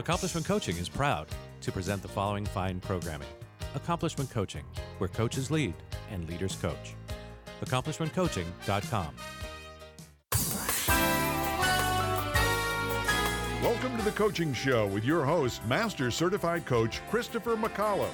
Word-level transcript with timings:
Accomplishment 0.00 0.46
Coaching 0.46 0.78
is 0.78 0.88
proud 0.88 1.28
to 1.60 1.70
present 1.70 2.00
the 2.00 2.08
following 2.08 2.46
fine 2.46 2.80
programming 2.80 3.28
Accomplishment 3.74 4.30
Coaching, 4.30 4.64
where 4.96 5.08
coaches 5.08 5.50
lead 5.50 5.74
and 6.10 6.26
leaders 6.26 6.56
coach. 6.56 6.94
AccomplishmentCoaching.com. 7.62 9.14
Welcome 13.62 13.98
to 13.98 14.02
the 14.02 14.12
Coaching 14.12 14.54
Show 14.54 14.86
with 14.86 15.04
your 15.04 15.26
host, 15.26 15.62
Master 15.66 16.10
Certified 16.10 16.64
Coach 16.64 17.06
Christopher 17.10 17.54
McAuliffe. 17.54 18.08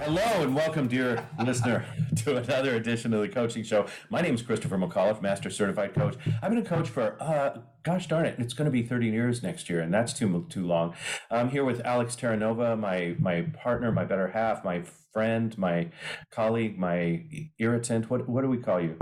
Hello 0.00 0.42
and 0.42 0.54
welcome, 0.54 0.86
dear 0.86 1.26
listener, 1.44 1.84
to 2.28 2.36
another 2.36 2.74
edition 2.76 3.14
of 3.14 3.22
the 3.22 3.28
Coaching 3.28 3.62
Show. 3.62 3.86
My 4.10 4.20
name 4.20 4.34
is 4.34 4.42
Christopher 4.42 4.76
McAuliffe, 4.76 5.22
Master 5.22 5.48
Certified 5.48 5.94
Coach. 5.94 6.16
I've 6.42 6.50
been 6.50 6.58
a 6.58 6.64
coach 6.64 6.90
for, 6.90 7.16
uh, 7.22 7.60
gosh 7.82 8.06
darn 8.06 8.26
it, 8.26 8.38
it's 8.38 8.52
going 8.52 8.66
to 8.66 8.70
be 8.70 8.82
30 8.82 9.06
years 9.06 9.42
next 9.42 9.70
year, 9.70 9.80
and 9.80 9.92
that's 9.94 10.12
too 10.12 10.46
too 10.50 10.66
long. 10.66 10.94
I'm 11.30 11.48
here 11.48 11.64
with 11.64 11.80
Alex 11.86 12.16
Terranova, 12.16 12.78
my 12.78 13.16
my 13.18 13.42
partner, 13.62 13.90
my 13.92 14.04
better 14.04 14.28
half, 14.28 14.62
my 14.62 14.82
friend, 15.12 15.56
my 15.56 15.88
colleague, 16.30 16.78
my 16.78 17.24
irritant. 17.58 18.10
What 18.10 18.28
what 18.28 18.42
do 18.42 18.48
we 18.48 18.58
call 18.58 18.80
you? 18.80 18.98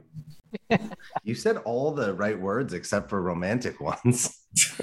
You 1.22 1.34
said 1.34 1.56
all 1.58 1.92
the 1.92 2.14
right 2.14 2.38
words 2.38 2.72
except 2.72 3.10
for 3.10 3.20
romantic 3.20 3.80
ones. 3.80 4.42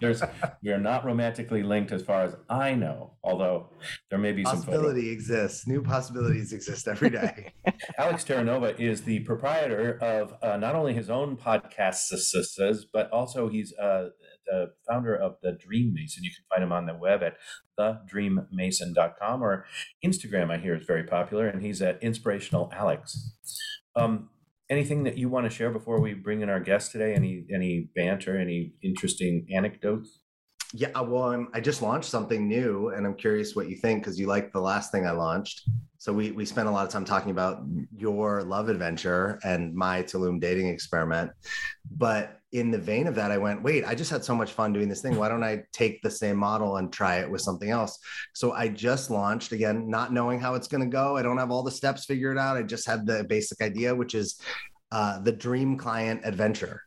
There's 0.00 0.22
we 0.62 0.70
are 0.70 0.80
not 0.80 1.04
romantically 1.04 1.62
linked 1.62 1.92
as 1.92 2.02
far 2.02 2.24
as 2.24 2.34
I 2.48 2.74
know, 2.74 3.12
although 3.22 3.70
there 4.10 4.18
may 4.18 4.32
be 4.32 4.44
some 4.44 4.56
possibility 4.56 5.10
exists. 5.10 5.66
New 5.66 5.82
possibilities 5.82 6.52
exist 6.52 6.88
every 6.88 7.10
day. 7.10 7.52
Alex 7.98 8.24
Terranova 8.24 8.78
is 8.78 9.02
the 9.02 9.20
proprietor 9.20 9.98
of 10.02 10.34
uh, 10.42 10.56
not 10.56 10.74
only 10.74 10.94
his 10.94 11.10
own 11.10 11.36
podcast, 11.36 12.84
but 12.92 13.10
also 13.10 13.48
he's 13.48 13.72
uh, 13.78 14.08
the 14.46 14.72
founder 14.88 15.14
of 15.14 15.36
the 15.42 15.52
Dream 15.52 15.92
Mason. 15.94 16.24
You 16.24 16.30
can 16.30 16.44
find 16.50 16.62
him 16.62 16.72
on 16.72 16.86
the 16.86 16.94
web 16.94 17.22
at 17.22 17.36
thedreammason.com 17.78 19.42
or 19.42 19.66
Instagram. 20.04 20.50
I 20.50 20.58
hear 20.58 20.74
is 20.74 20.86
very 20.86 21.04
popular, 21.04 21.46
and 21.46 21.62
he's 21.62 21.82
at 21.82 22.02
Inspirational 22.02 22.70
Alex. 22.74 23.32
Um, 23.94 24.30
anything 24.68 25.04
that 25.04 25.16
you 25.16 25.28
want 25.28 25.44
to 25.46 25.50
share 25.50 25.70
before 25.70 26.00
we 26.00 26.14
bring 26.14 26.40
in 26.42 26.48
our 26.48 26.60
guest 26.60 26.92
today? 26.92 27.14
Any 27.14 27.44
any 27.52 27.88
banter? 27.94 28.38
Any 28.38 28.72
interesting 28.82 29.46
anecdotes? 29.54 30.20
Yeah, 30.72 30.88
uh, 30.94 31.04
well, 31.04 31.30
I'm, 31.30 31.48
I 31.54 31.60
just 31.60 31.80
launched 31.80 32.10
something 32.10 32.48
new, 32.48 32.88
and 32.88 33.06
I'm 33.06 33.14
curious 33.14 33.54
what 33.54 33.68
you 33.68 33.76
think 33.76 34.02
because 34.02 34.18
you 34.18 34.26
like 34.26 34.52
the 34.52 34.60
last 34.60 34.90
thing 34.90 35.06
I 35.06 35.12
launched. 35.12 35.68
So 35.98 36.12
we 36.12 36.32
we 36.32 36.44
spent 36.44 36.68
a 36.68 36.70
lot 36.70 36.86
of 36.86 36.92
time 36.92 37.04
talking 37.04 37.30
about 37.30 37.62
your 37.96 38.42
love 38.42 38.68
adventure 38.68 39.38
and 39.44 39.74
my 39.74 40.02
Tulum 40.02 40.40
dating 40.40 40.68
experiment, 40.68 41.30
but 41.90 42.35
in 42.52 42.70
the 42.70 42.78
vein 42.78 43.06
of 43.06 43.14
that, 43.16 43.30
I 43.30 43.38
went, 43.38 43.62
wait, 43.62 43.84
I 43.84 43.94
just 43.94 44.10
had 44.10 44.24
so 44.24 44.34
much 44.34 44.52
fun 44.52 44.72
doing 44.72 44.88
this 44.88 45.02
thing. 45.02 45.16
Why 45.16 45.28
don't 45.28 45.44
I 45.44 45.62
take 45.72 46.00
the 46.02 46.10
same 46.10 46.36
model 46.36 46.76
and 46.76 46.92
try 46.92 47.16
it 47.16 47.30
with 47.30 47.40
something 47.40 47.70
else? 47.70 47.98
So 48.34 48.52
I 48.52 48.68
just 48.68 49.10
launched 49.10 49.52
again, 49.52 49.90
not 49.90 50.12
knowing 50.12 50.40
how 50.40 50.54
it's 50.54 50.68
going 50.68 50.82
to 50.82 50.90
go. 50.90 51.16
I 51.16 51.22
don't 51.22 51.38
have 51.38 51.50
all 51.50 51.62
the 51.62 51.70
steps 51.70 52.04
figured 52.04 52.38
out. 52.38 52.56
I 52.56 52.62
just 52.62 52.86
had 52.86 53.06
the 53.06 53.24
basic 53.24 53.60
idea, 53.60 53.94
which 53.94 54.14
is 54.14 54.40
uh, 54.92 55.18
the 55.20 55.32
Dream 55.32 55.76
Client 55.76 56.20
Adventure 56.24 56.82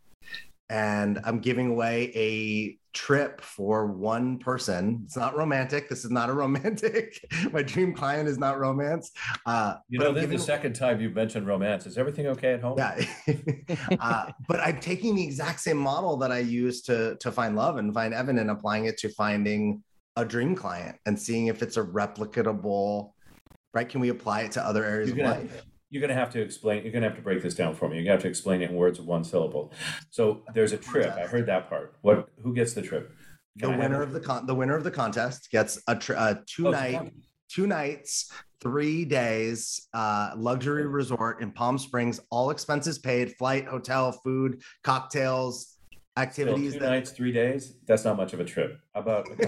and 0.69 1.19
I'm 1.23 1.39
giving 1.39 1.67
away 1.67 2.11
a 2.15 2.77
trip 2.99 3.39
for 3.39 3.85
one 3.85 4.37
person. 4.37 5.01
It's 5.05 5.15
not 5.15 5.37
romantic. 5.37 5.87
This 5.87 6.03
is 6.03 6.11
not 6.11 6.29
a 6.29 6.33
romantic. 6.43 7.25
My 7.53 7.63
dream 7.63 7.93
client 7.93 8.27
is 8.27 8.37
not 8.37 8.59
romance. 8.59 9.11
Uh, 9.45 9.75
you 9.87 9.99
know, 9.99 10.11
this 10.11 10.25
is 10.25 10.31
the 10.31 10.39
second 10.39 10.73
time 10.73 10.99
you've 10.99 11.15
mentioned 11.15 11.47
romance. 11.47 11.85
Is 11.85 11.97
everything 11.97 12.27
okay 12.27 12.53
at 12.55 12.61
home? 12.61 12.77
Yeah. 12.77 12.99
uh, 14.01 14.31
but 14.49 14.59
I'm 14.59 14.81
taking 14.81 15.15
the 15.15 15.23
exact 15.23 15.61
same 15.61 15.77
model 15.77 16.17
that 16.17 16.31
I 16.33 16.39
use 16.39 16.81
to 16.83 17.15
to 17.21 17.31
find 17.31 17.55
love 17.55 17.77
and 17.77 17.93
find 17.93 18.13
Evan 18.13 18.37
and 18.37 18.51
applying 18.51 18.85
it 18.85 18.97
to 18.97 19.09
finding 19.09 19.81
a 20.17 20.25
dream 20.25 20.53
client 20.53 20.97
and 21.05 21.17
seeing 21.17 21.47
if 21.47 21.63
it's 21.63 21.77
a 21.77 21.83
replicatable. 21.83 23.11
Right? 23.73 23.87
Can 23.87 24.01
we 24.01 24.09
apply 24.09 24.41
it 24.41 24.51
to 24.53 24.65
other 24.65 24.83
areas 24.83 25.11
of 25.11 25.17
life? 25.19 25.63
You're 25.89 26.01
going 26.01 26.09
to 26.09 26.15
have 26.15 26.31
to 26.31 26.41
explain 26.41 26.83
you're 26.83 26.91
going 26.91 27.01
to 27.01 27.09
have 27.09 27.17
to 27.17 27.23
break 27.23 27.41
this 27.41 27.55
down 27.55 27.75
for 27.75 27.89
me. 27.89 27.95
You're 27.95 28.05
going 28.05 28.17
to 28.17 28.17
have 28.17 28.23
to 28.23 28.29
explain 28.29 28.61
it 28.61 28.69
in 28.69 28.75
words 28.75 28.99
of 28.99 29.05
one 29.05 29.23
syllable. 29.23 29.73
So 30.09 30.43
there's 30.53 30.71
a 30.71 30.77
trip. 30.77 31.13
I 31.15 31.21
heard 31.21 31.45
that 31.47 31.69
part. 31.69 31.95
What 32.01 32.29
who 32.41 32.53
gets 32.53 32.73
the 32.73 32.81
trip? 32.81 33.11
Can 33.59 33.71
the 33.71 33.77
winner 33.77 34.01
of 34.01 34.13
the 34.13 34.19
con 34.19 34.45
the 34.45 34.55
winner 34.55 34.75
of 34.75 34.83
the 34.83 34.91
contest 34.91 35.49
gets 35.51 35.81
a, 35.87 35.95
tri- 35.95 36.29
a 36.31 36.37
two 36.45 36.67
oh, 36.67 36.71
night 36.71 37.13
two 37.49 37.67
nights 37.67 38.31
three 38.61 39.05
days 39.05 39.87
uh, 39.93 40.31
luxury 40.37 40.85
resort 40.85 41.41
in 41.41 41.51
palm 41.51 41.77
springs 41.77 42.19
all 42.29 42.51
expenses 42.51 42.99
paid 42.99 43.35
flight 43.37 43.65
hotel 43.65 44.11
food 44.11 44.61
cocktails 44.83 45.78
activities 46.17 46.73
two 46.73 46.79
that, 46.79 46.89
nights 46.89 47.11
three 47.11 47.31
days? 47.31 47.75
That's 47.87 48.05
not 48.05 48.17
much 48.17 48.33
of 48.33 48.39
a 48.39 48.45
trip. 48.45 48.79
How 48.93 49.01
about 49.01 49.27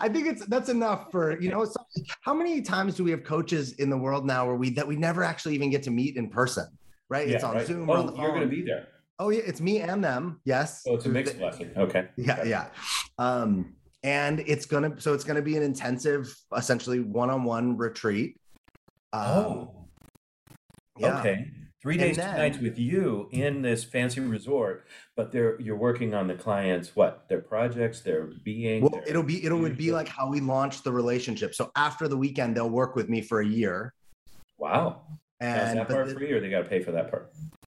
i 0.00 0.08
think 0.08 0.26
it's 0.26 0.46
that's 0.46 0.68
enough 0.68 1.10
for 1.10 1.40
you 1.40 1.50
know 1.50 1.64
so, 1.64 1.80
how 2.22 2.34
many 2.34 2.62
times 2.62 2.94
do 2.94 3.04
we 3.04 3.10
have 3.10 3.24
coaches 3.24 3.72
in 3.74 3.90
the 3.90 3.96
world 3.96 4.24
now 4.26 4.46
where 4.46 4.56
we 4.56 4.70
that 4.70 4.86
we 4.86 4.96
never 4.96 5.22
actually 5.22 5.54
even 5.54 5.70
get 5.70 5.82
to 5.82 5.90
meet 5.90 6.16
in 6.16 6.28
person 6.28 6.66
right? 7.08 7.28
Yeah, 7.28 7.36
it's 7.36 7.44
on 7.44 7.54
right. 7.54 7.66
zoom 7.66 7.88
oh, 7.90 7.94
on 7.94 8.16
you're 8.16 8.30
going 8.30 8.42
to 8.42 8.48
be 8.48 8.62
there. 8.62 8.88
Oh 9.18 9.30
yeah 9.30 9.42
it's 9.44 9.60
me 9.60 9.80
and 9.80 10.02
them 10.02 10.40
yes. 10.44 10.84
Oh 10.86 10.94
it's 10.94 11.06
a 11.06 11.08
mixed 11.08 11.38
blessing. 11.38 11.70
Okay. 11.76 12.08
Yeah 12.16 12.44
yeah. 12.44 12.66
Um 13.18 13.74
and 14.04 14.40
it's 14.40 14.64
gonna 14.64 15.00
so 15.00 15.12
it's 15.12 15.24
gonna 15.24 15.42
be 15.42 15.56
an 15.56 15.62
intensive 15.62 16.32
essentially 16.56 17.00
one-on-one 17.00 17.76
retreat. 17.76 18.38
Um, 19.12 19.22
oh. 19.24 19.88
yeah. 20.98 21.18
okay 21.18 21.50
three 21.88 21.96
days, 21.96 22.16
then, 22.16 22.32
two 22.32 22.38
nights 22.38 22.58
with 22.58 22.78
you 22.78 23.28
in 23.32 23.62
this 23.62 23.84
fancy 23.84 24.20
resort, 24.20 24.86
but 25.16 25.32
they're 25.32 25.60
you're 25.60 25.76
working 25.76 26.14
on 26.14 26.26
the 26.26 26.34
clients 26.34 26.94
what 26.94 27.28
their 27.28 27.40
projects, 27.40 28.00
their 28.00 28.24
being. 28.44 28.82
Well, 28.82 28.90
their 28.90 29.08
it'll 29.08 29.22
be 29.22 29.44
it 29.44 29.52
would 29.52 29.76
be 29.76 29.90
like 29.92 30.08
how 30.08 30.28
we 30.28 30.40
launched 30.40 30.84
the 30.84 30.92
relationship. 30.92 31.54
So 31.54 31.70
after 31.76 32.08
the 32.08 32.16
weekend, 32.16 32.56
they'll 32.56 32.70
work 32.70 32.94
with 32.94 33.08
me 33.08 33.20
for 33.20 33.40
a 33.40 33.46
year. 33.46 33.94
Wow. 34.58 35.02
And 35.40 35.78
that 35.78 35.88
part 35.88 36.08
the, 36.08 36.14
free, 36.14 36.32
or 36.32 36.40
they 36.40 36.50
got 36.50 36.64
to 36.64 36.68
pay 36.68 36.82
for 36.82 36.90
that 36.92 37.10
part. 37.10 37.32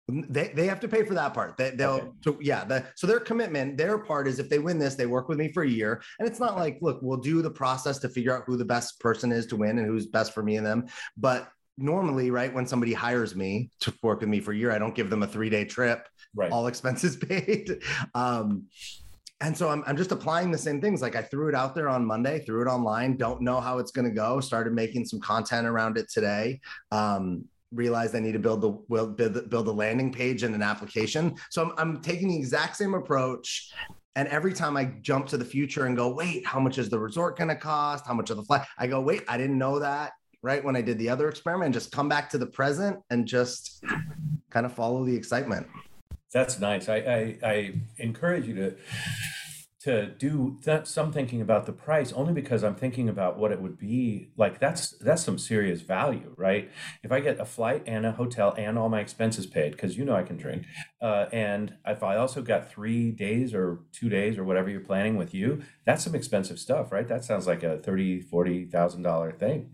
They, 0.08 0.48
they 0.48 0.66
have 0.66 0.80
to 0.80 0.88
pay 0.88 1.04
for 1.04 1.14
that 1.14 1.34
part. 1.34 1.56
They, 1.56 1.70
will 1.78 1.84
okay. 1.84 2.08
so 2.22 2.38
yeah. 2.40 2.64
The, 2.64 2.86
so 2.96 3.06
their 3.06 3.20
commitment, 3.20 3.76
their 3.76 3.98
part 3.98 4.26
is 4.26 4.38
if 4.38 4.48
they 4.48 4.58
win 4.58 4.78
this, 4.78 4.94
they 4.94 5.06
work 5.06 5.28
with 5.28 5.38
me 5.38 5.52
for 5.52 5.62
a 5.62 5.68
year. 5.68 6.02
And 6.18 6.26
it's 6.26 6.40
not 6.40 6.56
like, 6.56 6.78
look, 6.80 6.98
we'll 7.02 7.18
do 7.18 7.42
the 7.42 7.50
process 7.50 7.98
to 7.98 8.08
figure 8.08 8.36
out 8.36 8.44
who 8.46 8.56
the 8.56 8.64
best 8.64 8.98
person 8.98 9.30
is 9.30 9.46
to 9.46 9.56
win 9.56 9.78
and 9.78 9.86
who's 9.86 10.06
best 10.06 10.32
for 10.32 10.42
me 10.42 10.56
and 10.56 10.66
them. 10.66 10.86
But 11.16 11.52
normally, 11.80 12.30
right, 12.30 12.52
when 12.52 12.66
somebody 12.66 12.92
hires 12.92 13.34
me 13.34 13.70
to 13.80 13.92
work 14.02 14.20
with 14.20 14.28
me 14.28 14.40
for 14.40 14.52
a 14.52 14.56
year, 14.56 14.70
I 14.70 14.78
don't 14.78 14.94
give 14.94 15.10
them 15.10 15.22
a 15.22 15.26
three 15.26 15.50
day 15.50 15.64
trip, 15.64 16.08
right. 16.34 16.52
all 16.52 16.66
expenses 16.66 17.16
paid. 17.28 17.82
um, 18.14 18.66
and 19.42 19.56
so 19.56 19.70
I'm, 19.70 19.82
I'm 19.86 19.96
just 19.96 20.12
applying 20.12 20.50
the 20.50 20.58
same 20.58 20.82
things. 20.82 21.00
Like 21.00 21.16
I 21.16 21.22
threw 21.22 21.48
it 21.48 21.54
out 21.54 21.74
there 21.74 21.88
on 21.88 22.04
Monday, 22.04 22.40
threw 22.40 22.60
it 22.60 22.66
online, 22.66 23.16
don't 23.16 23.40
know 23.40 23.58
how 23.58 23.78
it's 23.78 23.90
going 23.90 24.06
to 24.06 24.14
go. 24.14 24.38
Started 24.40 24.74
making 24.74 25.06
some 25.06 25.18
content 25.18 25.66
around 25.66 25.96
it 25.96 26.10
today. 26.10 26.60
Um, 26.92 27.46
realized 27.72 28.14
I 28.14 28.20
need 28.20 28.32
to 28.32 28.38
build 28.38 28.60
the 28.60 28.70
build, 28.70 29.48
build 29.48 29.68
a 29.68 29.72
landing 29.72 30.12
page 30.12 30.42
and 30.42 30.54
an 30.54 30.62
application. 30.62 31.36
So 31.50 31.62
I'm, 31.62 31.72
I'm 31.78 32.02
taking 32.02 32.28
the 32.28 32.36
exact 32.36 32.76
same 32.76 32.92
approach. 32.92 33.72
And 34.16 34.28
every 34.28 34.52
time 34.52 34.76
I 34.76 34.86
jump 35.00 35.28
to 35.28 35.38
the 35.38 35.44
future 35.44 35.86
and 35.86 35.96
go, 35.96 36.12
wait, 36.12 36.44
how 36.44 36.60
much 36.60 36.76
is 36.76 36.90
the 36.90 36.98
resort 36.98 37.38
going 37.38 37.48
to 37.48 37.56
cost? 37.56 38.06
How 38.06 38.12
much 38.12 38.28
of 38.28 38.36
the 38.36 38.42
flight? 38.42 38.66
I 38.76 38.88
go, 38.88 39.00
wait, 39.00 39.22
I 39.28 39.38
didn't 39.38 39.56
know 39.56 39.78
that 39.78 40.12
right 40.42 40.64
when 40.64 40.76
I 40.76 40.82
did 40.82 40.98
the 40.98 41.08
other 41.08 41.28
experiment, 41.28 41.74
just 41.74 41.92
come 41.92 42.08
back 42.08 42.30
to 42.30 42.38
the 42.38 42.46
present 42.46 42.98
and 43.10 43.26
just 43.26 43.84
kind 44.50 44.66
of 44.66 44.72
follow 44.72 45.04
the 45.04 45.14
excitement. 45.14 45.66
That's 46.32 46.60
nice. 46.60 46.88
I, 46.88 46.96
I, 46.96 47.38
I 47.42 47.74
encourage 47.98 48.46
you 48.46 48.54
to 48.54 48.76
to 49.80 50.06
do 50.06 50.58
that, 50.64 50.86
some 50.86 51.10
thinking 51.10 51.40
about 51.40 51.64
the 51.64 51.72
price 51.72 52.12
only 52.12 52.34
because 52.34 52.62
I'm 52.62 52.74
thinking 52.74 53.08
about 53.08 53.38
what 53.38 53.50
it 53.50 53.60
would 53.62 53.78
be 53.78 54.30
like 54.36 54.60
that's 54.60 54.90
that's 54.98 55.22
some 55.22 55.38
serious 55.38 55.80
value 55.80 56.34
right 56.36 56.70
if 57.02 57.10
I 57.10 57.20
get 57.20 57.40
a 57.40 57.46
flight 57.46 57.82
and 57.86 58.04
a 58.04 58.12
hotel 58.12 58.54
and 58.58 58.78
all 58.78 58.90
my 58.90 59.00
expenses 59.00 59.46
paid 59.46 59.72
because 59.72 59.96
you 59.96 60.04
know 60.04 60.14
I 60.14 60.22
can 60.22 60.36
drink 60.36 60.66
uh, 61.00 61.26
and 61.32 61.74
if 61.86 62.02
I 62.02 62.16
also 62.16 62.42
got 62.42 62.70
three 62.70 63.10
days 63.10 63.54
or 63.54 63.80
two 63.92 64.10
days 64.10 64.36
or 64.36 64.44
whatever 64.44 64.68
you're 64.68 64.80
planning 64.80 65.16
with 65.16 65.32
you 65.32 65.62
that's 65.86 66.04
some 66.04 66.14
expensive 66.14 66.58
stuff 66.58 66.92
right 66.92 67.08
that 67.08 67.24
sounds 67.24 67.46
like 67.46 67.62
a 67.62 67.78
thirty 67.78 68.20
forty 68.20 68.66
thousand 68.66 69.02
dollar 69.02 69.32
thing 69.32 69.70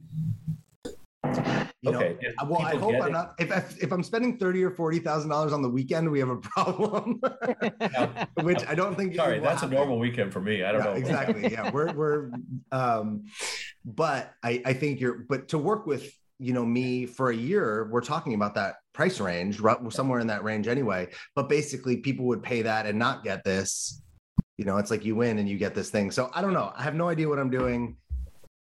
you 1.82 1.94
okay. 1.94 2.16
know, 2.22 2.46
well, 2.48 2.62
I 2.62 2.74
hope 2.76 2.94
I'm 3.02 3.12
not. 3.12 3.34
If, 3.38 3.50
if, 3.50 3.82
if 3.84 3.92
I'm 3.92 4.02
spending 4.02 4.38
thirty 4.38 4.64
or 4.64 4.70
forty 4.70 4.98
thousand 4.98 5.28
dollars 5.28 5.52
on 5.52 5.60
the 5.60 5.68
weekend, 5.68 6.10
we 6.10 6.18
have 6.20 6.30
a 6.30 6.36
problem. 6.40 7.20
Which 8.42 8.66
I 8.66 8.74
don't 8.74 8.96
think. 8.96 9.14
Sorry, 9.14 9.40
that's 9.40 9.60
happen. 9.60 9.76
a 9.76 9.78
normal 9.78 9.98
weekend 9.98 10.32
for 10.32 10.40
me. 10.40 10.64
I 10.64 10.72
don't 10.72 10.82
yeah, 10.82 10.90
know 10.90 10.92
exactly. 10.96 11.52
Yeah, 11.52 11.70
we're 11.70 11.92
we're. 11.92 12.30
Um, 12.72 13.24
but 13.84 14.32
I 14.42 14.62
I 14.64 14.72
think 14.72 15.00
you're. 15.00 15.26
But 15.28 15.48
to 15.48 15.58
work 15.58 15.86
with 15.86 16.10
you 16.38 16.54
know 16.54 16.64
me 16.64 17.04
for 17.04 17.30
a 17.30 17.36
year, 17.36 17.88
we're 17.90 18.00
talking 18.00 18.32
about 18.32 18.54
that 18.54 18.76
price 18.94 19.20
range, 19.20 19.60
right? 19.60 19.78
somewhere 19.92 20.20
in 20.20 20.28
that 20.28 20.44
range 20.44 20.68
anyway. 20.68 21.08
But 21.34 21.50
basically, 21.50 21.98
people 21.98 22.24
would 22.26 22.42
pay 22.42 22.62
that 22.62 22.86
and 22.86 22.98
not 22.98 23.22
get 23.22 23.44
this. 23.44 24.02
You 24.56 24.64
know, 24.64 24.78
it's 24.78 24.90
like 24.90 25.04
you 25.04 25.14
win 25.14 25.38
and 25.38 25.46
you 25.46 25.58
get 25.58 25.74
this 25.74 25.90
thing. 25.90 26.10
So 26.10 26.30
I 26.32 26.40
don't 26.40 26.54
know. 26.54 26.72
I 26.74 26.82
have 26.82 26.94
no 26.94 27.10
idea 27.10 27.28
what 27.28 27.38
I'm 27.38 27.50
doing 27.50 27.98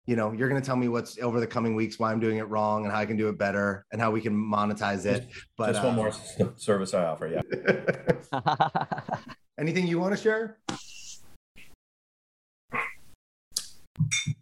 you 0.08 0.16
know, 0.16 0.32
you're 0.32 0.48
going 0.48 0.60
to 0.60 0.66
tell 0.66 0.78
me 0.78 0.88
what's 0.88 1.20
over 1.20 1.40
the 1.40 1.46
coming 1.46 1.76
weeks, 1.76 2.00
why 2.00 2.12
I'm 2.12 2.20
doing 2.20 2.38
it 2.38 2.50
wrong 2.50 2.86
and 2.86 2.94
how 2.94 3.00
I 3.00 3.06
can 3.06 3.18
do 3.18 3.28
it 3.28 3.38
better 3.38 3.86
and 3.92 4.02
how 4.02 4.10
we 4.10 4.22
can 4.22 4.34
monetize 4.34 5.06
it. 5.06 5.28
But 5.58 5.74
Just 5.74 5.84
one 5.84 5.94
uh, 5.94 5.98
more 5.98 6.12
service 6.56 6.94
I 6.94 7.06
offer. 7.06 7.28
Yeah. 7.28 7.42
anything 9.60 9.86
you 9.86 10.00
want 10.00 10.16
to 10.16 10.22
share? 10.22 10.58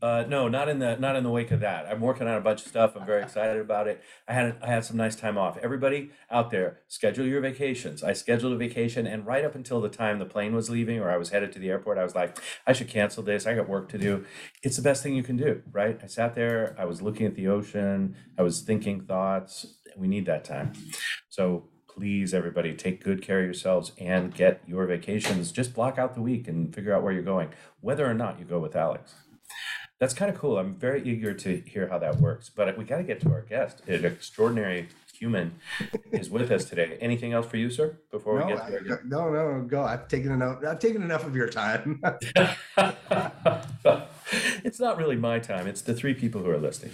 Uh, 0.02 0.26
no, 0.28 0.48
not 0.48 0.70
in 0.70 0.80
the 0.80 0.98
not 0.98 1.16
in 1.16 1.24
the 1.24 1.30
wake 1.30 1.52
of 1.52 1.62
that. 1.62 1.88
I'm 1.88 2.02
working 2.02 2.28
on 2.28 2.36
a 2.36 2.42
bunch 2.42 2.62
of 2.62 2.68
stuff. 2.68 2.96
I'm 2.96 3.06
very 3.06 3.24
excited 3.24 3.60
about 3.60 3.88
it. 3.88 4.02
I 4.28 4.34
had 4.34 4.58
I 4.62 4.68
had 4.68 4.86
some 4.86 4.98
nice 4.98 5.16
time 5.16 5.38
off. 5.38 5.58
Everybody 5.58 6.12
out 6.30 6.52
there, 6.52 6.80
schedule 6.88 7.26
your 7.26 7.42
vacations. 7.42 8.04
I 8.04 8.14
scheduled 8.14 8.54
a 8.54 8.58
vacation, 8.58 9.08
and 9.08 9.26
right 9.26 9.46
up 9.46 9.56
until 9.56 9.82
the 9.82 9.90
time 9.90 10.20
the 10.20 10.26
plane 10.26 10.54
was 10.54 10.70
leaving 10.70 11.00
or 11.00 11.10
I 11.10 11.18
was 11.18 11.30
headed 11.30 11.52
to 11.54 11.60
the 11.60 11.70
airport, 11.70 11.98
I 11.98 12.04
was 12.04 12.16
like, 12.16 12.38
I 12.68 12.74
should 12.74 12.90
cancel 12.90 13.24
this. 13.24 13.48
I 13.48 13.56
got 13.56 13.70
work 13.70 13.90
to 13.90 13.98
do. 13.98 14.26
It's 14.64 14.76
the 14.76 14.82
best 14.82 15.02
thing 15.04 15.16
you 15.16 15.24
can 15.24 15.38
do, 15.38 15.62
right? 15.72 16.00
I 16.04 16.08
sat 16.08 16.36
there. 16.36 16.76
I 16.78 16.86
was 16.86 17.02
looking 17.02 17.26
at 17.26 17.36
the 17.36 17.48
ocean. 17.48 18.16
I 18.38 18.42
was 18.44 18.62
thinking 18.62 19.02
thoughts. 19.02 19.66
We 19.98 20.08
need 20.08 20.26
that 20.26 20.44
time. 20.44 20.74
So 21.30 21.70
please, 21.88 22.34
everybody, 22.34 22.74
take 22.74 23.04
good 23.04 23.22
care 23.22 23.40
of 23.40 23.46
yourselves 23.46 23.94
and 23.98 24.34
get 24.34 24.62
your 24.68 24.86
vacations. 24.86 25.52
Just 25.52 25.74
block 25.74 25.98
out 25.98 26.14
the 26.14 26.22
week 26.22 26.48
and 26.48 26.76
figure 26.76 26.94
out 26.94 27.04
where 27.04 27.14
you're 27.14 27.24
going, 27.24 27.50
whether 27.80 28.06
or 28.06 28.14
not 28.14 28.38
you 28.38 28.46
go 28.46 28.60
with 28.60 28.76
Alex. 28.76 29.16
That's 30.00 30.14
kind 30.14 30.30
of 30.34 30.38
cool. 30.38 30.58
I'm 30.58 30.76
very 30.76 31.02
eager 31.04 31.34
to 31.34 31.58
hear 31.66 31.88
how 31.88 31.98
that 32.00 32.18
works. 32.18 32.50
But 32.50 32.78
we 32.78 32.84
got 32.84 32.98
to 32.98 33.04
get 33.04 33.22
to 33.22 33.32
our 33.32 33.42
guest. 33.42 33.82
An 33.88 34.04
extraordinary 34.04 34.90
human 35.14 35.56
is 36.12 36.30
with 36.30 36.52
us 36.52 36.66
today. 36.66 36.98
Anything 37.00 37.32
else 37.32 37.46
for 37.46 37.56
you, 37.56 37.70
sir? 37.70 37.98
Before 38.12 38.38
No, 38.40 38.46
we 38.46 38.54
get 38.54 38.68
to 38.68 38.74
our 38.74 38.80
guest? 38.82 39.02
no, 39.06 39.30
no, 39.32 39.62
go. 39.66 39.84
I've 39.84 40.08
taken 40.10 40.32
enough. 40.34 40.60
I've 40.68 40.80
taken 40.80 41.02
enough 41.02 41.26
of 41.26 41.34
your 41.36 41.48
time. 41.48 42.02
it's 44.64 44.80
not 44.80 44.98
really 44.98 45.16
my 45.16 45.40
time. 45.40 45.68
It's 45.68 45.82
the 45.82 45.94
three 45.94 46.14
people 46.14 46.42
who 46.42 46.50
are 46.50 46.58
listening. 46.58 46.92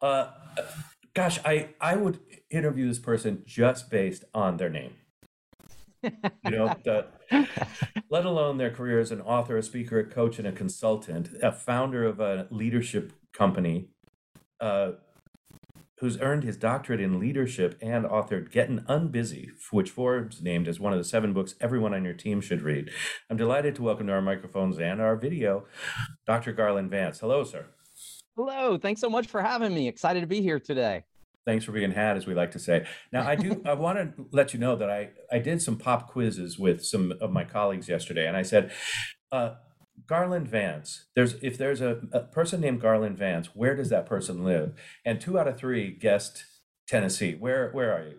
Uh, 0.00 0.28
gosh, 1.14 1.40
I 1.44 1.70
I 1.80 1.96
would 1.96 2.20
interview 2.50 2.86
this 2.88 2.98
person 2.98 3.42
just 3.46 3.90
based 3.90 4.24
on 4.34 4.56
their 4.56 4.70
name. 4.70 4.94
You 6.02 6.50
know, 6.50 6.74
the, 6.84 7.06
let 8.10 8.24
alone 8.24 8.58
their 8.58 8.70
career 8.70 9.00
as 9.00 9.12
an 9.12 9.20
author, 9.20 9.56
a 9.56 9.62
speaker, 9.62 9.98
a 10.00 10.04
coach, 10.04 10.38
and 10.38 10.48
a 10.48 10.52
consultant, 10.52 11.30
a 11.42 11.52
founder 11.52 12.04
of 12.04 12.20
a 12.20 12.46
leadership 12.50 13.12
company, 13.32 13.88
uh, 14.60 14.92
who's 16.00 16.18
earned 16.20 16.44
his 16.44 16.56
doctorate 16.56 17.00
in 17.00 17.20
leadership 17.20 17.76
and 17.82 18.06
authored 18.06 18.50
Getting 18.50 18.80
Unbusy, 18.80 19.48
which 19.70 19.90
Forbes 19.90 20.40
named 20.40 20.66
as 20.66 20.80
one 20.80 20.94
of 20.94 20.98
the 20.98 21.04
seven 21.04 21.34
books 21.34 21.54
everyone 21.60 21.92
on 21.92 22.04
your 22.04 22.14
team 22.14 22.40
should 22.40 22.62
read. 22.62 22.90
I'm 23.28 23.36
delighted 23.36 23.74
to 23.74 23.82
welcome 23.82 24.06
to 24.06 24.14
our 24.14 24.22
microphones 24.22 24.78
and 24.78 25.00
our 25.00 25.14
video, 25.14 25.66
Dr. 26.26 26.52
Garland 26.52 26.90
Vance. 26.90 27.20
Hello, 27.20 27.44
sir. 27.44 27.66
Hello, 28.34 28.78
thanks 28.78 29.02
so 29.02 29.10
much 29.10 29.26
for 29.26 29.42
having 29.42 29.74
me. 29.74 29.88
Excited 29.88 30.22
to 30.22 30.26
be 30.26 30.40
here 30.40 30.58
today. 30.58 31.04
Thanks 31.46 31.64
for 31.64 31.72
being 31.72 31.92
had, 31.92 32.16
as 32.16 32.26
we 32.26 32.34
like 32.34 32.50
to 32.52 32.58
say. 32.58 32.86
Now, 33.12 33.26
I 33.26 33.34
do. 33.34 33.62
I 33.66 33.74
want 33.74 33.98
to 33.98 34.26
let 34.32 34.52
you 34.52 34.60
know 34.60 34.76
that 34.76 34.90
I 34.90 35.10
I 35.32 35.38
did 35.38 35.62
some 35.62 35.76
pop 35.76 36.10
quizzes 36.10 36.58
with 36.58 36.84
some 36.84 37.14
of 37.20 37.30
my 37.30 37.44
colleagues 37.44 37.88
yesterday, 37.88 38.26
and 38.26 38.36
I 38.36 38.42
said, 38.42 38.72
uh, 39.32 39.54
Garland 40.06 40.48
Vance. 40.48 41.06
There's 41.14 41.34
if 41.42 41.56
there's 41.56 41.80
a, 41.80 42.00
a 42.12 42.20
person 42.20 42.60
named 42.60 42.80
Garland 42.80 43.16
Vance, 43.16 43.54
where 43.54 43.74
does 43.76 43.90
that 43.90 44.06
person 44.06 44.44
live? 44.44 44.74
And 45.04 45.20
two 45.20 45.38
out 45.38 45.48
of 45.48 45.56
three 45.56 45.90
guessed 45.90 46.44
Tennessee. 46.88 47.34
Where 47.34 47.70
where 47.70 47.92
are 47.92 48.04
you? 48.04 48.18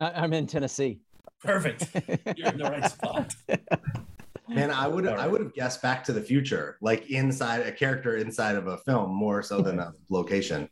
I'm 0.00 0.32
in 0.32 0.46
Tennessee. 0.46 1.00
Perfect. 1.42 1.88
You're 2.36 2.48
in 2.48 2.58
the 2.58 2.64
right 2.64 2.90
spot. 2.90 3.34
Man, 4.54 4.70
I 4.70 4.88
would 4.88 5.06
I 5.06 5.26
would 5.26 5.40
have 5.40 5.54
guessed 5.54 5.82
Back 5.82 6.04
to 6.04 6.12
the 6.12 6.20
Future, 6.20 6.78
like 6.80 7.10
inside 7.10 7.60
a 7.60 7.72
character 7.72 8.16
inside 8.16 8.56
of 8.56 8.66
a 8.66 8.76
film, 8.78 9.14
more 9.14 9.42
so 9.42 9.60
than 9.60 9.78
a 9.78 9.92
location. 10.10 10.68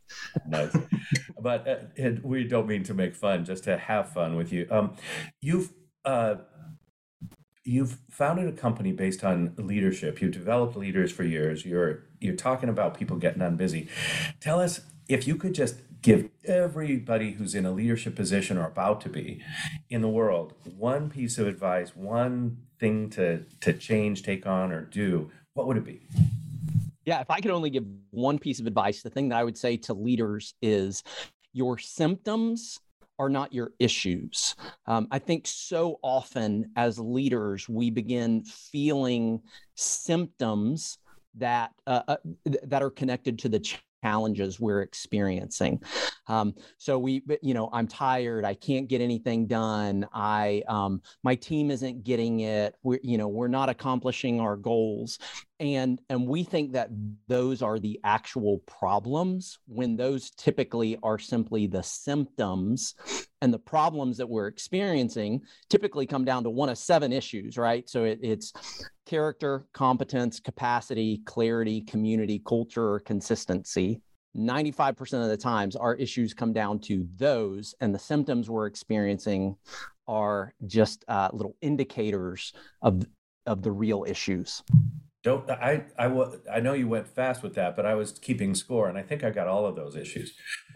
nice. 0.47 0.75
But 1.39 1.67
uh, 1.67 1.75
it, 1.95 2.23
we 2.23 2.43
don't 2.43 2.67
mean 2.67 2.83
to 2.83 2.93
make 2.93 3.15
fun, 3.15 3.45
just 3.45 3.63
to 3.65 3.77
have 3.77 4.11
fun 4.13 4.35
with 4.35 4.51
you. 4.53 4.67
Um, 4.69 4.95
you've 5.41 5.73
uh, 6.05 6.35
you've 7.63 7.97
founded 8.09 8.47
a 8.47 8.51
company 8.51 8.91
based 8.91 9.23
on 9.23 9.53
leadership. 9.57 10.21
You've 10.21 10.31
developed 10.31 10.75
leaders 10.75 11.11
for 11.11 11.23
years. 11.23 11.65
You're 11.65 12.05
you're 12.19 12.35
talking 12.35 12.69
about 12.69 12.97
people 12.97 13.17
getting 13.17 13.41
on 13.41 13.55
busy. 13.55 13.87
Tell 14.39 14.59
us 14.59 14.81
if 15.07 15.27
you 15.27 15.35
could 15.35 15.53
just 15.53 15.75
give 16.01 16.29
everybody 16.45 17.31
who's 17.33 17.55
in 17.55 17.65
a 17.65 17.71
leadership 17.71 18.15
position 18.15 18.57
or 18.57 18.65
about 18.65 19.01
to 19.01 19.09
be 19.09 19.43
in 19.89 20.01
the 20.01 20.09
world 20.09 20.53
one 20.77 21.09
piece 21.09 21.37
of 21.37 21.47
advice, 21.47 21.95
one 21.95 22.57
thing 22.79 23.09
to 23.11 23.43
to 23.61 23.73
change, 23.73 24.23
take 24.23 24.45
on, 24.45 24.71
or 24.71 24.81
do. 24.81 25.31
What 25.53 25.67
would 25.67 25.77
it 25.77 25.85
be? 25.85 26.01
Yeah, 27.05 27.19
if 27.19 27.29
I 27.29 27.39
could 27.39 27.51
only 27.51 27.69
give 27.69 27.85
one 28.11 28.39
piece 28.39 28.59
of 28.59 28.67
advice, 28.67 29.01
the 29.01 29.09
thing 29.09 29.29
that 29.29 29.37
I 29.37 29.43
would 29.43 29.57
say 29.57 29.77
to 29.77 29.93
leaders 29.93 30.53
is 30.61 31.03
your 31.53 31.77
symptoms 31.77 32.79
are 33.19 33.29
not 33.29 33.53
your 33.53 33.71
issues. 33.79 34.55
Um, 34.87 35.07
I 35.11 35.19
think 35.19 35.45
so 35.45 35.99
often 36.01 36.71
as 36.75 36.99
leaders, 36.99 37.69
we 37.69 37.91
begin 37.91 38.43
feeling 38.43 39.41
symptoms 39.75 40.97
that 41.35 41.71
uh, 41.85 42.01
uh, 42.07 42.17
that 42.63 42.81
are 42.81 42.89
connected 42.89 43.39
to 43.39 43.49
the 43.49 43.59
challenges 44.03 44.59
we're 44.59 44.81
experiencing. 44.81 45.81
Um, 46.27 46.53
so 46.77 46.97
we, 46.97 47.23
you 47.41 47.53
know, 47.53 47.69
I'm 47.71 47.87
tired. 47.87 48.45
I 48.45 48.53
can't 48.53 48.87
get 48.87 49.01
anything 49.01 49.47
done. 49.47 50.07
I, 50.13 50.63
um, 50.67 51.01
my 51.23 51.35
team 51.35 51.71
isn't 51.71 52.03
getting 52.03 52.41
it. 52.41 52.75
We're, 52.83 52.99
you 53.03 53.17
know, 53.17 53.27
we're 53.27 53.47
not 53.47 53.69
accomplishing 53.69 54.39
our 54.39 54.55
goals 54.55 55.19
and 55.61 56.01
and 56.09 56.27
we 56.27 56.43
think 56.43 56.73
that 56.73 56.89
those 57.27 57.61
are 57.61 57.77
the 57.77 57.99
actual 58.03 58.57
problems 58.65 59.59
when 59.67 59.95
those 59.95 60.31
typically 60.31 60.97
are 61.03 61.19
simply 61.19 61.67
the 61.67 61.83
symptoms 61.83 62.95
and 63.41 63.53
the 63.53 63.59
problems 63.59 64.17
that 64.17 64.27
we're 64.27 64.47
experiencing 64.47 65.39
typically 65.69 66.07
come 66.07 66.25
down 66.25 66.43
to 66.43 66.49
one 66.49 66.67
of 66.67 66.77
seven 66.79 67.13
issues 67.13 67.57
right? 67.57 67.87
So 67.87 68.05
it, 68.05 68.19
it's 68.23 68.51
character 69.05 69.67
competence 69.71 70.39
capacity 70.39 71.21
clarity 71.25 71.81
community 71.81 72.41
culture 72.45 72.99
consistency. 72.99 74.01
95% 74.35 74.97
of 75.21 75.27
the 75.27 75.35
times 75.35 75.75
our 75.75 75.93
issues 75.95 76.33
come 76.33 76.53
down 76.53 76.79
to 76.79 77.05
those 77.17 77.75
and 77.81 77.93
the 77.93 77.99
symptoms 77.99 78.49
we're 78.49 78.65
experiencing 78.65 79.57
are 80.07 80.53
just 80.65 81.05
uh, 81.07 81.29
little 81.33 81.55
indicators 81.61 82.53
of 82.81 83.05
of 83.45 83.61
the 83.61 83.71
real 83.71 84.05
issues 84.07 84.63
Don't 85.23 85.47
I? 85.51 85.85
I 85.99 86.07
wa- 86.07 86.31
I 86.51 86.59
know 86.61 86.73
you 86.73 86.87
went 86.87 87.07
fast 87.07 87.43
with 87.43 87.53
that, 87.55 87.75
but 87.75 87.85
I 87.85 87.93
was 87.93 88.11
keeping 88.13 88.55
score, 88.55 88.89
and 88.89 88.97
I 88.97 89.03
think 89.03 89.23
I 89.23 89.29
got 89.29 89.47
all 89.47 89.67
of 89.67 89.75
those 89.75 89.95
issues. 89.95 90.33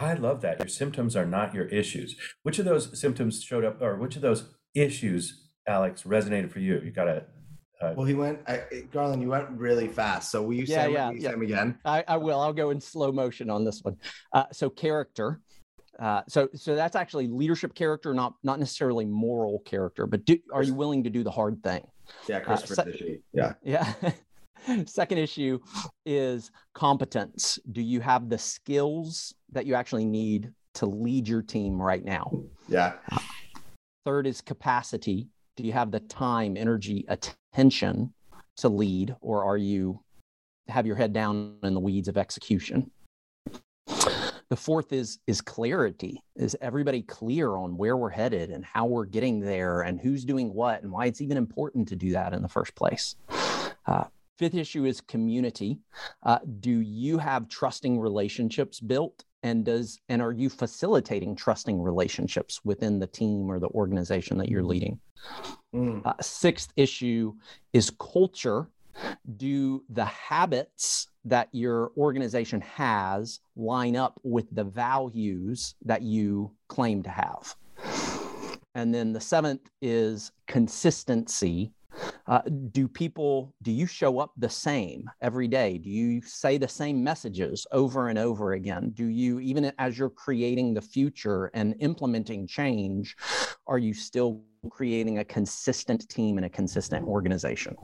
I 0.00 0.14
love 0.14 0.42
that 0.42 0.58
your 0.60 0.68
symptoms 0.68 1.16
are 1.16 1.26
not 1.26 1.54
your 1.54 1.66
issues. 1.66 2.16
Which 2.42 2.58
of 2.58 2.64
those 2.66 2.98
symptoms 3.00 3.42
showed 3.42 3.64
up, 3.64 3.80
or 3.80 3.96
which 3.96 4.14
of 4.16 4.22
those 4.22 4.44
issues, 4.74 5.48
Alex, 5.66 6.02
resonated 6.02 6.50
for 6.52 6.60
you? 6.60 6.80
You 6.84 6.90
got 6.90 7.04
to. 7.04 7.24
Uh, 7.80 7.94
Well, 7.96 8.06
he 8.06 8.14
went, 8.14 8.40
I, 8.46 8.62
Garland. 8.92 9.22
You 9.22 9.28
went 9.28 9.48
really 9.50 9.88
fast. 9.88 10.30
So 10.30 10.42
will 10.42 10.54
you 10.54 10.64
Yeah, 10.66 10.84
say, 10.84 10.92
yeah, 10.92 11.08
will 11.10 11.16
yeah. 11.16 11.30
him 11.32 11.42
again? 11.42 11.78
I, 11.84 12.04
I 12.06 12.16
will. 12.18 12.40
I'll 12.40 12.52
go 12.52 12.70
in 12.70 12.80
slow 12.80 13.10
motion 13.10 13.48
on 13.50 13.64
this 13.64 13.80
one. 13.82 13.96
Uh, 14.32 14.44
so 14.52 14.68
character. 14.68 15.40
Uh, 15.98 16.22
so 16.28 16.48
so 16.54 16.76
that's 16.76 16.94
actually 16.94 17.26
leadership 17.26 17.74
character, 17.74 18.14
not 18.14 18.34
not 18.42 18.58
necessarily 18.58 19.04
moral 19.04 19.60
character. 19.60 20.06
But 20.06 20.24
do, 20.24 20.38
are 20.52 20.62
you 20.62 20.74
willing 20.74 21.02
to 21.04 21.10
do 21.10 21.24
the 21.24 21.30
hard 21.30 21.62
thing? 21.62 21.86
Yeah, 22.28 22.40
Christopher's 22.40 22.76
se- 22.76 22.90
issue. 22.90 23.18
Yeah. 23.32 23.54
Yeah. 23.62 23.92
Second 24.86 25.18
issue 25.18 25.58
is 26.04 26.50
competence. 26.74 27.58
Do 27.72 27.80
you 27.82 28.00
have 28.00 28.28
the 28.28 28.38
skills 28.38 29.34
that 29.52 29.66
you 29.66 29.74
actually 29.74 30.04
need 30.04 30.52
to 30.74 30.86
lead 30.86 31.26
your 31.26 31.42
team 31.42 31.80
right 31.80 32.04
now? 32.04 32.30
Yeah. 32.68 32.94
Third 34.04 34.26
is 34.26 34.40
capacity. 34.40 35.28
Do 35.56 35.64
you 35.64 35.72
have 35.72 35.90
the 35.90 36.00
time, 36.00 36.56
energy, 36.56 37.04
attention 37.08 38.12
to 38.58 38.68
lead, 38.68 39.14
or 39.20 39.44
are 39.44 39.56
you 39.56 40.00
have 40.68 40.86
your 40.86 40.96
head 40.96 41.12
down 41.12 41.56
in 41.62 41.74
the 41.74 41.80
weeds 41.80 42.08
of 42.08 42.16
execution? 42.16 42.90
The 44.50 44.56
fourth 44.56 44.92
is 44.92 45.18
is 45.26 45.40
clarity. 45.40 46.22
Is 46.36 46.56
everybody 46.60 47.02
clear 47.02 47.56
on 47.56 47.76
where 47.76 47.96
we're 47.96 48.08
headed 48.08 48.50
and 48.50 48.64
how 48.64 48.86
we're 48.86 49.04
getting 49.04 49.40
there 49.40 49.82
and 49.82 50.00
who's 50.00 50.24
doing 50.24 50.54
what 50.54 50.82
and 50.82 50.90
why 50.90 51.06
it's 51.06 51.20
even 51.20 51.36
important 51.36 51.88
to 51.88 51.96
do 51.96 52.12
that 52.12 52.32
in 52.32 52.40
the 52.42 52.48
first 52.48 52.74
place? 52.74 53.16
Uh, 53.86 54.04
fifth 54.38 54.54
issue 54.54 54.86
is 54.86 55.00
community. 55.02 55.80
Uh, 56.22 56.38
do 56.60 56.80
you 56.80 57.18
have 57.18 57.48
trusting 57.48 57.98
relationships 57.98 58.80
built 58.80 59.24
and 59.42 59.64
does 59.66 60.00
and 60.08 60.22
are 60.22 60.32
you 60.32 60.48
facilitating 60.48 61.36
trusting 61.36 61.80
relationships 61.80 62.60
within 62.64 62.98
the 62.98 63.06
team 63.06 63.50
or 63.50 63.60
the 63.60 63.68
organization 63.68 64.38
that 64.38 64.48
you're 64.48 64.64
leading 64.64 64.98
Mm. 65.74 66.06
uh, 66.06 66.14
sixth 66.22 66.72
issue 66.76 67.34
is 67.72 67.90
culture 67.98 68.68
do 69.36 69.84
the 69.90 70.04
habits 70.04 71.08
that 71.24 71.48
your 71.52 71.92
organization 71.96 72.60
has 72.62 73.40
line 73.56 73.96
up 73.96 74.20
with 74.22 74.46
the 74.52 74.64
values 74.64 75.74
that 75.84 76.02
you 76.02 76.50
claim 76.68 77.02
to 77.02 77.10
have? 77.10 77.54
And 78.74 78.94
then 78.94 79.12
the 79.12 79.20
seventh 79.20 79.68
is 79.82 80.30
consistency. 80.46 81.72
Uh, 82.28 82.42
do 82.70 82.86
people 82.86 83.52
do 83.62 83.72
you 83.72 83.86
show 83.86 84.20
up 84.20 84.32
the 84.36 84.48
same 84.48 85.10
every 85.20 85.48
day? 85.48 85.78
Do 85.78 85.90
you 85.90 86.22
say 86.22 86.58
the 86.58 86.68
same 86.68 87.02
messages 87.02 87.66
over 87.72 88.08
and 88.08 88.18
over 88.18 88.52
again? 88.52 88.90
Do 88.90 89.06
you 89.06 89.40
even 89.40 89.72
as 89.78 89.98
you're 89.98 90.10
creating 90.10 90.74
the 90.74 90.82
future 90.82 91.50
and 91.54 91.74
implementing 91.80 92.46
change 92.46 93.16
are 93.66 93.78
you 93.78 93.94
still 93.94 94.42
creating 94.70 95.18
a 95.18 95.24
consistent 95.24 96.08
team 96.08 96.36
and 96.36 96.46
a 96.46 96.50
consistent 96.50 97.06
organization 97.06 97.76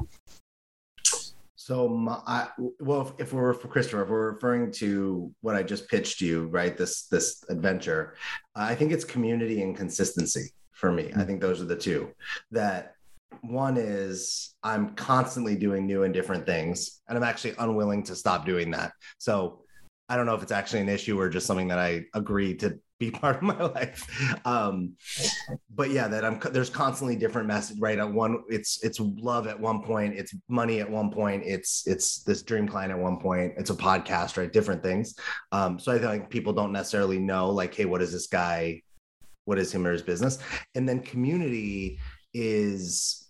so, 1.64 1.88
my, 1.88 2.20
I, 2.26 2.48
well, 2.78 3.00
if, 3.00 3.12
if, 3.28 3.32
we're 3.32 3.54
for 3.54 3.68
Christopher, 3.68 4.02
if 4.02 4.10
we're 4.10 4.32
referring 4.32 4.70
to 4.72 5.32
what 5.40 5.56
I 5.56 5.62
just 5.62 5.88
pitched 5.88 6.20
you, 6.20 6.48
right? 6.48 6.76
This 6.76 7.06
this 7.06 7.42
adventure, 7.48 8.16
I 8.54 8.74
think 8.74 8.92
it's 8.92 9.02
community 9.02 9.62
and 9.62 9.74
consistency 9.74 10.50
for 10.72 10.92
me. 10.92 11.04
I 11.04 11.20
mm. 11.20 11.26
think 11.26 11.40
those 11.40 11.62
are 11.62 11.64
the 11.64 11.74
two. 11.74 12.10
That 12.50 12.96
one 13.40 13.78
is 13.78 14.54
I'm 14.62 14.90
constantly 14.90 15.56
doing 15.56 15.86
new 15.86 16.02
and 16.02 16.12
different 16.12 16.44
things, 16.44 17.00
and 17.08 17.16
I'm 17.16 17.24
actually 17.24 17.54
unwilling 17.58 18.02
to 18.02 18.14
stop 18.14 18.44
doing 18.44 18.70
that. 18.72 18.92
So, 19.16 19.64
I 20.10 20.16
don't 20.18 20.26
know 20.26 20.34
if 20.34 20.42
it's 20.42 20.52
actually 20.52 20.80
an 20.80 20.90
issue 20.90 21.18
or 21.18 21.30
just 21.30 21.46
something 21.46 21.68
that 21.68 21.78
I 21.78 22.04
agree 22.12 22.56
to 22.56 22.78
be 23.04 23.10
part 23.22 23.36
of 23.36 23.42
my 23.42 23.58
life. 23.58 24.06
Um, 24.44 24.94
but 25.74 25.90
yeah, 25.90 26.08
that 26.08 26.24
I'm 26.24 26.40
there's 26.52 26.70
constantly 26.70 27.16
different 27.16 27.48
message, 27.48 27.78
right? 27.78 27.98
At 27.98 28.12
one, 28.12 28.42
it's 28.48 28.82
it's 28.84 29.00
love 29.00 29.46
at 29.46 29.58
one 29.58 29.82
point, 29.82 30.14
it's 30.14 30.34
money 30.48 30.80
at 30.80 30.90
one 30.90 31.10
point, 31.10 31.42
it's 31.44 31.86
it's 31.86 32.22
this 32.22 32.42
dream 32.42 32.68
client 32.68 32.92
at 32.92 32.98
one 32.98 33.18
point, 33.18 33.54
it's 33.56 33.70
a 33.70 33.74
podcast, 33.74 34.36
right? 34.36 34.52
Different 34.52 34.82
things. 34.82 35.14
Um, 35.52 35.78
so 35.78 35.92
I 35.92 35.98
think 35.98 36.30
people 36.30 36.52
don't 36.52 36.72
necessarily 36.72 37.18
know, 37.18 37.50
like, 37.50 37.74
hey, 37.74 37.84
what 37.84 38.02
is 38.02 38.12
this 38.12 38.26
guy? 38.26 38.82
What 39.46 39.58
is 39.58 39.72
him 39.72 39.86
or 39.86 39.92
his 39.92 40.02
business? 40.02 40.38
And 40.74 40.88
then 40.88 41.00
community 41.00 41.98
is 42.32 43.24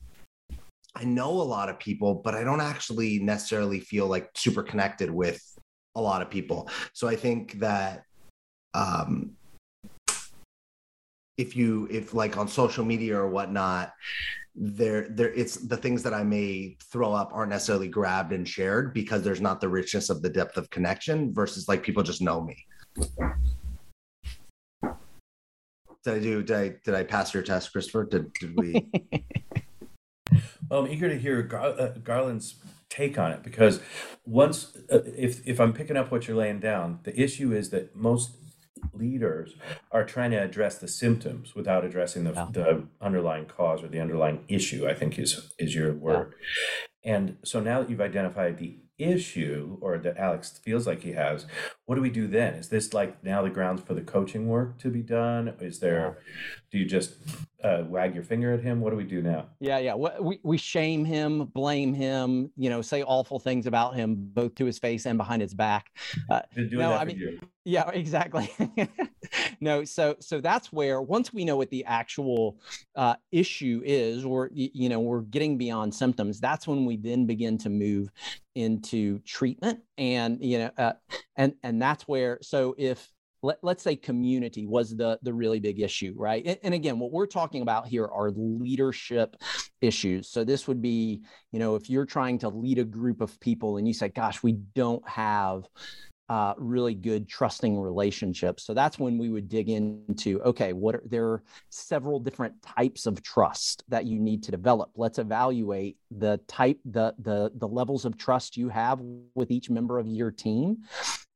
I 0.96 1.04
know 1.04 1.30
a 1.30 1.42
lot 1.42 1.68
of 1.68 1.78
people, 1.78 2.14
but 2.14 2.34
I 2.34 2.44
don't 2.44 2.60
actually 2.60 3.18
necessarily 3.18 3.80
feel 3.80 4.06
like 4.06 4.30
super 4.36 4.62
connected 4.62 5.10
with 5.10 5.42
a 5.96 6.00
lot 6.00 6.22
of 6.22 6.30
people. 6.30 6.68
So 6.92 7.08
I 7.08 7.16
think 7.16 7.58
that 7.60 8.04
um, 8.74 9.32
if 11.36 11.56
you 11.56 11.88
if 11.90 12.14
like 12.14 12.36
on 12.36 12.46
social 12.48 12.84
media 12.84 13.16
or 13.16 13.28
whatnot 13.28 13.92
there 14.54 15.08
there 15.08 15.32
it's 15.34 15.56
the 15.56 15.76
things 15.76 16.02
that 16.02 16.14
i 16.14 16.22
may 16.22 16.76
throw 16.92 17.12
up 17.12 17.30
aren't 17.32 17.50
necessarily 17.50 17.88
grabbed 17.88 18.32
and 18.32 18.48
shared 18.48 18.94
because 18.94 19.22
there's 19.22 19.40
not 19.40 19.60
the 19.60 19.68
richness 19.68 20.10
of 20.10 20.22
the 20.22 20.28
depth 20.28 20.56
of 20.56 20.70
connection 20.70 21.34
versus 21.34 21.68
like 21.68 21.82
people 21.82 22.02
just 22.02 22.22
know 22.22 22.40
me. 22.40 22.56
Did 26.04 26.14
i 26.14 26.18
do 26.20 26.42
did 26.42 26.56
i 26.56 26.68
did 26.84 26.94
i 26.94 27.02
pass 27.02 27.34
your 27.34 27.42
test 27.42 27.72
christopher? 27.72 28.04
Did, 28.04 28.32
did 28.34 28.56
we? 28.56 28.86
Well 30.70 30.80
i'm 30.80 30.90
eager 30.90 31.08
to 31.08 31.18
hear 31.18 31.42
Gar- 31.42 31.78
uh, 31.78 31.92
garland's 32.02 32.56
take 32.88 33.18
on 33.18 33.30
it 33.30 33.42
because 33.42 33.80
once 34.24 34.76
uh, 34.90 35.00
if 35.04 35.46
if 35.46 35.60
i'm 35.60 35.72
picking 35.72 35.96
up 35.96 36.10
what 36.10 36.26
you're 36.26 36.36
laying 36.36 36.58
down 36.58 37.00
the 37.02 37.20
issue 37.20 37.52
is 37.52 37.70
that 37.70 37.94
most 37.94 38.36
leaders 38.92 39.54
are 39.90 40.04
trying 40.04 40.30
to 40.30 40.36
address 40.36 40.78
the 40.78 40.88
symptoms 40.88 41.54
without 41.54 41.84
addressing 41.84 42.24
the, 42.24 42.32
yeah. 42.32 42.48
the 42.50 42.84
underlying 43.00 43.46
cause 43.46 43.82
or 43.82 43.88
the 43.88 44.00
underlying 44.00 44.44
issue 44.48 44.86
i 44.88 44.94
think 44.94 45.18
is 45.18 45.52
is 45.58 45.74
your 45.74 45.92
word 45.92 46.34
yeah. 47.04 47.14
and 47.14 47.36
so 47.44 47.60
now 47.60 47.80
that 47.80 47.90
you've 47.90 48.00
identified 48.00 48.58
the 48.58 48.76
issue 48.96 49.76
or 49.80 49.98
that 49.98 50.16
alex 50.16 50.60
feels 50.64 50.86
like 50.86 51.02
he 51.02 51.12
has 51.12 51.46
what 51.86 51.96
do 51.96 52.00
we 52.00 52.10
do 52.10 52.28
then 52.28 52.54
is 52.54 52.68
this 52.68 52.94
like 52.94 53.22
now 53.24 53.42
the 53.42 53.50
grounds 53.50 53.82
for 53.82 53.94
the 53.94 54.00
coaching 54.00 54.46
work 54.48 54.78
to 54.78 54.88
be 54.88 55.02
done 55.02 55.52
is 55.60 55.80
there 55.80 56.18
do 56.70 56.78
you 56.78 56.84
just 56.84 57.14
uh, 57.64 57.84
wag 57.88 58.14
your 58.14 58.22
finger 58.22 58.52
at 58.52 58.60
him? 58.60 58.80
What 58.80 58.90
do 58.90 58.96
we 58.96 59.04
do 59.04 59.22
now? 59.22 59.46
Yeah 59.60 59.78
yeah. 59.78 59.94
We, 59.94 60.38
we 60.42 60.58
shame 60.58 61.04
him 61.04 61.46
blame 61.46 61.94
him 61.94 62.50
you 62.56 62.70
know 62.70 62.82
say 62.82 63.02
awful 63.02 63.38
things 63.38 63.66
about 63.66 63.94
him 63.94 64.14
both 64.16 64.54
to 64.56 64.64
his 64.64 64.78
face 64.78 65.06
and 65.06 65.18
behind 65.18 65.42
his 65.42 65.54
back. 65.54 65.90
Uh, 66.30 66.42
no, 66.56 66.92
I 66.92 67.04
mean, 67.04 67.18
you. 67.18 67.40
yeah 67.64 67.88
exactly. 67.90 68.50
No 69.60 69.84
so 69.84 70.16
so 70.20 70.40
that's 70.40 70.72
where 70.72 71.00
once 71.00 71.32
we 71.32 71.44
know 71.44 71.56
what 71.56 71.70
the 71.70 71.84
actual 71.86 72.60
uh, 72.96 73.14
issue 73.32 73.80
is 73.84 74.24
or 74.24 74.50
you 74.52 74.88
know 74.88 75.00
we're 75.00 75.22
getting 75.22 75.56
beyond 75.56 75.94
symptoms 75.94 76.38
that's 76.38 76.66
when 76.66 76.84
we 76.84 76.96
then 76.96 77.26
begin 77.26 77.56
to 77.58 77.70
move 77.70 78.10
into 78.54 79.18
treatment 79.20 79.80
and 79.96 80.42
you 80.44 80.58
know 80.58 80.70
uh, 80.76 80.92
and 81.36 81.54
and 81.62 81.80
that's 81.80 82.06
where 82.06 82.38
so 82.42 82.74
if 82.76 83.13
let, 83.44 83.76
us 83.76 83.82
say 83.82 83.94
community 83.94 84.66
was 84.66 84.96
the 84.96 85.18
the 85.22 85.32
really 85.32 85.60
big 85.60 85.80
issue 85.80 86.14
right 86.16 86.44
and, 86.46 86.58
and, 86.62 86.74
again 86.74 86.98
what 86.98 87.12
we're 87.12 87.26
talking 87.26 87.62
about 87.62 87.86
here 87.86 88.06
are 88.06 88.30
leadership 88.34 89.36
issues 89.80 90.28
so 90.28 90.44
this 90.44 90.66
would 90.66 90.80
be 90.80 91.20
you 91.52 91.58
know 91.58 91.74
if 91.74 91.90
you're 91.90 92.06
trying 92.06 92.38
to 92.38 92.48
lead 92.48 92.78
a 92.78 92.84
group 92.84 93.20
of 93.20 93.38
people 93.40 93.76
and 93.76 93.86
you 93.86 93.94
say 93.94 94.08
gosh 94.08 94.42
we 94.42 94.52
don't 94.74 95.06
have 95.08 95.64
uh, 96.28 96.54
really 96.56 96.94
good 96.94 97.28
trusting 97.28 97.78
relationships. 97.78 98.64
So 98.64 98.72
that's 98.72 98.98
when 98.98 99.18
we 99.18 99.28
would 99.28 99.48
dig 99.48 99.68
into 99.68 100.40
okay, 100.42 100.72
what 100.72 100.94
are 100.94 101.02
there 101.04 101.26
are 101.26 101.42
several 101.68 102.18
different 102.18 102.54
types 102.62 103.06
of 103.06 103.22
trust 103.22 103.84
that 103.88 104.06
you 104.06 104.18
need 104.18 104.42
to 104.44 104.50
develop. 104.50 104.90
Let's 104.96 105.18
evaluate 105.18 105.98
the 106.10 106.40
type, 106.48 106.78
the 106.86 107.14
the 107.18 107.52
the 107.56 107.68
levels 107.68 108.04
of 108.04 108.16
trust 108.16 108.56
you 108.56 108.70
have 108.70 109.00
with 109.34 109.50
each 109.50 109.68
member 109.68 109.98
of 109.98 110.06
your 110.06 110.30
team, 110.30 110.78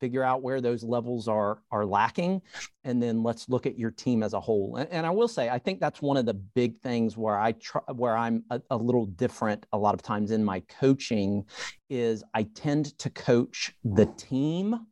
figure 0.01 0.23
out 0.23 0.43
where 0.43 0.61
those 0.61 0.83
levels 0.83 1.29
are 1.29 1.63
are 1.71 1.85
lacking, 1.85 2.43
and 2.85 3.03
then 3.03 3.23
let's 3.23 3.49
look 3.49 3.67
at 3.67 3.79
your 3.79 3.91
team 3.91 4.23
as 4.23 4.33
a 4.33 4.41
whole. 4.41 4.77
And, 4.77 4.89
and 4.91 5.07
I 5.07 5.11
will 5.11 5.29
say, 5.29 5.49
I 5.49 5.59
think 5.59 5.81
that's 5.81 6.01
one 6.03 6.17
of 6.17 6.27
the 6.27 6.35
big 6.35 6.79
things 6.81 7.17
where 7.17 7.39
I 7.39 7.53
try, 7.53 7.83
where 7.93 8.17
I'm 8.17 8.45
a, 8.51 8.61
a 8.71 8.77
little 8.77 9.07
different 9.07 9.67
a 9.73 9.79
lot 9.79 9.95
of 9.95 10.03
times 10.03 10.31
in 10.31 10.45
my 10.45 10.61
coaching 10.81 11.45
is 11.91 12.23
I 12.35 12.45
tend 12.55 12.99
to 12.99 13.11
coach 13.11 13.73
the 13.85 14.07
team 14.17 14.87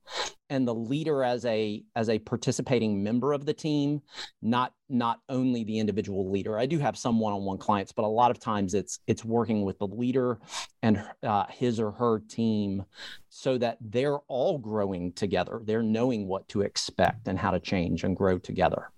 and 0.50 0.66
the 0.66 0.74
leader 0.74 1.22
as 1.22 1.44
a 1.44 1.82
as 1.94 2.08
a 2.08 2.18
participating 2.18 3.02
member 3.02 3.32
of 3.32 3.46
the 3.46 3.52
team 3.52 4.00
not 4.42 4.72
not 4.88 5.20
only 5.28 5.64
the 5.64 5.78
individual 5.78 6.30
leader. 6.30 6.58
I 6.58 6.66
do 6.66 6.78
have 6.78 6.96
some 6.96 7.18
one-on-one 7.18 7.58
clients 7.58 7.92
but 7.92 8.04
a 8.04 8.08
lot 8.08 8.30
of 8.30 8.38
times 8.38 8.74
it's 8.74 9.00
it's 9.06 9.24
working 9.24 9.64
with 9.64 9.78
the 9.78 9.86
leader 9.86 10.38
and 10.82 11.04
uh, 11.22 11.46
his 11.50 11.80
or 11.80 11.90
her 11.92 12.20
team 12.28 12.84
so 13.28 13.58
that 13.58 13.78
they're 13.80 14.18
all 14.28 14.58
growing 14.58 15.12
together. 15.12 15.60
They're 15.64 15.82
knowing 15.82 16.26
what 16.28 16.48
to 16.48 16.62
expect 16.62 17.28
and 17.28 17.38
how 17.38 17.50
to 17.50 17.60
change 17.60 18.04
and 18.04 18.16
grow 18.16 18.38
together 18.38 18.90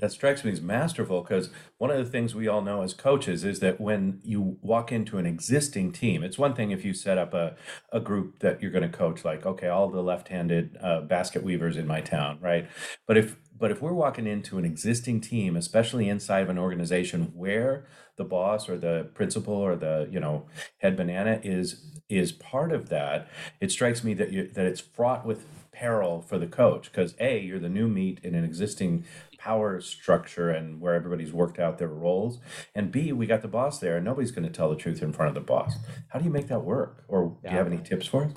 that 0.00 0.12
strikes 0.12 0.44
me 0.44 0.52
as 0.52 0.60
masterful 0.60 1.22
because 1.22 1.50
one 1.78 1.90
of 1.90 1.98
the 1.98 2.10
things 2.10 2.34
we 2.34 2.46
all 2.46 2.62
know 2.62 2.82
as 2.82 2.94
coaches 2.94 3.44
is 3.44 3.60
that 3.60 3.80
when 3.80 4.20
you 4.22 4.56
walk 4.62 4.92
into 4.92 5.18
an 5.18 5.26
existing 5.26 5.92
team, 5.92 6.22
it's 6.22 6.38
one 6.38 6.54
thing 6.54 6.70
if 6.70 6.84
you 6.84 6.94
set 6.94 7.18
up 7.18 7.34
a, 7.34 7.56
a 7.92 8.00
group 8.00 8.38
that 8.38 8.62
you're 8.62 8.70
going 8.70 8.88
to 8.88 8.96
coach, 8.96 9.24
like, 9.24 9.44
okay, 9.44 9.68
all 9.68 9.88
the 9.88 10.02
left 10.02 10.28
handed 10.28 10.76
uh, 10.80 11.00
basket 11.00 11.42
weavers 11.42 11.76
in 11.76 11.86
my 11.86 12.00
town, 12.00 12.38
right? 12.40 12.68
But 13.06 13.16
if 13.16 13.36
but 13.56 13.70
if 13.70 13.80
we're 13.80 13.92
walking 13.92 14.26
into 14.26 14.58
an 14.58 14.64
existing 14.64 15.20
team, 15.20 15.56
especially 15.56 16.08
inside 16.08 16.40
of 16.40 16.50
an 16.50 16.58
organization 16.58 17.32
where 17.34 17.86
the 18.16 18.24
boss 18.24 18.68
or 18.68 18.76
the 18.76 19.08
principal 19.14 19.54
or 19.54 19.76
the 19.76 20.08
you 20.10 20.20
know 20.20 20.46
head 20.78 20.96
banana 20.96 21.40
is 21.42 22.00
is 22.08 22.32
part 22.32 22.72
of 22.72 22.88
that, 22.90 23.28
it 23.60 23.70
strikes 23.70 24.04
me 24.04 24.14
that 24.14 24.32
you, 24.32 24.50
that 24.54 24.66
it's 24.66 24.80
fraught 24.80 25.24
with 25.24 25.46
peril 25.74 26.22
for 26.22 26.38
the 26.38 26.46
coach 26.46 26.90
because 26.90 27.14
a 27.18 27.40
you're 27.40 27.58
the 27.58 27.68
new 27.68 27.88
meat 27.88 28.20
in 28.22 28.34
an 28.34 28.44
existing 28.44 29.04
power 29.44 29.78
structure 29.78 30.48
and 30.48 30.80
where 30.80 30.94
everybody's 30.94 31.32
worked 31.32 31.58
out 31.58 31.76
their 31.76 31.88
roles. 31.88 32.38
And 32.74 32.90
b 32.90 33.12
we 33.12 33.26
got 33.26 33.42
the 33.42 33.48
boss 33.48 33.78
there 33.78 33.96
and 33.96 34.04
nobody's 34.04 34.30
going 34.30 34.46
to 34.46 34.50
tell 34.50 34.70
the 34.70 34.76
truth 34.76 35.02
in 35.02 35.12
front 35.12 35.28
of 35.28 35.34
the 35.34 35.42
boss. 35.42 35.74
How 36.08 36.18
do 36.18 36.24
you 36.24 36.30
make 36.30 36.48
that 36.48 36.60
work? 36.60 37.04
Or 37.08 37.36
yeah. 37.42 37.50
do 37.50 37.54
you 37.54 37.58
have 37.58 37.66
any 37.66 37.82
tips 37.82 38.06
for 38.06 38.24
us? 38.24 38.32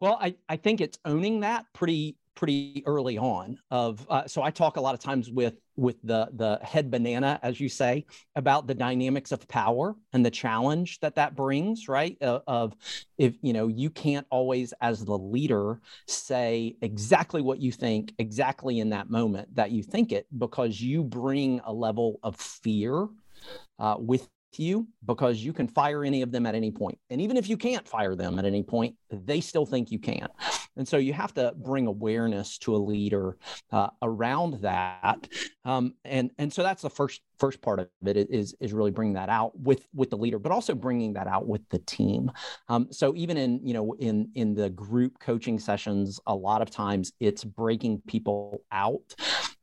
Well 0.00 0.16
i 0.20 0.34
i 0.48 0.56
think 0.56 0.80
it's 0.80 0.98
owning 1.04 1.40
that 1.40 1.66
pretty 1.74 2.16
pretty 2.34 2.82
early 2.86 3.18
on 3.18 3.58
of 3.70 4.06
uh, 4.08 4.26
so 4.26 4.42
i 4.42 4.50
talk 4.50 4.78
a 4.78 4.80
lot 4.80 4.94
of 4.94 5.00
times 5.00 5.30
with 5.30 5.54
with 5.80 5.96
the 6.04 6.28
the 6.34 6.58
head 6.62 6.90
banana 6.90 7.40
as 7.42 7.58
you 7.58 7.68
say 7.68 8.04
about 8.36 8.66
the 8.66 8.74
dynamics 8.74 9.32
of 9.32 9.48
power 9.48 9.96
and 10.12 10.24
the 10.24 10.30
challenge 10.30 11.00
that 11.00 11.14
that 11.14 11.34
brings 11.34 11.88
right? 11.88 12.18
Uh, 12.20 12.40
of 12.46 12.74
if 13.16 13.34
you 13.40 13.54
know 13.54 13.66
you 13.66 13.88
can't 13.88 14.26
always 14.30 14.74
as 14.82 15.04
the 15.04 15.16
leader 15.16 15.80
say 16.06 16.76
exactly 16.82 17.40
what 17.40 17.60
you 17.60 17.72
think 17.72 18.12
exactly 18.18 18.80
in 18.80 18.90
that 18.90 19.08
moment 19.08 19.48
that 19.54 19.70
you 19.70 19.82
think 19.82 20.12
it 20.12 20.26
because 20.38 20.80
you 20.80 21.02
bring 21.02 21.60
a 21.64 21.72
level 21.72 22.20
of 22.22 22.36
fear 22.36 23.08
uh, 23.78 23.96
with 23.98 24.28
you 24.58 24.88
because 25.04 25.38
you 25.38 25.52
can 25.52 25.68
fire 25.68 26.04
any 26.04 26.22
of 26.22 26.32
them 26.32 26.46
at 26.46 26.54
any 26.54 26.70
point. 26.70 26.98
And 27.10 27.20
even 27.20 27.36
if 27.36 27.48
you 27.48 27.56
can't 27.56 27.86
fire 27.86 28.14
them 28.14 28.38
at 28.38 28.44
any 28.44 28.62
point, 28.62 28.96
they 29.10 29.40
still 29.40 29.66
think 29.66 29.90
you 29.90 29.98
can. 29.98 30.28
And 30.76 30.86
so 30.86 30.96
you 30.96 31.12
have 31.12 31.34
to 31.34 31.52
bring 31.56 31.86
awareness 31.86 32.58
to 32.58 32.74
a 32.74 32.78
leader 32.78 33.36
uh, 33.70 33.88
around 34.02 34.60
that. 34.62 35.28
Um, 35.64 35.94
and, 36.04 36.30
and 36.38 36.52
so 36.52 36.62
that's 36.62 36.82
the 36.82 36.90
first 36.90 37.20
first 37.40 37.62
part 37.62 37.80
of 37.80 37.88
it 38.04 38.28
is 38.30 38.54
is 38.60 38.72
really 38.74 38.90
bringing 38.90 39.14
that 39.14 39.30
out 39.30 39.58
with 39.58 39.86
with 39.94 40.10
the 40.10 40.16
leader 40.16 40.38
but 40.38 40.52
also 40.52 40.74
bringing 40.74 41.14
that 41.14 41.26
out 41.26 41.46
with 41.46 41.66
the 41.70 41.78
team 41.78 42.30
um, 42.68 42.86
so 42.90 43.14
even 43.16 43.38
in 43.38 43.66
you 43.66 43.72
know 43.72 43.94
in 43.98 44.30
in 44.34 44.54
the 44.54 44.68
group 44.68 45.18
coaching 45.18 45.58
sessions 45.58 46.20
a 46.26 46.34
lot 46.34 46.60
of 46.60 46.70
times 46.70 47.12
it's 47.18 47.42
breaking 47.42 48.00
people 48.06 48.62
out 48.70 49.14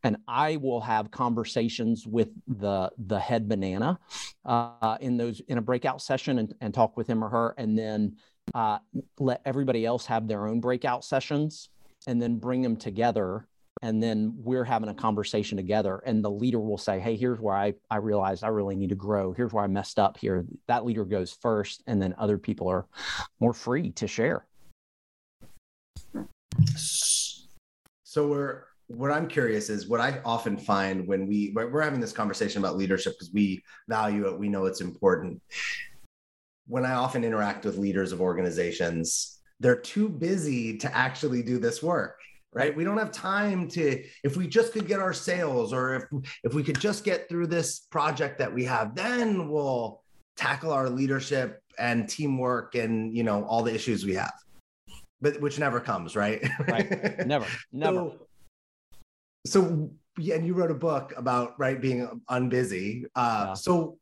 and 0.03 0.17
I 0.27 0.57
will 0.57 0.81
have 0.81 1.11
conversations 1.11 2.05
with 2.05 2.29
the 2.47 2.91
the 2.97 3.19
head 3.19 3.47
banana 3.47 3.99
uh, 4.45 4.97
in 5.01 5.17
those 5.17 5.41
in 5.47 5.57
a 5.57 5.61
breakout 5.61 6.01
session 6.01 6.39
and, 6.39 6.53
and 6.61 6.73
talk 6.73 6.97
with 6.97 7.07
him 7.07 7.23
or 7.23 7.29
her, 7.29 7.55
and 7.57 7.77
then 7.77 8.17
uh, 8.53 8.79
let 9.19 9.41
everybody 9.45 9.85
else 9.85 10.05
have 10.05 10.27
their 10.27 10.47
own 10.47 10.59
breakout 10.59 11.03
sessions, 11.03 11.69
and 12.07 12.21
then 12.21 12.37
bring 12.37 12.61
them 12.61 12.75
together 12.75 13.47
and 13.81 14.01
then 14.01 14.33
we're 14.37 14.63
having 14.63 14.89
a 14.89 14.93
conversation 14.93 15.57
together 15.57 16.01
and 16.05 16.23
the 16.23 16.31
leader 16.31 16.59
will 16.59 16.77
say 16.77 16.99
hey 16.99 17.15
here's 17.15 17.39
where 17.39 17.55
i 17.55 17.73
i 17.89 17.97
realized 17.97 18.43
i 18.43 18.47
really 18.47 18.75
need 18.75 18.89
to 18.89 18.95
grow. 18.95 19.33
Here's 19.33 19.53
where 19.53 19.63
i 19.63 19.67
messed 19.67 19.99
up 19.99 20.17
here. 20.17 20.45
That 20.67 20.85
leader 20.85 21.05
goes 21.05 21.31
first 21.31 21.83
and 21.87 22.01
then 22.01 22.15
other 22.17 22.37
people 22.37 22.67
are 22.67 22.87
more 23.39 23.53
free 23.53 23.91
to 23.91 24.07
share. 24.07 24.45
So 28.03 28.27
we're 28.29 28.63
what 28.87 29.11
I'm 29.11 29.27
curious 29.27 29.69
is 29.69 29.87
what 29.87 29.99
I 29.99 30.21
often 30.23 30.57
find 30.57 31.07
when 31.07 31.27
we 31.27 31.51
we're 31.53 31.81
having 31.81 31.99
this 31.99 32.13
conversation 32.13 32.59
about 32.63 32.77
leadership 32.77 33.13
because 33.13 33.33
we 33.33 33.63
value 33.87 34.27
it, 34.27 34.39
we 34.39 34.49
know 34.49 34.65
it's 34.65 34.81
important. 34.81 35.41
When 36.67 36.85
I 36.85 36.93
often 36.93 37.23
interact 37.23 37.65
with 37.65 37.77
leaders 37.77 38.11
of 38.11 38.21
organizations, 38.21 39.39
they're 39.59 39.79
too 39.79 40.07
busy 40.09 40.77
to 40.77 40.95
actually 40.95 41.41
do 41.41 41.57
this 41.57 41.81
work 41.81 42.19
right 42.53 42.77
we 42.77 42.85
don't 42.85 42.97
have 42.97 43.11
time 43.11 43.67
to 43.67 44.01
if 44.23 44.37
we 44.37 44.47
just 44.47 44.71
could 44.71 44.87
get 44.87 45.01
our 45.01 45.11
sales 45.11 45.73
or 45.73 45.95
if 45.95 46.03
if 46.45 46.53
we 46.53 46.63
could 46.63 46.79
just 46.79 47.03
get 47.03 47.27
through 47.27 47.45
this 47.45 47.81
project 47.91 48.37
that 48.37 48.53
we 48.53 48.63
have 48.63 48.95
then 48.95 49.49
we'll 49.49 50.01
tackle 50.37 50.71
our 50.71 50.89
leadership 50.89 51.61
and 51.77 52.07
teamwork 52.07 52.73
and 52.75 53.13
you 53.13 53.21
know 53.21 53.43
all 53.43 53.63
the 53.63 53.73
issues 53.73 54.05
we 54.05 54.13
have 54.13 54.31
but 55.21 55.41
which 55.41 55.59
never 55.59 55.79
comes, 55.79 56.15
right? 56.15 56.47
Right. 56.67 57.25
Never, 57.25 57.45
never. 57.71 57.97
So, 57.97 58.26
so, 59.47 59.91
yeah, 60.17 60.35
and 60.35 60.45
you 60.45 60.53
wrote 60.53 60.71
a 60.71 60.75
book 60.75 61.13
about 61.17 61.59
right 61.59 61.79
being 61.79 62.21
unbusy. 62.29 63.03
Uh, 63.15 63.45
yeah. 63.47 63.53
So 63.53 63.97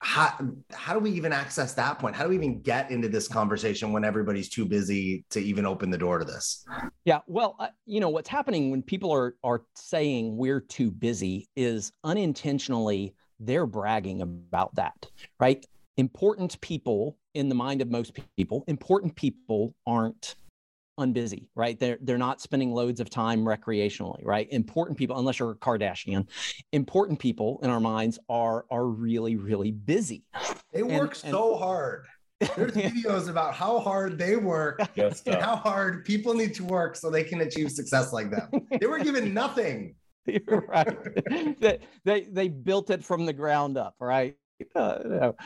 how 0.00 0.34
how 0.72 0.94
do 0.94 0.98
we 0.98 1.10
even 1.10 1.32
access 1.32 1.74
that 1.74 1.98
point? 1.98 2.16
How 2.16 2.24
do 2.24 2.30
we 2.30 2.36
even 2.36 2.60
get 2.62 2.90
into 2.90 3.08
this 3.08 3.28
conversation 3.28 3.92
when 3.92 4.04
everybody's 4.04 4.48
too 4.48 4.64
busy 4.64 5.24
to 5.30 5.40
even 5.40 5.66
open 5.66 5.90
the 5.90 5.98
door 5.98 6.18
to 6.18 6.24
this? 6.24 6.64
Yeah, 7.04 7.20
well, 7.26 7.56
uh, 7.58 7.68
you 7.84 8.00
know 8.00 8.08
what's 8.08 8.28
happening 8.28 8.70
when 8.70 8.82
people 8.82 9.12
are 9.12 9.36
are 9.44 9.62
saying 9.76 10.36
we're 10.36 10.60
too 10.60 10.90
busy 10.90 11.48
is 11.54 11.92
unintentionally 12.02 13.14
they're 13.40 13.66
bragging 13.66 14.22
about 14.22 14.74
that, 14.74 15.06
right? 15.38 15.64
Important 15.96 16.60
people 16.60 17.16
in 17.34 17.48
the 17.48 17.54
mind 17.54 17.82
of 17.82 17.90
most 17.90 18.18
people, 18.36 18.64
important 18.68 19.16
people 19.16 19.74
aren't 19.86 20.36
unbusy, 21.00 21.48
right? 21.54 21.78
They're 21.78 21.98
they're 22.02 22.18
not 22.18 22.40
spending 22.40 22.72
loads 22.72 23.00
of 23.00 23.10
time 23.10 23.44
recreationally, 23.44 24.24
right? 24.24 24.46
Important 24.50 24.98
people, 24.98 25.18
unless 25.18 25.38
you're 25.38 25.52
a 25.52 25.56
Kardashian, 25.56 26.28
important 26.72 27.18
people 27.18 27.58
in 27.62 27.70
our 27.70 27.80
minds 27.80 28.18
are 28.28 28.66
are 28.70 28.86
really 28.86 29.36
really 29.36 29.72
busy. 29.72 30.24
They 30.72 30.82
work 30.82 31.18
and, 31.24 31.32
so 31.32 31.52
and, 31.52 31.62
hard. 31.62 32.06
There's 32.40 32.72
videos 32.74 33.28
about 33.28 33.54
how 33.54 33.80
hard 33.80 34.18
they 34.18 34.36
work 34.36 34.80
and 34.96 35.34
how 35.40 35.56
hard 35.56 36.04
people 36.04 36.34
need 36.34 36.54
to 36.54 36.64
work 36.64 36.96
so 36.96 37.10
they 37.10 37.24
can 37.24 37.40
achieve 37.42 37.70
success 37.70 38.12
like 38.12 38.30
them. 38.30 38.48
They 38.80 38.86
were 38.86 38.98
given 38.98 39.34
nothing. 39.42 39.94
You're 40.26 40.60
right. 40.68 41.58
they, 41.60 41.78
they 42.04 42.20
they 42.22 42.48
built 42.48 42.90
it 42.90 43.04
from 43.04 43.26
the 43.26 43.32
ground 43.32 43.76
up, 43.76 43.94
right? 44.00 44.36
Uh, 44.74 44.98
no. 45.04 45.36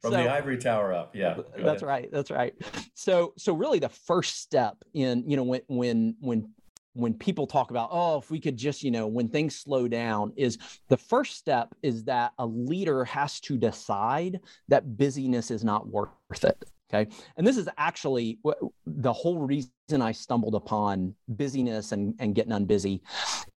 From 0.00 0.12
so, 0.12 0.22
the 0.22 0.30
ivory 0.30 0.58
tower 0.58 0.92
up, 0.92 1.14
yeah. 1.14 1.36
That's 1.56 1.82
ahead. 1.82 1.82
right. 1.82 2.08
That's 2.12 2.30
right. 2.30 2.54
So, 2.94 3.32
so 3.36 3.54
really, 3.54 3.78
the 3.78 3.88
first 3.88 4.40
step 4.40 4.76
in 4.94 5.28
you 5.28 5.36
know 5.36 5.42
when 5.42 5.60
when 5.68 6.16
when 6.20 6.48
when 6.94 7.12
people 7.12 7.46
talk 7.46 7.70
about 7.70 7.88
oh 7.92 8.18
if 8.18 8.30
we 8.30 8.40
could 8.40 8.56
just 8.56 8.82
you 8.82 8.90
know 8.90 9.06
when 9.06 9.28
things 9.28 9.56
slow 9.56 9.86
down 9.86 10.32
is 10.36 10.58
the 10.88 10.96
first 10.96 11.36
step 11.36 11.74
is 11.82 12.04
that 12.04 12.32
a 12.38 12.46
leader 12.46 13.04
has 13.04 13.40
to 13.40 13.58
decide 13.58 14.40
that 14.68 14.96
busyness 14.96 15.50
is 15.50 15.64
not 15.64 15.86
worth 15.88 16.44
it 16.44 16.64
okay 16.92 17.10
and 17.36 17.46
this 17.46 17.56
is 17.56 17.68
actually 17.76 18.38
the 18.86 19.12
whole 19.12 19.40
reason 19.40 19.70
i 20.00 20.12
stumbled 20.12 20.54
upon 20.54 21.14
busyness 21.28 21.92
and, 21.92 22.14
and 22.20 22.34
getting 22.34 22.52
unbusy 22.52 23.00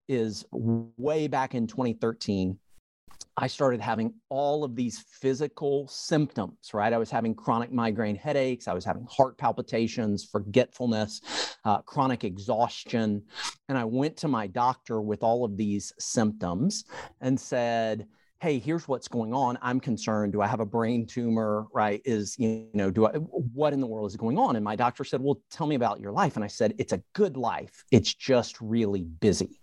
is 0.10 0.46
way 0.52 1.28
back 1.28 1.54
in 1.54 1.68
2013 1.68 2.58
I 3.40 3.46
started 3.46 3.80
having 3.80 4.16
all 4.30 4.64
of 4.64 4.76
these 4.76 5.00
physical 5.00 5.88
symptoms, 5.88 6.74
right? 6.74 6.92
I 6.92 6.98
was 6.98 7.12
having 7.12 7.36
chronic 7.36 7.72
migraine 7.72 8.16
headaches. 8.16 8.68
I 8.68 8.74
was 8.74 8.84
having 8.84 9.08
heart 9.10 9.38
palpitations, 9.38 10.26
forgetfulness, 10.26 11.22
uh, 11.64 11.84
chronic 11.84 12.24
exhaustion. 12.24 13.22
And 13.70 13.78
I 13.78 13.86
went 13.86 14.18
to 14.18 14.28
my 14.28 14.48
doctor 14.48 15.02
with 15.02 15.22
all 15.22 15.46
of 15.46 15.56
these 15.56 15.94
symptoms 16.00 16.86
and 17.22 17.40
said, 17.40 18.08
hey 18.40 18.60
here's 18.60 18.88
what's 18.88 19.08
going 19.08 19.34
on. 19.34 19.58
I'm 19.62 19.80
concerned. 19.80 20.34
Do 20.34 20.42
i 20.42 20.48
have 20.48 20.60
a 20.60 20.66
brain 20.66 21.06
tumor 21.08 21.66
right? 21.74 22.02
Is 22.06 22.38
you 22.38 22.68
know 22.74 22.92
do 22.92 23.08
i 23.08 23.12
what 23.14 23.74
in 23.74 23.80
the 23.80 23.88
world 23.88 24.10
is 24.10 24.16
going 24.16 24.38
on? 24.38 24.56
And 24.56 24.64
my 24.64 24.76
doctor 24.76 25.04
said 25.04 25.22
well 25.22 25.42
tell 25.50 25.66
me 25.68 25.76
about 25.76 26.00
your 26.00 26.12
life. 26.12 26.36
And 26.36 26.46
i 26.46 26.48
said 26.48 26.74
it's 26.78 26.94
a 26.94 27.02
good 27.14 27.36
life. 27.36 27.84
It's 27.92 28.14
just 28.14 28.62
really 28.62 29.04
busy. 29.04 29.60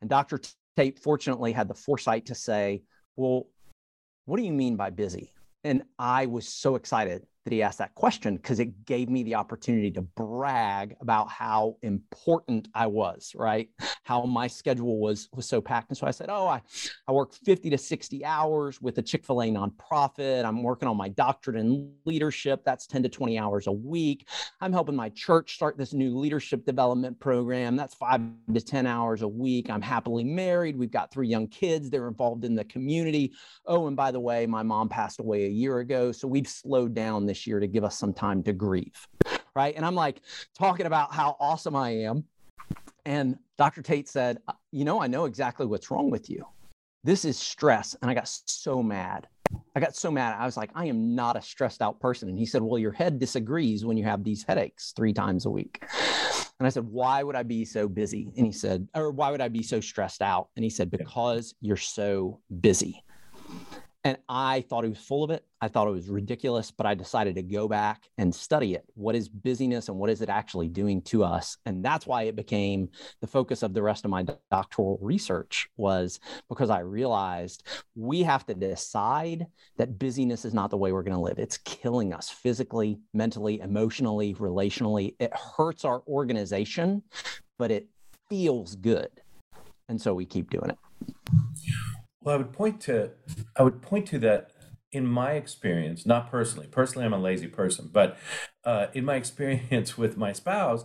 And 0.00 0.10
dr 0.10 0.40
Tate 0.78 1.00
fortunately 1.00 1.50
had 1.50 1.66
the 1.66 1.74
foresight 1.74 2.26
to 2.26 2.36
say, 2.36 2.84
Well, 3.16 3.48
what 4.26 4.36
do 4.36 4.44
you 4.44 4.52
mean 4.52 4.76
by 4.76 4.90
busy? 4.90 5.32
And 5.64 5.82
I 5.98 6.26
was 6.26 6.46
so 6.46 6.76
excited 6.76 7.26
that 7.48 7.54
he 7.54 7.62
asked 7.62 7.78
that 7.78 7.94
question 7.94 8.36
because 8.36 8.60
it 8.60 8.84
gave 8.84 9.08
me 9.08 9.22
the 9.22 9.34
opportunity 9.34 9.90
to 9.90 10.02
brag 10.02 10.94
about 11.00 11.30
how 11.30 11.76
important 11.80 12.68
I 12.74 12.86
was, 12.86 13.32
right? 13.34 13.70
How 14.04 14.24
my 14.24 14.46
schedule 14.46 14.98
was 14.98 15.30
was 15.34 15.46
so 15.46 15.62
packed. 15.62 15.88
And 15.88 15.96
so 15.96 16.06
I 16.06 16.10
said, 16.10 16.28
"Oh, 16.28 16.46
I, 16.46 16.60
I 17.06 17.12
work 17.12 17.32
50 17.32 17.70
to 17.70 17.78
60 17.78 18.22
hours 18.22 18.82
with 18.82 18.98
a 18.98 19.02
Chick-fil-A 19.02 19.46
nonprofit. 19.46 20.44
I'm 20.44 20.62
working 20.62 20.88
on 20.88 20.98
my 20.98 21.08
doctorate 21.08 21.56
in 21.56 21.90
leadership. 22.04 22.64
That's 22.66 22.86
10 22.86 23.02
to 23.04 23.08
20 23.08 23.38
hours 23.38 23.66
a 23.66 23.72
week. 23.72 24.28
I'm 24.60 24.72
helping 24.72 24.94
my 24.94 25.08
church 25.10 25.54
start 25.54 25.78
this 25.78 25.94
new 25.94 26.18
leadership 26.18 26.66
development 26.66 27.18
program. 27.18 27.76
That's 27.76 27.94
5 27.94 28.20
to 28.52 28.60
10 28.60 28.86
hours 28.86 29.22
a 29.22 29.28
week. 29.28 29.70
I'm 29.70 29.80
happily 29.80 30.24
married. 30.24 30.76
We've 30.76 30.90
got 30.90 31.10
three 31.10 31.28
young 31.28 31.48
kids. 31.48 31.88
They're 31.88 32.08
involved 32.08 32.44
in 32.44 32.54
the 32.54 32.64
community. 32.64 33.32
Oh, 33.64 33.86
and 33.86 33.96
by 33.96 34.10
the 34.10 34.20
way, 34.20 34.44
my 34.46 34.62
mom 34.62 34.90
passed 34.90 35.20
away 35.20 35.46
a 35.46 35.50
year 35.50 35.78
ago, 35.78 36.12
so 36.12 36.28
we've 36.28 36.48
slowed 36.48 36.94
down 36.94 37.24
this 37.24 37.37
year 37.46 37.60
to 37.60 37.66
give 37.66 37.84
us 37.84 37.98
some 37.98 38.12
time 38.12 38.42
to 38.44 38.52
grieve. 38.52 39.06
Right. 39.54 39.74
And 39.74 39.84
I'm 39.84 39.94
like 39.94 40.20
talking 40.56 40.86
about 40.86 41.12
how 41.12 41.36
awesome 41.40 41.74
I 41.74 41.90
am. 41.90 42.24
And 43.04 43.38
Dr. 43.56 43.82
Tate 43.82 44.08
said, 44.08 44.38
You 44.70 44.84
know, 44.84 45.00
I 45.00 45.06
know 45.06 45.24
exactly 45.24 45.66
what's 45.66 45.90
wrong 45.90 46.10
with 46.10 46.30
you. 46.30 46.44
This 47.04 47.24
is 47.24 47.38
stress. 47.38 47.96
And 48.00 48.10
I 48.10 48.14
got 48.14 48.28
so 48.28 48.82
mad. 48.82 49.26
I 49.74 49.80
got 49.80 49.96
so 49.96 50.10
mad. 50.10 50.36
I 50.38 50.44
was 50.44 50.56
like, 50.56 50.70
I 50.74 50.86
am 50.86 51.14
not 51.14 51.36
a 51.36 51.42
stressed 51.42 51.80
out 51.80 52.00
person. 52.00 52.28
And 52.28 52.38
he 52.38 52.46
said, 52.46 52.62
Well, 52.62 52.78
your 52.78 52.92
head 52.92 53.18
disagrees 53.18 53.84
when 53.84 53.96
you 53.96 54.04
have 54.04 54.24
these 54.24 54.42
headaches 54.42 54.92
three 54.94 55.12
times 55.12 55.46
a 55.46 55.50
week. 55.50 55.82
And 56.58 56.66
I 56.66 56.70
said, 56.70 56.84
Why 56.84 57.22
would 57.22 57.36
I 57.36 57.44
be 57.44 57.64
so 57.64 57.88
busy? 57.88 58.30
And 58.36 58.46
he 58.46 58.52
said, 58.52 58.88
Or 58.94 59.10
why 59.10 59.30
would 59.30 59.40
I 59.40 59.48
be 59.48 59.62
so 59.62 59.80
stressed 59.80 60.22
out? 60.22 60.48
And 60.56 60.64
he 60.64 60.70
said, 60.70 60.90
Because 60.90 61.54
you're 61.60 61.76
so 61.76 62.40
busy. 62.60 63.02
And 64.04 64.16
I 64.28 64.62
thought 64.62 64.84
he 64.84 64.90
was 64.90 64.98
full 64.98 65.24
of 65.24 65.30
it. 65.30 65.44
I 65.60 65.66
thought 65.66 65.88
it 65.88 65.92
was 65.92 66.08
ridiculous, 66.08 66.70
but 66.70 66.86
I 66.86 66.94
decided 66.94 67.34
to 67.34 67.42
go 67.42 67.66
back 67.66 68.04
and 68.16 68.32
study 68.32 68.74
it. 68.74 68.84
What 68.94 69.16
is 69.16 69.28
busyness 69.28 69.88
and 69.88 69.98
what 69.98 70.08
is 70.08 70.22
it 70.22 70.28
actually 70.28 70.68
doing 70.68 71.02
to 71.02 71.24
us? 71.24 71.56
And 71.66 71.84
that's 71.84 72.06
why 72.06 72.22
it 72.22 72.36
became 72.36 72.90
the 73.20 73.26
focus 73.26 73.64
of 73.64 73.74
the 73.74 73.82
rest 73.82 74.04
of 74.04 74.12
my 74.12 74.24
doctoral 74.52 74.98
research 75.02 75.68
was 75.76 76.20
because 76.48 76.70
I 76.70 76.80
realized 76.80 77.64
we 77.96 78.22
have 78.22 78.46
to 78.46 78.54
decide 78.54 79.46
that 79.78 79.98
busyness 79.98 80.44
is 80.44 80.54
not 80.54 80.70
the 80.70 80.78
way 80.78 80.92
we're 80.92 81.02
going 81.02 81.16
to 81.16 81.20
live. 81.20 81.40
It's 81.40 81.58
killing 81.58 82.14
us 82.14 82.30
physically, 82.30 83.00
mentally, 83.12 83.60
emotionally, 83.60 84.34
relationally. 84.34 85.16
It 85.18 85.34
hurts 85.34 85.84
our 85.84 86.02
organization, 86.06 87.02
but 87.58 87.72
it 87.72 87.88
feels 88.28 88.76
good. 88.76 89.10
And 89.88 90.00
so 90.00 90.14
we 90.14 90.24
keep 90.24 90.50
doing 90.50 90.70
it. 90.70 90.78
Well, 92.20 92.34
I 92.34 92.38
would 92.38 92.52
point 92.52 92.80
to 92.82 93.10
I 93.56 93.62
would 93.62 93.82
point 93.82 94.06
to 94.08 94.18
that 94.20 94.52
in 94.92 95.06
my 95.06 95.32
experience, 95.32 96.06
not 96.06 96.30
personally. 96.30 96.66
Personally, 96.66 97.04
I'm 97.04 97.12
a 97.12 97.18
lazy 97.18 97.46
person, 97.46 97.90
but 97.92 98.16
uh, 98.64 98.86
in 98.94 99.04
my 99.04 99.16
experience 99.16 99.96
with 99.98 100.16
my 100.16 100.32
spouse, 100.32 100.84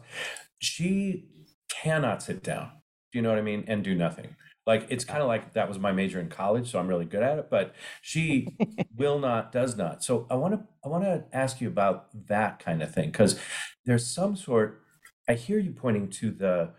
she 0.59 1.25
cannot 1.69 2.21
sit 2.21 2.43
down. 2.43 2.71
Do 3.11 3.19
you 3.19 3.21
know 3.21 3.29
what 3.29 3.37
I 3.37 3.41
mean? 3.41 3.63
And 3.67 3.83
do 3.83 3.95
nothing. 3.95 4.35
Like 4.65 4.87
it's 4.89 5.03
kind 5.03 5.21
of 5.21 5.27
like 5.27 5.53
that 5.53 5.67
was 5.67 5.77
my 5.79 5.91
major 5.91 6.19
in 6.19 6.29
college, 6.29 6.71
so 6.71 6.79
I'm 6.79 6.87
really 6.87 7.05
good 7.05 7.23
at 7.23 7.37
it. 7.39 7.49
But 7.49 7.73
she 8.01 8.55
will 8.95 9.19
not, 9.19 9.51
does 9.51 9.75
not. 9.75 10.03
So 10.03 10.27
I 10.29 10.35
want 10.35 10.53
to 10.53 10.61
I 10.85 10.87
want 10.89 11.03
to 11.03 11.25
ask 11.33 11.59
you 11.59 11.67
about 11.67 12.07
that 12.27 12.59
kind 12.59 12.81
of 12.81 12.93
thing 12.93 13.09
because 13.11 13.39
there's 13.85 14.05
some 14.07 14.35
sort. 14.35 14.81
I 15.27 15.33
hear 15.35 15.57
you 15.57 15.71
pointing 15.71 16.09
to 16.11 16.31
the 16.31 16.71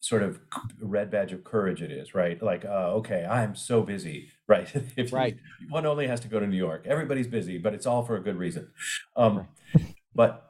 sort 0.00 0.22
of 0.22 0.40
red 0.80 1.10
badge 1.10 1.32
of 1.32 1.44
courage 1.44 1.82
it 1.82 1.90
is, 1.90 2.14
right? 2.14 2.40
Like, 2.42 2.64
uh, 2.64 2.92
okay, 2.94 3.26
I'm 3.28 3.54
so 3.54 3.82
busy, 3.82 4.30
right? 4.48 4.70
if 4.96 5.12
right. 5.12 5.36
You, 5.60 5.68
one 5.68 5.86
only 5.86 6.06
has 6.06 6.20
to 6.20 6.28
go 6.28 6.40
to 6.40 6.46
New 6.46 6.56
York, 6.56 6.86
everybody's 6.86 7.26
busy, 7.26 7.58
but 7.58 7.74
it's 7.74 7.86
all 7.86 8.04
for 8.04 8.16
a 8.16 8.22
good 8.22 8.36
reason. 8.36 8.70
Um, 9.16 9.48
but 10.14 10.44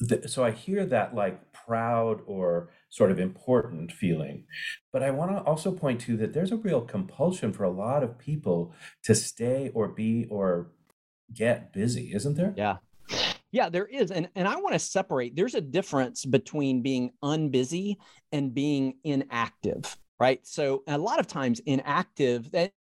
the, 0.00 0.26
so 0.28 0.44
I 0.44 0.50
hear 0.50 0.86
that 0.86 1.14
like 1.14 1.52
proud 1.52 2.22
or 2.26 2.70
sort 2.88 3.10
of 3.10 3.20
important 3.20 3.92
feeling. 3.92 4.44
But 4.92 5.02
I 5.02 5.10
want 5.10 5.30
to 5.30 5.42
also 5.42 5.72
point 5.72 6.00
to 6.02 6.16
that 6.16 6.32
there's 6.32 6.52
a 6.52 6.56
real 6.56 6.80
compulsion 6.80 7.52
for 7.52 7.64
a 7.64 7.70
lot 7.70 8.02
of 8.02 8.18
people 8.18 8.74
to 9.04 9.14
stay 9.14 9.70
or 9.74 9.88
be 9.88 10.26
or 10.30 10.72
get 11.32 11.72
busy, 11.72 12.12
isn't 12.14 12.36
there? 12.36 12.54
Yeah. 12.56 12.78
Yeah, 13.52 13.68
there 13.68 13.86
is. 13.86 14.10
And, 14.10 14.28
and 14.36 14.46
I 14.46 14.56
want 14.56 14.74
to 14.74 14.78
separate. 14.78 15.34
There's 15.34 15.54
a 15.54 15.60
difference 15.60 16.24
between 16.24 16.82
being 16.82 17.10
unbusy 17.22 17.96
and 18.32 18.54
being 18.54 18.94
inactive, 19.02 19.96
right? 20.20 20.46
So 20.46 20.82
a 20.86 20.96
lot 20.96 21.18
of 21.18 21.26
times 21.26 21.60
inactive, 21.66 22.50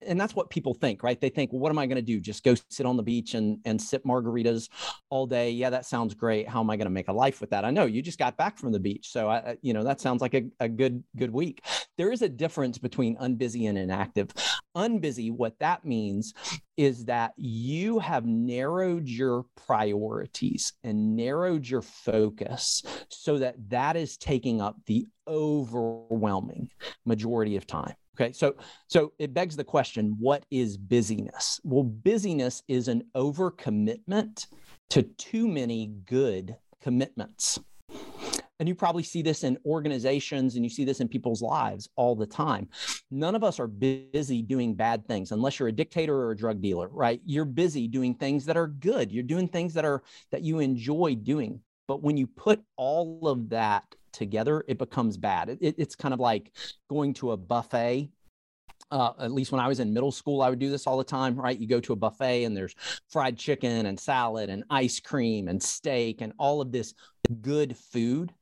and 0.06 0.20
that's 0.20 0.34
what 0.34 0.50
people 0.50 0.74
think, 0.74 1.02
right? 1.02 1.20
They 1.20 1.28
think, 1.28 1.52
well, 1.52 1.60
what 1.60 1.70
am 1.70 1.78
I 1.78 1.86
going 1.86 1.96
to 1.96 2.02
do? 2.02 2.20
Just 2.20 2.44
go 2.44 2.54
sit 2.70 2.86
on 2.86 2.96
the 2.96 3.02
beach 3.02 3.34
and 3.34 3.58
and 3.64 3.80
sip 3.80 4.04
margaritas 4.04 4.68
all 5.10 5.26
day? 5.26 5.50
Yeah, 5.50 5.70
that 5.70 5.86
sounds 5.86 6.14
great. 6.14 6.48
How 6.48 6.60
am 6.60 6.70
I 6.70 6.76
going 6.76 6.86
to 6.86 6.90
make 6.90 7.08
a 7.08 7.12
life 7.12 7.40
with 7.40 7.50
that? 7.50 7.64
I 7.64 7.70
know 7.70 7.84
you 7.86 8.02
just 8.02 8.18
got 8.18 8.36
back 8.36 8.58
from 8.58 8.72
the 8.72 8.80
beach, 8.80 9.10
so 9.10 9.28
I, 9.28 9.56
you 9.62 9.72
know 9.72 9.84
that 9.84 10.00
sounds 10.00 10.20
like 10.20 10.34
a, 10.34 10.44
a 10.60 10.68
good 10.68 11.02
good 11.16 11.30
week. 11.30 11.64
There 11.96 12.12
is 12.12 12.22
a 12.22 12.28
difference 12.28 12.78
between 12.78 13.16
unbusy 13.16 13.68
and 13.68 13.78
inactive. 13.78 14.30
Unbusy, 14.76 15.30
what 15.30 15.58
that 15.60 15.84
means 15.84 16.34
is 16.76 17.04
that 17.04 17.32
you 17.36 18.00
have 18.00 18.26
narrowed 18.26 19.08
your 19.08 19.44
priorities 19.66 20.72
and 20.82 21.14
narrowed 21.14 21.66
your 21.66 21.82
focus 21.82 22.82
so 23.08 23.38
that 23.38 23.54
that 23.70 23.96
is 23.96 24.16
taking 24.16 24.60
up 24.60 24.76
the 24.86 25.06
overwhelming 25.28 26.68
majority 27.04 27.56
of 27.56 27.66
time 27.66 27.94
Okay, 28.16 28.32
so 28.32 28.54
so 28.86 29.12
it 29.18 29.34
begs 29.34 29.56
the 29.56 29.64
question: 29.64 30.16
What 30.18 30.46
is 30.50 30.76
busyness? 30.76 31.60
Well, 31.64 31.82
busyness 31.82 32.62
is 32.68 32.88
an 32.88 33.04
overcommitment 33.16 34.46
to 34.90 35.02
too 35.02 35.48
many 35.48 35.88
good 36.06 36.56
commitments. 36.80 37.58
And 38.60 38.68
you 38.68 38.74
probably 38.76 39.02
see 39.02 39.20
this 39.20 39.42
in 39.42 39.58
organizations 39.66 40.54
and 40.54 40.64
you 40.64 40.70
see 40.70 40.84
this 40.84 41.00
in 41.00 41.08
people's 41.08 41.42
lives 41.42 41.88
all 41.96 42.14
the 42.14 42.26
time. 42.26 42.68
None 43.10 43.34
of 43.34 43.42
us 43.42 43.58
are 43.58 43.66
busy 43.66 44.42
doing 44.42 44.74
bad 44.74 45.06
things 45.08 45.32
unless 45.32 45.58
you're 45.58 45.68
a 45.68 45.72
dictator 45.72 46.14
or 46.14 46.30
a 46.30 46.36
drug 46.36 46.60
dealer, 46.60 46.88
right? 46.88 47.20
You're 47.24 47.44
busy 47.44 47.88
doing 47.88 48.14
things 48.14 48.44
that 48.44 48.56
are 48.56 48.68
good. 48.68 49.10
You're 49.10 49.24
doing 49.24 49.48
things 49.48 49.74
that 49.74 49.84
are 49.84 50.04
that 50.30 50.42
you 50.42 50.60
enjoy 50.60 51.16
doing. 51.16 51.60
But 51.88 52.02
when 52.02 52.16
you 52.16 52.28
put 52.28 52.62
all 52.76 53.26
of 53.26 53.48
that 53.50 53.84
together, 54.14 54.64
it 54.66 54.78
becomes 54.78 55.16
bad. 55.16 55.50
It, 55.50 55.58
it, 55.60 55.74
it's 55.76 55.94
kind 55.94 56.14
of 56.14 56.20
like 56.20 56.52
going 56.88 57.12
to 57.14 57.32
a 57.32 57.36
buffet. 57.36 58.10
Uh, 58.90 59.12
at 59.18 59.32
least 59.32 59.50
when 59.50 59.60
I 59.60 59.68
was 59.68 59.80
in 59.80 59.92
middle 59.92 60.12
school, 60.12 60.40
I 60.40 60.50
would 60.50 60.58
do 60.58 60.70
this 60.70 60.86
all 60.86 60.96
the 60.96 61.04
time, 61.04 61.36
right? 61.36 61.58
You 61.58 61.66
go 61.66 61.80
to 61.80 61.92
a 61.92 61.96
buffet 61.96 62.44
and 62.44 62.56
there's 62.56 62.74
fried 63.08 63.36
chicken 63.36 63.86
and 63.86 63.98
salad 63.98 64.50
and 64.50 64.64
ice 64.70 65.00
cream 65.00 65.48
and 65.48 65.62
steak 65.62 66.20
and 66.20 66.32
all 66.38 66.60
of 66.60 66.70
this 66.70 66.94
good 67.40 67.76
food. 67.76 68.32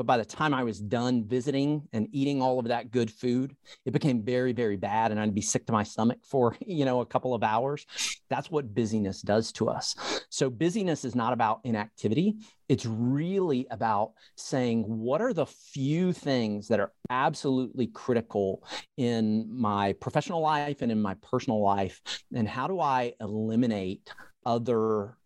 But 0.00 0.06
by 0.06 0.16
the 0.16 0.24
time 0.24 0.54
I 0.54 0.64
was 0.64 0.80
done 0.80 1.28
visiting 1.28 1.86
and 1.92 2.08
eating 2.10 2.40
all 2.40 2.58
of 2.58 2.68
that 2.68 2.90
good 2.90 3.10
food, 3.10 3.54
it 3.84 3.90
became 3.90 4.22
very, 4.22 4.54
very 4.54 4.78
bad. 4.78 5.10
And 5.10 5.20
I'd 5.20 5.34
be 5.34 5.42
sick 5.42 5.66
to 5.66 5.74
my 5.74 5.82
stomach 5.82 6.20
for, 6.24 6.56
you 6.66 6.86
know, 6.86 7.02
a 7.02 7.04
couple 7.04 7.34
of 7.34 7.42
hours. 7.42 7.84
That's 8.30 8.50
what 8.50 8.74
busyness 8.74 9.20
does 9.20 9.52
to 9.52 9.68
us. 9.68 9.94
So 10.30 10.48
busyness 10.48 11.04
is 11.04 11.14
not 11.14 11.34
about 11.34 11.60
inactivity. 11.64 12.36
It's 12.70 12.86
really 12.86 13.66
about 13.70 14.12
saying, 14.38 14.84
what 14.84 15.20
are 15.20 15.34
the 15.34 15.44
few 15.44 16.14
things 16.14 16.68
that 16.68 16.80
are 16.80 16.92
absolutely 17.10 17.88
critical 17.88 18.64
in 18.96 19.48
my 19.50 19.92
professional 20.00 20.40
life 20.40 20.80
and 20.80 20.90
in 20.90 21.02
my 21.02 21.12
personal 21.20 21.60
life? 21.60 22.00
And 22.34 22.48
how 22.48 22.68
do 22.68 22.80
I 22.80 23.12
eliminate 23.20 24.10
other 24.46 25.18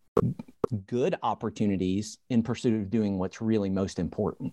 good 0.87 1.17
opportunities 1.23 2.19
in 2.31 2.43
pursuit 2.43 2.81
of 2.81 2.91
doing 2.91 3.19
what's 3.19 3.41
really 3.41 3.71
most 3.71 3.99
important. 3.99 4.53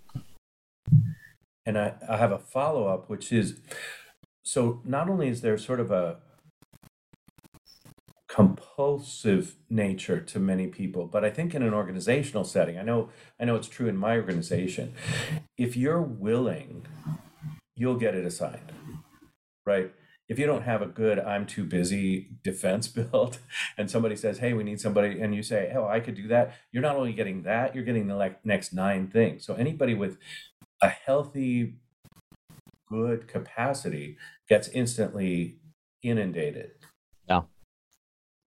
And 1.66 1.78
I, 1.78 1.94
I 2.10 2.18
have 2.18 2.32
a 2.32 2.40
follow 2.40 2.88
up, 2.88 3.10
which 3.10 3.32
is 3.32 3.60
so 4.44 4.82
not 4.84 5.10
only 5.10 5.28
is 5.28 5.42
there 5.42 5.58
sort 5.58 5.80
of 5.80 5.92
a 5.92 6.18
compulsive 8.28 9.56
nature 9.70 10.22
to 10.22 10.40
many 10.40 10.66
people 10.66 11.06
but 11.06 11.26
i 11.26 11.30
think 11.30 11.54
in 11.54 11.62
an 11.62 11.74
organizational 11.74 12.46
setting 12.46 12.78
i 12.78 12.82
know 12.82 13.10
i 13.42 13.44
know 13.44 13.58
it's 13.58 13.68
true 13.68 13.90
in 13.90 13.98
my 13.98 14.16
organization 14.16 14.94
if 15.58 15.76
you're 15.76 16.02
willing 16.02 16.86
you'll 17.76 17.98
get 17.98 18.16
it 18.16 18.26
assigned 18.26 18.72
right 19.66 19.92
if 20.32 20.40
you 20.40 20.48
don't 20.48 20.64
have 20.64 20.82
a 20.82 20.88
good 20.88 21.20
i'm 21.20 21.46
too 21.46 21.64
busy 21.64 22.30
defense 22.44 22.88
built 23.00 23.40
and 23.78 23.92
somebody 23.92 24.16
says 24.16 24.40
hey 24.40 24.54
we 24.54 24.64
need 24.64 24.80
somebody 24.80 25.22
and 25.22 25.36
you 25.36 25.44
say 25.44 25.72
oh 25.76 25.88
i 25.88 26.00
could 26.00 26.16
do 26.16 26.28
that 26.28 26.56
you're 26.72 26.82
not 26.82 26.96
only 26.96 27.14
getting 27.14 27.44
that 27.44 27.76
you're 27.76 27.84
getting 27.84 28.08
the 28.08 28.16
like 28.16 28.46
next 28.46 28.74
nine 28.74 29.08
things. 29.08 29.46
So 29.46 29.56
anybody 29.56 29.94
with 29.94 30.18
a 30.82 30.90
healthy 30.90 31.76
good 32.90 33.28
capacity 33.28 34.18
gets 34.50 34.68
instantly 34.70 35.58
inundated. 36.04 36.72
Yeah. 37.28 37.42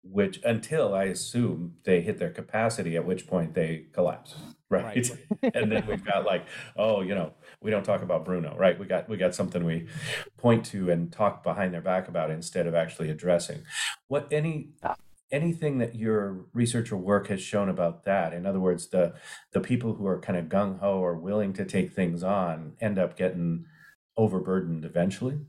Which 0.03 0.40
until 0.44 0.94
i 0.94 1.05
assume 1.05 1.77
they 1.85 2.01
hit 2.03 2.18
their 2.18 2.31
capacity 2.31 2.97
at 2.97 3.07
which 3.07 3.27
point 3.27 3.55
they 3.55 3.87
collapse 3.92 4.35
right, 4.70 4.85
right. 4.85 5.11
and 5.55 5.70
then 5.70 5.87
we've 5.87 6.05
got 6.05 6.24
like 6.24 6.46
oh 6.77 7.03
you 7.03 7.14
know 7.14 7.33
we 7.61 7.70
don't 7.70 7.85
talk 7.85 8.03
about 8.03 8.24
bruno 8.24 8.55
right? 8.57 8.79
We 8.79 8.87
got 8.87 9.09
we 9.09 9.16
got 9.16 9.35
something 9.35 9.64
we 9.64 9.88
point 10.37 10.64
to 10.66 10.90
and 10.90 11.12
talk 11.12 11.42
behind 11.42 11.72
their 11.74 11.81
back 11.81 12.09
about 12.09 12.31
instead 12.31 12.66
of 12.66 12.74
actually 12.74 13.11
addressing. 13.11 13.62
What 14.09 14.29
any 14.31 14.70
anything 15.33 15.79
that 15.79 15.94
your 15.94 16.46
research 16.53 16.92
or 16.92 16.96
work 16.96 17.29
has 17.29 17.42
shown 17.42 17.68
about 17.68 18.05
that? 18.05 18.33
In 18.33 18.46
other 18.46 18.61
words 18.61 18.88
the 18.88 19.14
the 19.53 19.61
people 19.61 19.94
who 19.94 20.07
are 20.07 20.20
kind 20.20 20.38
of 20.38 20.46
gung-ho 20.46 20.98
or 20.98 21.16
willing 21.16 21.53
to 21.55 21.64
take 21.64 21.92
things 21.92 22.22
on 22.22 22.74
end 22.81 22.98
up 22.98 23.16
getting 23.16 23.66
overburdened 24.16 24.85
eventually 24.85 25.40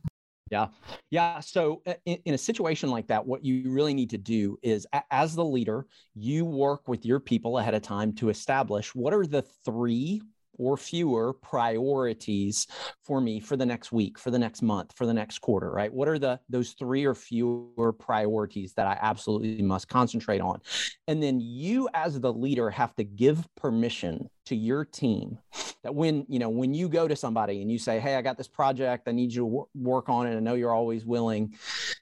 yeah. 0.51 0.67
Yeah. 1.09 1.39
So, 1.39 1.81
uh, 1.87 1.93
in, 2.05 2.19
in, 2.25 2.33
a 2.33 2.37
situation 2.37 2.89
like 2.89 3.07
that, 3.07 3.25
what 3.25 3.43
you 3.43 3.71
really 3.71 3.93
need 3.93 4.11
to 4.11 4.17
do 4.17 4.57
is, 4.61 4.85
as 5.09 5.35
the 5.35 5.43
leader, 5.43 5.87
you 6.13 6.45
work 6.45 6.87
with 6.87 7.05
your 7.05 7.19
people 7.19 7.57
ahead 7.57 7.73
of 7.73 7.81
time 7.81 8.13
to 8.13 8.29
establish 8.29 8.93
what 8.93 9.13
are 9.13 9.25
the 9.25 9.41
three 9.41 10.21
or 10.57 10.77
fewer 10.77 11.33
priorities 11.33 12.67
for 13.03 13.21
me 13.21 13.39
for 13.39 13.57
the 13.57 13.65
next 13.65 13.91
week, 13.91 14.17
for 14.17 14.31
the 14.31 14.39
next 14.39 14.61
month, 14.61 14.93
for 14.95 15.05
the 15.05 15.13
next 15.13 15.39
quarter, 15.39 15.71
right? 15.71 15.93
What 15.93 16.07
are 16.07 16.19
the 16.19 16.39
those 16.49 16.71
three 16.71 17.05
or 17.05 17.15
fewer 17.15 17.93
priorities 17.93 18.73
that 18.73 18.87
I 18.87 18.97
absolutely 19.01 19.61
must 19.61 19.87
concentrate 19.87 20.41
on? 20.41 20.61
And 21.07 21.21
then 21.21 21.39
you 21.39 21.89
as 21.93 22.19
the 22.19 22.33
leader 22.33 22.69
have 22.69 22.95
to 22.95 23.03
give 23.03 23.47
permission 23.55 24.29
to 24.45 24.55
your 24.55 24.85
team 24.85 25.39
that 25.83 25.93
when, 25.93 26.25
you 26.27 26.39
know, 26.39 26.49
when 26.49 26.73
you 26.73 26.89
go 26.89 27.07
to 27.07 27.15
somebody 27.15 27.61
and 27.61 27.71
you 27.71 27.77
say, 27.77 27.99
"Hey, 27.99 28.15
I 28.15 28.21
got 28.21 28.37
this 28.37 28.47
project, 28.47 29.07
I 29.07 29.11
need 29.11 29.33
you 29.33 29.41
to 29.41 29.67
work 29.75 30.09
on 30.09 30.27
it. 30.27 30.35
I 30.35 30.39
know 30.39 30.55
you're 30.55 30.73
always 30.73 31.05
willing." 31.05 31.55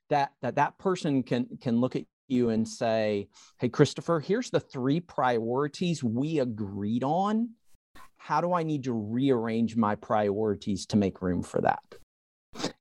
That 0.09 0.31
that 0.41 0.55
that 0.55 0.77
person 0.77 1.23
can 1.23 1.57
can 1.61 1.79
look 1.79 1.95
at 1.95 2.05
you 2.27 2.49
and 2.49 2.67
say, 2.67 3.27
Hey, 3.59 3.69
Christopher, 3.69 4.19
here's 4.19 4.49
the 4.49 4.59
three 4.59 4.99
priorities 4.99 6.03
we 6.03 6.39
agreed 6.39 7.03
on 7.03 7.49
how 8.23 8.39
do 8.39 8.53
I 8.53 8.63
need 8.63 8.85
to 8.85 8.93
rearrange 8.93 9.75
my 9.75 9.95
priorities 9.95 10.85
to 10.85 10.95
make 10.95 11.21
room 11.21 11.43
for 11.43 11.59
that? 11.59 11.83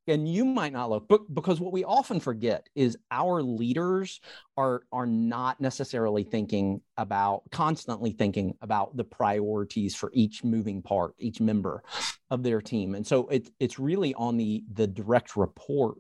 And 0.07 0.33
you 0.33 0.44
might 0.44 0.72
not 0.72 0.88
look, 0.88 1.09
but 1.09 1.35
because 1.35 1.59
what 1.59 1.72
we 1.72 1.83
often 1.83 2.20
forget 2.20 2.68
is 2.76 2.96
our 3.11 3.42
leaders 3.42 4.20
are 4.57 4.83
are 4.92 5.07
not 5.07 5.61
necessarily 5.61 6.22
thinking 6.22 6.81
about 6.96 7.42
constantly 7.50 8.12
thinking 8.12 8.55
about 8.62 8.96
the 8.96 9.02
priorities 9.02 9.96
for 9.96 10.12
each 10.14 10.44
moving 10.44 10.81
part, 10.81 11.14
each 11.18 11.40
member 11.40 11.83
of 12.31 12.44
their 12.44 12.61
team. 12.61 12.94
And 12.94 13.05
so 13.05 13.26
it, 13.26 13.50
it's 13.59 13.81
really 13.81 14.14
on 14.14 14.37
the 14.37 14.62
the 14.72 14.87
direct 14.87 15.37
report 15.37 15.96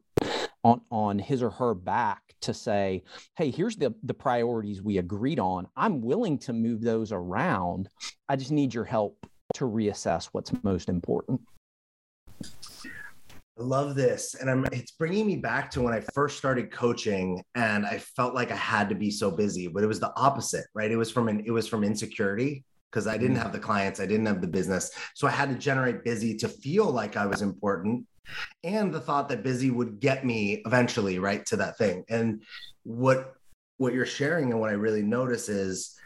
on 0.62 0.82
on 0.92 1.18
his 1.18 1.42
or 1.42 1.50
her 1.50 1.74
back 1.74 2.20
to 2.42 2.54
say 2.54 3.02
hey 3.36 3.50
here's 3.50 3.76
the 3.76 3.94
the 4.02 4.14
priorities 4.14 4.82
we 4.82 4.98
agreed 4.98 5.38
on 5.38 5.66
i'm 5.76 6.00
willing 6.00 6.36
to 6.36 6.52
move 6.52 6.80
those 6.80 7.12
around 7.12 7.88
i 8.28 8.34
just 8.34 8.50
need 8.50 8.74
your 8.74 8.84
help 8.84 9.26
to 9.54 9.64
reassess 9.64 10.28
what's 10.32 10.52
most 10.62 10.88
important. 10.88 11.40
I 13.58 13.62
love 13.62 13.94
this. 13.94 14.34
And 14.34 14.50
I'm, 14.50 14.64
it's 14.72 14.92
bringing 14.92 15.26
me 15.26 15.36
back 15.36 15.70
to 15.72 15.82
when 15.82 15.92
I 15.92 16.00
first 16.14 16.38
started 16.38 16.72
coaching 16.72 17.42
and 17.54 17.84
I 17.84 17.98
felt 17.98 18.34
like 18.34 18.50
I 18.50 18.56
had 18.56 18.88
to 18.88 18.94
be 18.94 19.10
so 19.10 19.30
busy, 19.30 19.68
but 19.68 19.82
it 19.82 19.86
was 19.86 20.00
the 20.00 20.12
opposite, 20.16 20.64
right? 20.74 20.90
It 20.90 20.96
was 20.96 21.10
from 21.10 21.28
an, 21.28 21.42
it 21.44 21.50
was 21.50 21.68
from 21.68 21.84
insecurity 21.84 22.64
because 22.90 23.06
I 23.06 23.18
didn't 23.18 23.36
mm. 23.36 23.42
have 23.42 23.52
the 23.52 23.58
clients, 23.58 24.00
I 24.00 24.06
didn't 24.06 24.26
have 24.26 24.40
the 24.40 24.48
business. 24.48 24.90
So 25.14 25.26
I 25.26 25.30
had 25.30 25.50
to 25.50 25.54
generate 25.54 26.02
busy 26.02 26.36
to 26.38 26.48
feel 26.48 26.86
like 26.86 27.16
I 27.16 27.26
was 27.26 27.42
important 27.42 28.06
and 28.64 28.92
the 28.92 29.00
thought 29.00 29.28
that 29.28 29.42
busy 29.42 29.70
would 29.70 30.00
get 30.00 30.24
me 30.24 30.62
eventually 30.64 31.18
right 31.18 31.44
to 31.46 31.56
that 31.56 31.76
thing. 31.76 32.04
And 32.08 32.42
what, 32.84 33.34
what 33.76 33.92
you're 33.92 34.06
sharing 34.06 34.50
and 34.50 34.60
what 34.60 34.70
I 34.70 34.74
really 34.74 35.02
notice 35.02 35.48
is 35.48 35.98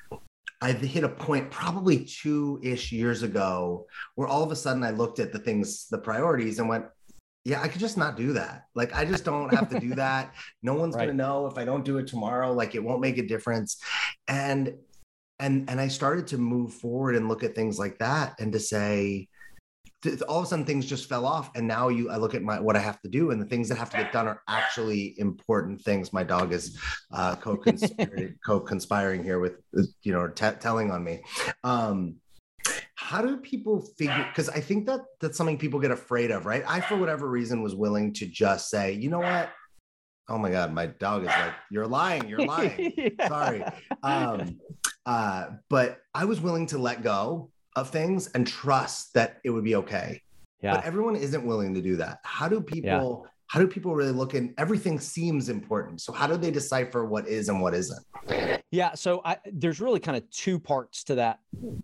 I 0.61 0.73
hit 0.73 1.05
a 1.05 1.09
point 1.09 1.51
probably 1.51 2.05
two 2.05 2.61
ish 2.63 2.91
years 2.91 3.23
ago 3.23 3.87
where 4.15 4.27
all 4.27 4.43
of 4.43 4.51
a 4.51 4.57
sudden 4.57 4.83
I 4.83 4.91
looked 4.91 5.19
at 5.19 5.33
the 5.33 5.39
things, 5.39 5.87
the 5.91 5.99
priorities, 5.99 6.59
and 6.59 6.69
went, 6.69 6.87
yeah, 7.45 7.63
I 7.63 7.69
could 7.69 7.81
just 7.81 7.97
not 7.97 8.17
do 8.17 8.33
that. 8.33 8.65
Like, 8.75 8.95
I 8.95 9.05
just 9.05 9.25
don't 9.25 9.55
have 9.55 9.69
to 9.71 9.79
do 9.79 9.95
that. 9.97 10.35
No 10.63 10.75
one's 10.75 10.95
right. 10.95 11.07
going 11.07 11.17
to 11.17 11.23
know 11.23 11.47
if 11.47 11.59
I 11.59 11.65
don't 11.65 11.85
do 11.85 11.99
it 11.99 12.07
tomorrow. 12.07 12.53
Like, 12.53 12.75
it 12.75 12.83
won't 12.83 13.01
make 13.01 13.19
a 13.19 13.27
difference. 13.27 13.77
And 14.27 14.75
and 15.39 15.69
and 15.69 15.81
I 15.81 15.89
started 15.89 16.27
to 16.29 16.39
move 16.39 16.73
forward 16.73 17.15
and 17.15 17.29
look 17.29 17.45
at 17.45 17.55
things 17.55 17.79
like 17.79 17.99
that 17.99 18.41
and 18.41 18.53
to 18.53 18.59
say 18.59 19.29
all 20.29 20.39
of 20.41 20.45
a 20.45 20.47
sudden 20.47 20.65
things 20.65 20.87
just 20.87 21.09
fell 21.09 21.27
off 21.27 21.51
and 21.57 21.67
now 21.67 21.89
you 21.89 22.11
i 22.11 22.17
look 22.17 22.35
at 22.35 22.43
my 22.43 22.61
what 22.61 22.77
i 22.77 22.79
have 22.79 23.01
to 23.01 23.09
do 23.09 23.31
and 23.31 23.41
the 23.41 23.47
things 23.47 23.69
that 23.69 23.77
have 23.77 23.91
to 23.91 23.97
get 23.97 24.13
done 24.13 24.29
are 24.29 24.43
actually 24.49 25.15
important 25.19 25.81
things. 25.81 26.13
My 26.13 26.23
dog 26.23 26.53
is 26.53 26.79
uh, 27.13 27.37
co-conspiring 28.47 29.25
here 29.25 29.39
with 29.39 29.55
you 30.03 30.13
know 30.13 30.29
t- 30.29 30.51
telling 30.61 30.91
on 30.91 31.03
me. 31.03 31.23
Um 31.65 32.17
how 32.95 33.23
do 33.23 33.37
people 33.37 33.81
figure 33.97 34.27
because 34.29 34.49
i 34.49 34.61
think 34.61 34.87
that 34.87 35.01
that's 35.21 35.37
something 35.37 35.57
people 35.59 35.79
get 35.79 35.91
afraid 35.91 36.31
of 36.31 36.47
right? 36.47 36.65
I 36.67 36.81
for 36.81 36.97
whatever 36.97 37.29
reason 37.29 37.63
was 37.63 37.75
willing 37.75 38.13
to 38.15 38.27
just 38.27 38.71
say 38.71 38.93
you 38.93 39.09
know 39.11 39.21
what? 39.21 39.51
Oh 40.29 40.39
my 40.39 40.51
god 40.51 40.73
my 40.73 40.87
dog 40.87 41.23
is 41.23 41.29
like 41.29 41.55
you're 41.71 41.87
lying 41.87 42.29
you're 42.29 42.45
lying. 42.45 42.93
Yeah. 42.97 43.29
sorry. 43.29 43.65
Um 44.03 44.59
uh 45.05 45.47
but 45.69 45.99
i 46.15 46.25
was 46.25 46.41
willing 46.41 46.67
to 46.67 46.79
let 46.79 47.03
go 47.03 47.51
of 47.77 47.91
things 47.91 48.29
and 48.29 48.47
trust 48.47 49.15
that 49.15 49.39
it 49.45 49.51
would 49.51 49.65
be 49.65 49.77
okay. 49.77 50.23
Yeah. 50.63 50.75
But 50.75 50.85
everyone 50.85 51.17
isn't 51.17 51.45
willing 51.47 51.75
to 51.75 51.83
do 51.83 51.97
that. 51.97 52.19
How 52.25 52.49
do 52.49 52.61
people 52.61 53.23
yeah. 53.25 53.31
how 53.49 53.61
do 53.61 53.69
people 53.69 53.95
really 53.95 54.13
look 54.13 54.35
in 54.35 54.55
everything 54.59 54.99
seems 54.99 55.49
important. 55.49 56.01
So 56.01 56.13
how 56.13 56.27
do 56.27 56.37
they 56.37 56.51
decipher 56.51 57.05
what 57.05 57.29
is 57.29 57.49
and 57.49 57.61
what 57.61 57.75
isn't? 57.75 58.05
Yeah, 58.73 58.95
so 58.95 59.23
I, 59.25 59.37
there's 59.53 59.81
really 59.81 60.01
kind 60.01 60.17
of 60.17 60.29
two 60.31 60.59
parts 60.59 61.05
to 61.05 61.15
that 61.17 61.39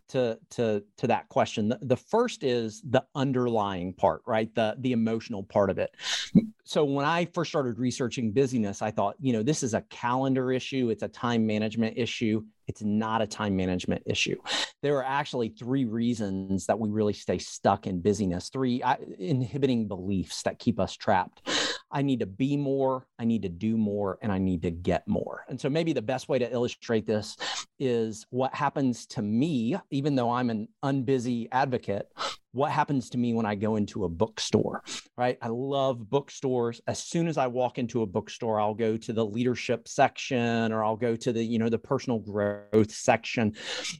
to 0.08 0.38
to 0.50 0.82
to 0.96 1.06
that 1.06 1.28
question. 1.28 1.68
The, 1.68 1.78
the 1.82 1.96
first 1.96 2.42
is 2.42 2.82
the 2.82 3.04
underlying 3.14 3.92
part, 3.92 4.22
right? 4.26 4.52
The 4.54 4.74
the 4.78 4.92
emotional 4.92 5.44
part 5.44 5.70
of 5.70 5.78
it. 5.78 5.94
So 6.64 6.84
when 6.84 7.04
I 7.04 7.26
first 7.26 7.50
started 7.50 7.78
researching 7.78 8.32
busyness, 8.32 8.82
I 8.82 8.90
thought, 8.90 9.16
you 9.20 9.32
know, 9.32 9.42
this 9.42 9.62
is 9.62 9.74
a 9.74 9.82
calendar 9.82 10.50
issue, 10.52 10.90
it's 10.90 11.02
a 11.02 11.08
time 11.08 11.46
management 11.46 11.98
issue, 11.98 12.42
it's 12.66 12.82
not 12.82 13.22
a 13.22 13.26
time 13.26 13.56
management 13.56 14.02
issue. 14.06 14.36
There 14.82 14.96
are 14.96 15.04
actually 15.04 15.50
three 15.50 15.84
reasons 15.84 16.66
that 16.66 16.78
we 16.78 16.90
really 16.90 17.12
stay 17.12 17.38
stuck 17.38 17.86
in 17.86 18.00
busyness, 18.00 18.48
three 18.48 18.82
uh, 18.82 18.96
inhibiting 19.18 19.88
beliefs 19.88 20.42
that 20.42 20.58
keep 20.58 20.80
us 20.80 20.96
trapped. 20.96 21.48
I 21.90 22.02
need 22.02 22.20
to 22.20 22.26
be 22.26 22.56
more, 22.56 23.06
I 23.18 23.24
need 23.24 23.42
to 23.42 23.48
do 23.48 23.76
more, 23.76 24.18
and 24.22 24.32
I 24.32 24.38
need 24.38 24.62
to 24.62 24.70
get 24.70 25.06
more. 25.06 25.44
And 25.48 25.60
so 25.60 25.68
maybe 25.68 25.92
the 25.92 26.02
best 26.02 26.28
way 26.28 26.38
to 26.38 26.50
illustrate 26.50 27.06
this 27.06 27.36
is 27.78 28.26
what 28.30 28.54
happens 28.54 29.06
to 29.06 29.22
me, 29.22 29.76
even 29.90 30.14
though 30.14 30.30
I'm 30.30 30.48
an 30.48 30.68
unbusy 30.82 31.48
advocate, 31.52 32.08
what 32.52 32.70
happens 32.70 33.10
to 33.10 33.18
me 33.18 33.32
when 33.32 33.46
I 33.46 33.54
go 33.54 33.76
into 33.76 34.04
a 34.04 34.08
bookstore, 34.08 34.82
right? 35.16 35.38
I 35.40 35.48
love 35.48 36.08
bookstores. 36.10 36.80
As 36.86 37.02
soon 37.02 37.26
as 37.26 37.38
I 37.38 37.46
walk 37.46 37.78
into 37.78 38.02
a 38.02 38.06
bookstore, 38.06 38.60
I'll 38.60 38.74
go 38.74 38.96
to 38.98 39.12
the 39.12 39.24
leadership 39.24 39.88
section 39.88 40.70
or 40.70 40.84
I'll 40.84 40.96
go 40.96 41.16
to 41.16 41.32
the, 41.32 41.42
you 41.42 41.58
know, 41.58 41.70
the 41.70 41.78
personal 41.78 42.18
growth 42.18 42.90
section. 42.90 43.54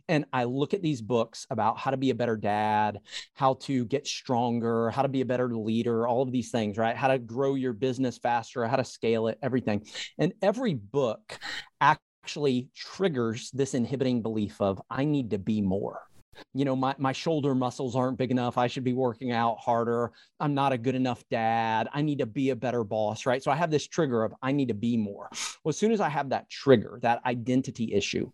And 0.09 0.27
I 0.33 0.45
look 0.45 0.75
at 0.75 0.83
these 0.83 1.01
books 1.01 1.47
about 1.51 1.79
how 1.79 1.91
to 1.91 1.97
be 1.97 2.11
a 2.11 2.15
better 2.15 2.37
dad, 2.37 3.01
how 3.35 3.55
to 3.55 3.87
get 3.87 4.07
stronger, 4.07 4.91
how 4.91 5.03
to 5.03 5.09
be 5.09 5.23
a 5.23 5.27
better 5.27 5.49
leader, 5.57 6.07
all 6.07 6.23
of 6.23 6.31
these 6.31 6.51
things, 6.51 6.77
right? 6.77 6.97
How 6.97 7.09
to 7.09 7.19
grow 7.19 7.55
your 7.55 7.73
business 7.73 8.19
faster, 8.19 8.67
how 8.67 8.77
to 8.77 8.85
scale 8.85 9.29
it, 9.29 9.39
everything. 9.43 9.87
And 10.19 10.35
every 10.43 10.75
book 10.75 11.39
actually 11.81 12.69
triggers 12.77 13.51
this 13.53 13.73
inhibiting 13.73 14.21
belief 14.21 14.61
of 14.61 14.81
I 14.91 15.05
need 15.05 15.31
to 15.31 15.39
be 15.39 15.63
more 15.63 16.03
you 16.55 16.65
know 16.65 16.77
my, 16.77 16.95
my 16.99 17.13
shoulder 17.13 17.55
muscles 17.55 17.97
aren't 17.97 18.19
big 18.19 18.31
enough 18.31 18.59
i 18.59 18.67
should 18.67 18.85
be 18.85 18.93
working 18.93 19.33
out 19.33 19.59
harder 19.59 20.13
i'm 20.41 20.55
not 20.55 20.73
a 20.73 20.79
good 20.79 20.95
enough 20.95 21.25
dad 21.31 21.89
i 21.93 22.03
need 22.03 22.19
to 22.19 22.27
be 22.27 22.51
a 22.51 22.57
better 22.57 22.85
boss 22.85 23.27
right 23.27 23.43
so 23.43 23.51
i 23.51 23.57
have 23.57 23.71
this 23.71 23.87
trigger 23.87 24.25
of 24.25 24.35
i 24.43 24.53
need 24.53 24.69
to 24.69 24.75
be 24.75 24.97
more 24.97 25.29
well 25.65 25.71
as 25.71 25.77
soon 25.77 25.93
as 25.93 26.01
i 26.01 26.09
have 26.09 26.29
that 26.29 26.49
trigger 26.49 26.99
that 27.03 27.25
identity 27.27 27.93
issue 27.93 28.31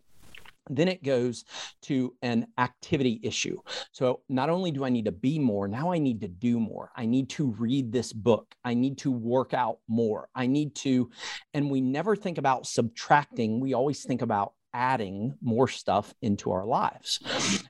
then 0.71 0.88
it 0.88 1.03
goes 1.03 1.44
to 1.83 2.14
an 2.23 2.47
activity 2.59 3.21
issue. 3.23 3.59
So 3.92 4.21
not 4.29 4.51
only 4.51 4.71
do 4.71 4.85
I 4.85 4.90
need 4.90 5.07
to 5.07 5.12
be 5.12 5.38
more, 5.38 5.68
now 5.68 5.92
I 5.92 5.99
need 5.99 6.21
to 6.21 6.29
do 6.29 6.61
more. 6.61 6.90
I 6.97 7.07
need 7.07 7.31
to 7.31 7.53
read 7.53 7.92
this 7.92 8.12
book. 8.12 8.55
I 8.64 8.75
need 8.75 8.99
to 8.99 9.11
work 9.11 9.55
out 9.55 9.79
more. 9.88 10.29
I 10.35 10.47
need 10.47 10.75
to, 10.77 11.11
and 11.55 11.71
we 11.71 11.81
never 11.81 12.16
think 12.16 12.38
about 12.38 12.66
subtracting. 12.66 13.61
We 13.61 13.75
always 13.75 14.05
think 14.05 14.23
about 14.23 14.53
adding 14.74 15.35
more 15.40 15.68
stuff 15.68 16.14
into 16.22 16.50
our 16.50 16.66
lives. 16.66 17.20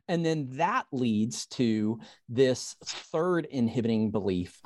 And 0.08 0.24
then 0.24 0.48
that 0.52 0.86
leads 0.92 1.46
to 1.46 2.00
this 2.28 2.76
third 2.84 3.46
inhibiting 3.46 4.10
belief 4.10 4.60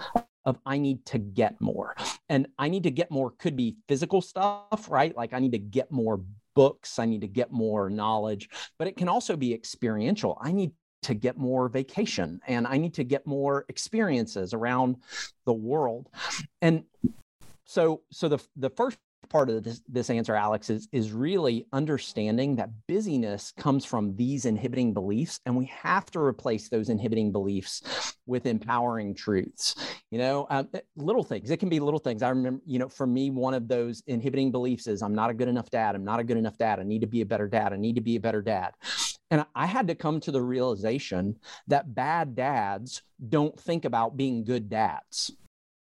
of 0.45 0.59
I 0.67 0.79
need 0.79 1.05
to 1.07 1.19
get 1.19 1.61
more. 1.61 1.95
And 2.29 2.49
I 2.59 2.69
need 2.69 2.83
to 2.85 2.91
get 2.91 3.11
more 3.11 3.31
could 3.31 3.57
be 3.57 3.77
physical 3.89 4.21
stuff, 4.21 4.89
right? 4.89 5.17
Like 5.17 5.33
I 5.33 5.39
need 5.39 5.53
to 5.53 5.59
get 5.59 5.91
more 5.91 6.21
books, 6.55 6.99
I 6.99 7.07
need 7.07 7.23
to 7.23 7.29
get 7.29 7.53
more 7.53 7.89
knowledge, 7.89 8.49
but 8.79 8.89
it 8.89 8.97
can 8.97 9.09
also 9.09 9.37
be 9.37 9.55
experiential. 9.55 10.39
I 10.41 10.53
need 10.53 10.73
to 11.03 11.15
get 11.15 11.37
more 11.37 11.69
vacation 11.69 12.41
and 12.47 12.67
I 12.67 12.79
need 12.79 12.95
to 12.95 13.05
get 13.05 13.27
more 13.27 13.65
experiences 13.69 14.55
around 14.55 14.97
the 15.47 15.53
world. 15.53 16.09
And 16.61 16.85
so 17.65 18.03
so 18.11 18.29
the 18.29 18.39
the 18.57 18.71
first 18.71 18.99
part 19.29 19.51
of 19.51 19.63
this, 19.65 19.81
this 19.89 20.11
answer, 20.11 20.35
Alex, 20.35 20.71
is, 20.71 20.89
is 20.93 21.13
really 21.13 21.67
understanding 21.73 22.57
that 22.57 22.71
busyness 22.87 23.53
comes 23.57 23.85
from 23.85 24.15
these 24.17 24.45
inhibiting 24.45 24.93
beliefs, 24.93 25.41
and 25.47 25.57
we 25.57 25.67
have 25.67 26.07
to 26.13 26.21
replace 26.21 26.69
those 26.69 26.89
inhibiting 26.89 27.33
beliefs 27.33 28.15
with 28.27 28.47
empowering 28.47 29.15
truths. 29.15 29.75
You 30.11 30.19
know, 30.19 30.47
um, 30.51 30.69
eh, 30.75 30.81
little 30.97 31.25
things. 31.25 31.51
It 31.51 31.59
can 31.59 31.69
be 31.69 31.81
little 31.81 31.99
things. 31.99 32.23
I 32.23 32.29
remember, 32.29 32.61
you 32.67 32.79
know, 32.79 32.89
for 32.89 33.07
me, 33.07 33.31
one 33.31 33.55
of 33.55 33.69
those 33.69 34.03
inhibiting 34.07 34.53
beliefs 34.53 34.87
is 34.87 35.03
I'm 35.03 35.15
not 35.15 35.31
a 35.31 35.35
good 35.35 35.49
enough 35.49 35.71
dad. 35.71 35.95
I'm 35.95 36.05
not 36.05 36.21
a 36.21 36.25
good 36.25 36.37
enough 36.37 36.59
dad. 36.59 36.81
I 36.81 36.85
need 36.85 37.01
to 37.01 37.07
be 37.07 37.21
a 37.21 37.27
better 37.27 37.49
dad. 37.49 37.73
I 37.73 37.77
need 37.77 37.95
to 37.97 38.01
be 38.01 38.17
a 38.17 38.21
better 38.21 38.43
dad. 38.43 38.75
And 39.31 39.47
I 39.55 39.65
had 39.65 39.89
to 39.89 39.95
come 39.95 40.21
to 40.21 40.31
the 40.31 40.43
realization 40.43 41.37
that 41.69 41.95
bad 41.95 42.35
dads 42.35 43.03
don't 43.29 43.59
think 43.59 43.87
about 43.87 44.17
being 44.17 44.45
good 44.45 44.69
dads 44.69 45.33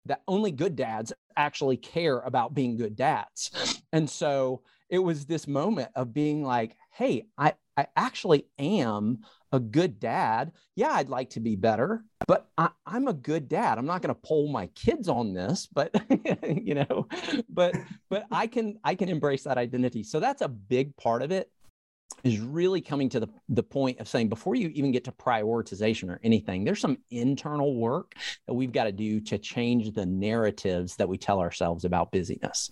that 0.05 0.21
only 0.27 0.51
good 0.51 0.75
dads 0.75 1.13
actually 1.35 1.77
care 1.77 2.19
about 2.19 2.53
being 2.53 2.77
good 2.77 2.95
dads. 2.95 3.81
And 3.91 4.09
so 4.09 4.61
it 4.89 4.99
was 4.99 5.25
this 5.25 5.47
moment 5.47 5.89
of 5.95 6.13
being 6.13 6.43
like, 6.43 6.75
hey, 6.91 7.27
I, 7.37 7.53
I 7.77 7.87
actually 7.95 8.45
am 8.57 9.19
a 9.51 9.59
good 9.59 9.99
dad. 9.99 10.51
Yeah, 10.75 10.91
I'd 10.91 11.09
like 11.09 11.31
to 11.31 11.39
be 11.39 11.55
better, 11.55 12.03
but 12.27 12.49
I, 12.57 12.69
am 12.87 13.07
a 13.07 13.13
good 13.13 13.47
dad. 13.47 13.77
I'm 13.77 13.85
not 13.85 14.01
going 14.01 14.13
to 14.13 14.21
poll 14.21 14.51
my 14.51 14.67
kids 14.67 15.07
on 15.07 15.33
this, 15.33 15.67
but 15.71 15.95
you 16.43 16.75
know, 16.75 17.07
but 17.49 17.75
but 18.09 18.25
I 18.31 18.47
can 18.47 18.79
I 18.83 18.95
can 18.95 19.09
embrace 19.09 19.43
that 19.43 19.57
identity. 19.57 20.03
So 20.03 20.19
that's 20.19 20.41
a 20.41 20.47
big 20.47 20.95
part 20.97 21.21
of 21.21 21.31
it 21.31 21.51
is 22.23 22.39
really 22.39 22.81
coming 22.81 23.09
to 23.09 23.19
the, 23.19 23.27
the 23.49 23.63
point 23.63 23.99
of 23.99 24.07
saying 24.07 24.29
before 24.29 24.55
you 24.55 24.69
even 24.69 24.91
get 24.91 25.03
to 25.05 25.11
prioritization 25.11 26.09
or 26.09 26.19
anything, 26.23 26.63
there's 26.63 26.81
some 26.81 26.97
internal 27.11 27.75
work 27.75 28.15
that 28.47 28.53
we've 28.53 28.71
got 28.71 28.85
to 28.85 28.91
do 28.91 29.19
to 29.21 29.37
change 29.37 29.93
the 29.93 30.05
narratives 30.05 30.95
that 30.97 31.07
we 31.07 31.17
tell 31.17 31.39
ourselves 31.39 31.85
about 31.85 32.11
busyness. 32.11 32.71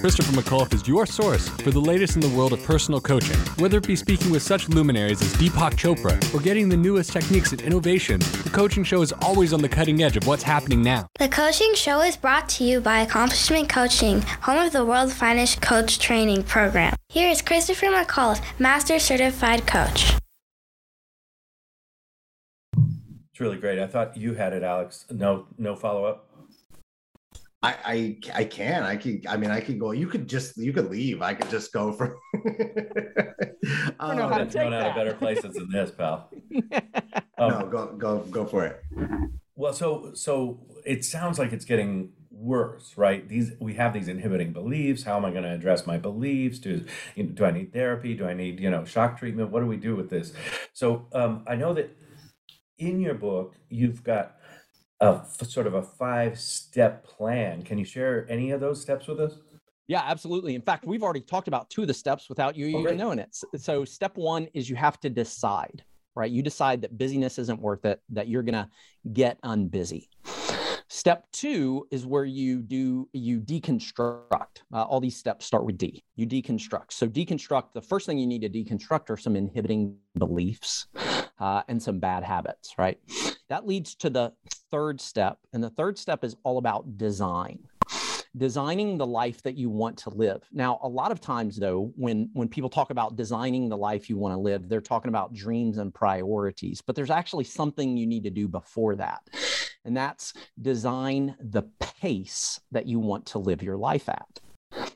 Christopher 0.00 0.32
McAuliffe 0.32 0.72
is 0.72 0.88
your 0.88 1.04
source 1.04 1.50
for 1.50 1.70
the 1.70 1.78
latest 1.78 2.14
in 2.14 2.22
the 2.22 2.28
world 2.30 2.54
of 2.54 2.64
personal 2.64 3.02
coaching. 3.02 3.36
Whether 3.58 3.76
it 3.76 3.86
be 3.86 3.96
speaking 3.96 4.30
with 4.30 4.42
such 4.42 4.66
luminaries 4.70 5.20
as 5.20 5.34
Deepak 5.34 5.72
Chopra 5.72 6.16
or 6.34 6.40
getting 6.40 6.70
the 6.70 6.76
newest 6.76 7.12
techniques 7.12 7.52
and 7.52 7.60
innovation, 7.60 8.18
the 8.18 8.50
coaching 8.50 8.82
show 8.82 9.02
is 9.02 9.12
always 9.20 9.52
on 9.52 9.60
the 9.60 9.68
cutting 9.68 10.02
edge 10.02 10.16
of 10.16 10.26
what's 10.26 10.42
happening 10.42 10.80
now. 10.82 11.06
The 11.18 11.28
coaching 11.28 11.74
show 11.74 12.00
is 12.00 12.16
brought 12.16 12.48
to 12.50 12.64
you 12.64 12.80
by 12.80 13.00
Accomplishment 13.00 13.68
Coaching, 13.68 14.22
home 14.40 14.64
of 14.64 14.72
the 14.72 14.86
world's 14.86 15.12
finest 15.12 15.60
coach 15.60 15.98
training 15.98 16.44
program. 16.44 16.96
Here 17.10 17.28
is 17.28 17.42
Christopher 17.42 17.88
McAuliffe, 17.88 18.40
Master 18.58 18.98
Certified 18.98 19.66
Coach. 19.66 20.14
It's 23.32 23.38
really 23.38 23.58
great. 23.58 23.78
I 23.78 23.86
thought 23.86 24.16
you 24.16 24.32
had 24.32 24.54
it, 24.54 24.62
Alex. 24.62 25.04
No, 25.10 25.46
no 25.58 25.76
follow 25.76 26.06
up. 26.06 26.29
I, 27.62 27.76
I 27.84 28.18
I 28.34 28.44
can. 28.44 28.84
I 28.84 28.96
can 28.96 29.22
I 29.28 29.36
mean, 29.36 29.50
I 29.50 29.60
can 29.60 29.78
go. 29.78 29.90
You 29.92 30.06
could 30.06 30.28
just. 30.28 30.56
You 30.56 30.72
could 30.72 30.90
leave. 30.90 31.20
I 31.20 31.34
could 31.34 31.50
just 31.50 31.72
go 31.72 31.92
for. 31.92 32.16
um, 34.00 34.16
know 34.16 34.28
how 34.28 34.38
to 34.38 34.46
thrown 34.46 34.72
out 34.72 34.90
of 34.90 34.94
better 34.94 35.12
places 35.12 35.54
than 35.54 35.70
this, 35.70 35.90
pal. 35.90 36.30
Um, 37.36 37.48
no, 37.50 37.68
go 37.70 37.86
go 37.98 38.18
go 38.20 38.46
for 38.46 38.64
it. 38.64 38.82
Well, 39.56 39.74
so 39.74 40.12
so 40.14 40.60
it 40.86 41.04
sounds 41.04 41.38
like 41.38 41.52
it's 41.52 41.66
getting 41.66 42.12
worse, 42.30 42.94
right? 42.96 43.28
These 43.28 43.52
we 43.60 43.74
have 43.74 43.92
these 43.92 44.08
inhibiting 44.08 44.54
beliefs. 44.54 45.02
How 45.02 45.18
am 45.18 45.26
I 45.26 45.30
going 45.30 45.42
to 45.42 45.52
address 45.52 45.86
my 45.86 45.98
beliefs? 45.98 46.58
Do 46.58 46.86
you 47.14 47.24
know, 47.24 47.30
do 47.32 47.44
I 47.44 47.50
need 47.50 47.74
therapy? 47.74 48.14
Do 48.14 48.26
I 48.26 48.32
need 48.32 48.58
you 48.58 48.70
know 48.70 48.86
shock 48.86 49.18
treatment? 49.18 49.50
What 49.50 49.60
do 49.60 49.66
we 49.66 49.76
do 49.76 49.94
with 49.94 50.08
this? 50.08 50.32
So 50.72 51.08
um, 51.12 51.44
I 51.46 51.56
know 51.56 51.74
that 51.74 51.94
in 52.78 53.00
your 53.00 53.14
book 53.14 53.56
you've 53.68 54.02
got 54.02 54.36
a 55.00 55.24
sort 55.44 55.66
of 55.66 55.74
a 55.74 55.82
five 55.82 56.38
step 56.38 57.04
plan. 57.04 57.62
Can 57.62 57.78
you 57.78 57.84
share 57.84 58.26
any 58.28 58.50
of 58.50 58.60
those 58.60 58.80
steps 58.80 59.06
with 59.06 59.20
us? 59.20 59.38
Yeah, 59.88 60.02
absolutely. 60.06 60.54
In 60.54 60.62
fact, 60.62 60.84
we've 60.84 61.02
already 61.02 61.20
talked 61.20 61.48
about 61.48 61.68
two 61.68 61.82
of 61.82 61.88
the 61.88 61.94
steps 61.94 62.28
without 62.28 62.54
you 62.54 62.76
oh, 62.76 62.80
even 62.80 62.96
knowing 62.96 63.18
it. 63.18 63.36
So, 63.56 63.84
step 63.84 64.16
one 64.16 64.46
is 64.54 64.70
you 64.70 64.76
have 64.76 65.00
to 65.00 65.10
decide, 65.10 65.82
right? 66.14 66.30
You 66.30 66.42
decide 66.42 66.82
that 66.82 66.96
busyness 66.96 67.38
isn't 67.38 67.60
worth 67.60 67.84
it, 67.84 68.00
that 68.10 68.28
you're 68.28 68.44
going 68.44 68.54
to 68.54 68.68
get 69.12 69.40
unbusy. 69.42 70.06
Step 70.92 71.24
two 71.30 71.86
is 71.92 72.04
where 72.04 72.24
you 72.24 72.62
do 72.62 73.08
you 73.12 73.38
deconstruct. 73.38 74.62
Uh, 74.74 74.82
all 74.82 74.98
these 74.98 75.16
steps 75.16 75.46
start 75.46 75.64
with 75.64 75.78
D. 75.78 76.02
You 76.16 76.26
deconstruct. 76.26 76.90
So 76.90 77.06
deconstruct. 77.06 77.72
The 77.74 77.80
first 77.80 78.06
thing 78.06 78.18
you 78.18 78.26
need 78.26 78.42
to 78.42 78.48
deconstruct 78.48 79.08
are 79.08 79.16
some 79.16 79.36
inhibiting 79.36 79.96
beliefs 80.18 80.88
uh, 81.38 81.62
and 81.68 81.80
some 81.80 82.00
bad 82.00 82.24
habits. 82.24 82.74
Right. 82.76 82.98
That 83.48 83.68
leads 83.68 83.94
to 83.96 84.10
the 84.10 84.32
third 84.72 85.00
step, 85.00 85.38
and 85.52 85.62
the 85.62 85.70
third 85.70 85.96
step 85.96 86.24
is 86.24 86.34
all 86.42 86.58
about 86.58 86.98
design 86.98 87.60
designing 88.36 88.96
the 88.96 89.06
life 89.06 89.42
that 89.42 89.56
you 89.56 89.68
want 89.68 89.96
to 89.98 90.10
live. 90.10 90.40
Now, 90.52 90.78
a 90.82 90.88
lot 90.88 91.10
of 91.10 91.20
times 91.20 91.56
though, 91.56 91.92
when 91.96 92.30
when 92.32 92.48
people 92.48 92.70
talk 92.70 92.90
about 92.90 93.16
designing 93.16 93.68
the 93.68 93.76
life 93.76 94.08
you 94.08 94.16
want 94.16 94.34
to 94.34 94.38
live, 94.38 94.68
they're 94.68 94.80
talking 94.80 95.08
about 95.08 95.34
dreams 95.34 95.78
and 95.78 95.92
priorities, 95.92 96.80
but 96.80 96.94
there's 96.96 97.10
actually 97.10 97.44
something 97.44 97.96
you 97.96 98.06
need 98.06 98.24
to 98.24 98.30
do 98.30 98.48
before 98.48 98.96
that. 98.96 99.20
And 99.84 99.96
that's 99.96 100.34
design 100.60 101.36
the 101.40 101.62
pace 101.80 102.60
that 102.70 102.86
you 102.86 102.98
want 102.98 103.26
to 103.26 103.38
live 103.38 103.62
your 103.62 103.76
life 103.76 104.08
at. 104.08 104.40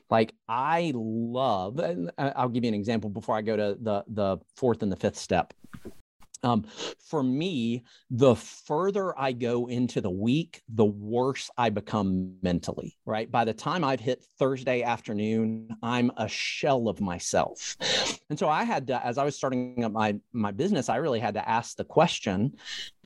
Like 0.09 0.33
I 0.47 0.91
love, 0.95 1.79
uh, 1.79 1.95
I'll 2.17 2.49
give 2.49 2.63
you 2.63 2.69
an 2.69 2.75
example 2.75 3.09
before 3.09 3.35
I 3.35 3.41
go 3.41 3.55
to 3.55 3.77
the 3.81 4.03
the 4.07 4.37
fourth 4.55 4.83
and 4.83 4.91
the 4.91 4.95
fifth 4.95 5.17
step. 5.17 5.53
Um, 6.45 6.63
for 6.99 7.23
me, 7.23 7.83
the 8.11 8.35
further 8.35 9.17
I 9.19 9.31
go 9.31 9.67
into 9.67 9.99
the 9.99 10.11
week, 10.11 10.61
the 10.69 10.85
worse 10.85 11.49
I 11.57 11.71
become 11.71 12.35
mentally, 12.43 12.97
right? 13.05 13.29
By 13.29 13.45
the 13.45 13.53
time 13.53 13.83
I've 13.83 13.99
hit 13.99 14.23
Thursday 14.37 14.83
afternoon, 14.83 15.75
I'm 15.81 16.11
a 16.17 16.27
shell 16.27 16.87
of 16.87 17.01
myself. 17.01 17.75
And 18.29 18.37
so 18.37 18.47
I 18.47 18.63
had 18.63 18.85
to, 18.87 19.03
as 19.03 19.17
I 19.17 19.25
was 19.25 19.35
starting 19.35 19.83
up 19.83 19.91
my, 19.91 20.19
my 20.33 20.51
business, 20.51 20.87
I 20.87 20.97
really 20.97 21.19
had 21.19 21.33
to 21.33 21.49
ask 21.49 21.77
the 21.77 21.83
question 21.83 22.53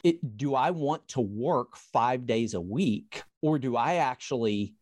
it, 0.04 0.38
do 0.38 0.56
I 0.56 0.72
want 0.72 1.08
to 1.10 1.22
work 1.22 1.76
five 1.76 2.26
days 2.26 2.54
a 2.54 2.62
week 2.62 3.24
or 3.42 3.60
do 3.60 3.76
I 3.76 3.96
actually 3.96 4.76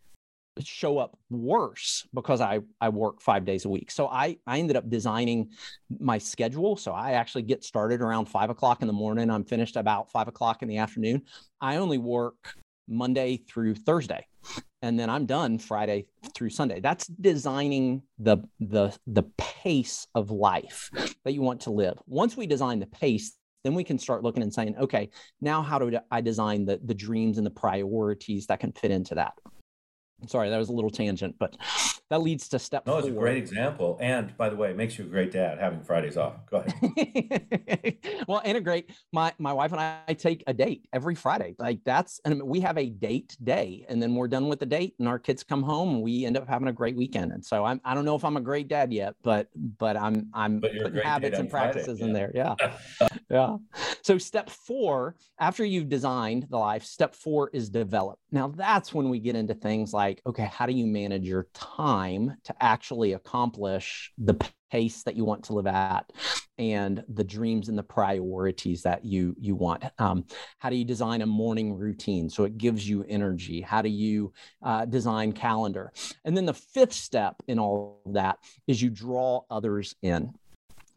show 0.66 0.98
up 0.98 1.18
worse 1.30 2.08
because 2.14 2.42
I, 2.42 2.60
I 2.80 2.90
work 2.90 3.22
five 3.22 3.46
days 3.46 3.66
a 3.66 3.70
week. 3.70 3.92
So 3.92 4.08
I, 4.08 4.38
I 4.46 4.60
ended 4.60 4.76
up 4.76 4.90
designing 4.90 5.52
my 6.00 6.18
schedule. 6.18 6.78
So 6.78 6.92
I 6.92 7.12
actually 7.12 7.44
get 7.44 7.64
started 7.64 8.02
around 8.02 8.26
five 8.26 8.50
o'clock 8.50 8.82
in 8.82 8.88
the 8.88 8.94
morning. 8.94 9.30
I'm 9.30 9.44
finished 9.44 9.76
about 9.76 10.12
five 10.12 10.28
o'clock 10.28 10.62
in 10.62 10.68
the 10.68 10.78
afternoon. 10.78 11.24
I 11.62 11.78
only 11.78 11.98
work 11.98 12.56
Monday 12.88 13.38
through 13.38 13.76
Thursday. 13.76 14.26
And 14.82 15.00
then 15.00 15.10
I'm 15.10 15.26
done 15.26 15.58
Friday 15.58 16.06
through 16.36 16.52
Sunday. 16.52 16.80
That's 16.80 17.08
designing 17.08 18.04
the 18.20 18.38
the 18.60 18.96
the 19.08 19.24
pace 19.38 20.08
of 20.14 20.30
life 20.30 20.92
that 21.26 21.34
you 21.34 21.42
want 21.42 21.62
to 21.62 21.72
live. 21.72 21.98
Once 22.06 22.38
we 22.38 22.46
design 22.46 22.80
the 22.80 22.86
pace, 22.86 23.36
then 23.64 23.74
we 23.74 23.84
can 23.84 23.98
start 23.98 24.24
looking 24.24 24.44
and 24.44 24.54
saying, 24.54 24.76
okay, 24.78 25.10
now 25.42 25.62
how 25.62 25.80
do 25.80 26.00
I 26.12 26.22
design 26.22 26.66
the 26.66 26.80
the 26.84 26.94
dreams 26.94 27.38
and 27.38 27.46
the 27.46 27.52
priorities 27.52 28.46
that 28.48 28.60
can 28.60 28.72
fit 28.72 28.92
into 28.92 29.16
that? 29.16 29.34
Sorry, 30.26 30.50
that 30.50 30.58
was 30.58 30.70
a 30.70 30.74
little 30.74 30.90
tangent, 30.90 31.36
but 31.38 31.56
that 32.10 32.22
leads 32.22 32.48
to 32.50 32.60
step. 32.60 32.88
No, 32.88 32.98
it's 32.98 33.08
a 33.08 33.12
great 33.12 33.38
example, 33.38 33.98
and 34.02 34.36
by 34.38 34.50
the 34.50 34.56
way, 34.56 34.72
it 34.72 34.78
makes 34.78 34.98
you 34.98 35.06
a 35.06 35.08
great 35.08 35.32
dad 35.32 35.60
having 35.60 35.82
Fridays 35.82 36.18
off. 36.18 36.46
Go 36.50 36.64
ahead. 36.66 37.98
well, 38.28 38.42
great 38.62 38.90
my 39.12 39.34
my 39.38 39.54
wife 39.54 39.72
and 39.74 39.82
I 39.82 40.14
take 40.14 40.44
a 40.48 40.54
date 40.54 40.88
every 40.92 41.16
Friday. 41.16 41.56
Like 41.60 41.80
that's 41.86 42.20
and 42.26 42.42
we 42.42 42.60
have 42.62 42.78
a 42.78 42.90
date 42.90 43.38
day, 43.44 43.86
and 43.90 44.02
then 44.02 44.16
we're 44.16 44.28
done 44.28 44.48
with 44.48 44.60
the 44.60 44.66
date, 44.66 44.96
and 45.00 45.08
our 45.08 45.20
kids 45.20 45.44
come 45.44 45.62
home, 45.62 45.96
and 45.96 46.02
we 46.02 46.26
end 46.26 46.38
up 46.38 46.48
having 46.48 46.68
a 46.68 46.74
great 46.74 46.96
weekend. 46.96 47.32
And 47.32 47.46
so 47.46 47.66
I'm 47.66 47.80
I 47.86 47.94
don't 47.94 48.06
know 48.06 48.16
if 48.16 48.26
I'm 48.26 48.38
a 48.38 48.42
great 48.42 48.68
dad 48.68 48.92
yet, 48.92 49.16
but 49.24 49.50
but 49.78 49.98
I'm 49.98 50.30
I'm 50.34 50.60
but 50.60 50.72
putting 50.82 51.02
habits 51.02 51.38
and 51.38 51.50
practices 51.50 52.00
Friday, 52.00 52.02
yeah. 52.02 52.08
in 52.08 52.14
there. 52.14 52.32
Yeah, 52.34 52.56
yeah. 53.30 53.58
So 54.02 54.18
step 54.18 54.50
four, 54.50 55.16
after 55.40 55.66
you've 55.66 55.90
designed 55.90 56.48
the 56.50 56.58
life, 56.58 56.84
step 56.84 57.14
four 57.14 57.50
is 57.52 57.70
develop. 57.70 58.20
Now 58.32 58.48
that's 58.48 58.94
when 58.94 59.10
we 59.10 59.20
get 59.20 59.36
into 59.36 59.54
things 59.54 59.94
like 59.94 60.22
okay, 60.26 60.46
how 60.46 60.66
do 60.66 60.74
you 60.74 60.88
manage 60.88 61.26
your 61.26 61.48
time 61.54 62.38
to 62.46 62.56
actually 62.62 63.14
accomplish 63.14 64.12
the 64.18 64.38
pace 64.72 65.04
that 65.04 65.16
you 65.16 65.24
want 65.24 65.44
to 65.46 65.54
live 65.54 65.68
at 65.68 66.12
and 66.58 67.04
the 67.08 67.24
dreams 67.24 67.70
and 67.70 67.78
the 67.78 67.84
priorities 67.84 68.82
that 68.82 69.06
you 69.06 69.36
you 69.40 69.56
want 69.56 69.84
um, 70.00 70.26
how 70.58 70.70
do 70.70 70.76
you 70.76 70.84
design 70.84 71.22
a 71.22 71.26
morning 71.26 71.74
routine 71.78 72.30
so 72.30 72.44
it 72.44 72.58
gives 72.58 72.88
you 72.88 73.06
energy 73.08 73.62
how 73.62 73.82
do 73.82 73.90
you 73.90 74.34
uh, 74.64 74.84
design 74.86 75.32
calendar 75.32 75.92
and 76.26 76.36
then 76.36 76.46
the 76.46 76.54
fifth 76.54 76.94
step 76.94 77.36
in 77.48 77.60
all 77.60 78.02
of 78.06 78.14
that 78.14 78.40
is 78.68 78.82
you 78.82 78.90
draw 78.90 79.42
others 79.50 79.96
in 80.02 80.34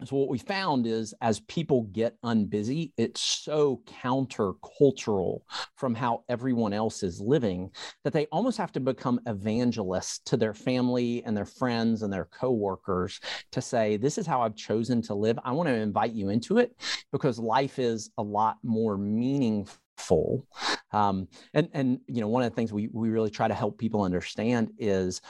so 0.05 0.17
what 0.17 0.29
we 0.29 0.39
found 0.39 0.87
is 0.87 1.15
as 1.21 1.41
people 1.41 1.83
get 1.93 2.21
unbusy, 2.23 2.93
it's 2.97 3.21
so 3.21 3.83
countercultural 4.03 5.41
from 5.77 5.95
how 5.95 6.25
everyone 6.29 6.73
else 6.73 7.03
is 7.03 7.21
living 7.21 7.71
that 8.05 8.13
they 8.13 8.27
almost 8.27 8.59
have 8.59 8.73
to 8.73 8.81
become 8.81 9.21
evangelists 9.27 10.21
to 10.27 10.37
their 10.37 10.55
family 10.55 11.23
and 11.25 11.37
their 11.37 11.45
friends 11.45 12.03
and 12.03 12.13
their 12.13 12.27
coworkers 12.27 13.21
to 13.53 13.61
say, 13.61 13.97
this 13.97 14.19
is 14.19 14.27
how 14.27 14.43
I've 14.43 14.57
chosen 14.57 15.03
to 15.03 15.15
live. 15.15 15.39
I 15.45 15.53
want 15.53 15.69
to 15.69 15.75
invite 15.75 16.13
you 16.13 16.31
into 16.31 16.59
it 16.59 16.75
because 17.13 17.39
life 17.39 17.79
is 17.79 18.11
a 18.19 18.23
lot 18.23 18.57
more 18.63 18.97
meaningful 18.97 19.79
full. 20.01 20.47
Um, 20.93 21.29
and 21.55 21.69
and 21.73 22.01
you 22.07 22.21
know 22.21 22.29
one 22.29 22.43
of 22.43 22.51
the 22.51 22.57
things 22.57 22.73
we 22.73 22.89
we 22.93 23.11
really 23.11 23.31
try 23.31 23.49
to 23.49 23.55
help 23.55 23.79
people 23.79 24.03
understand 24.03 24.73
is 24.79 25.21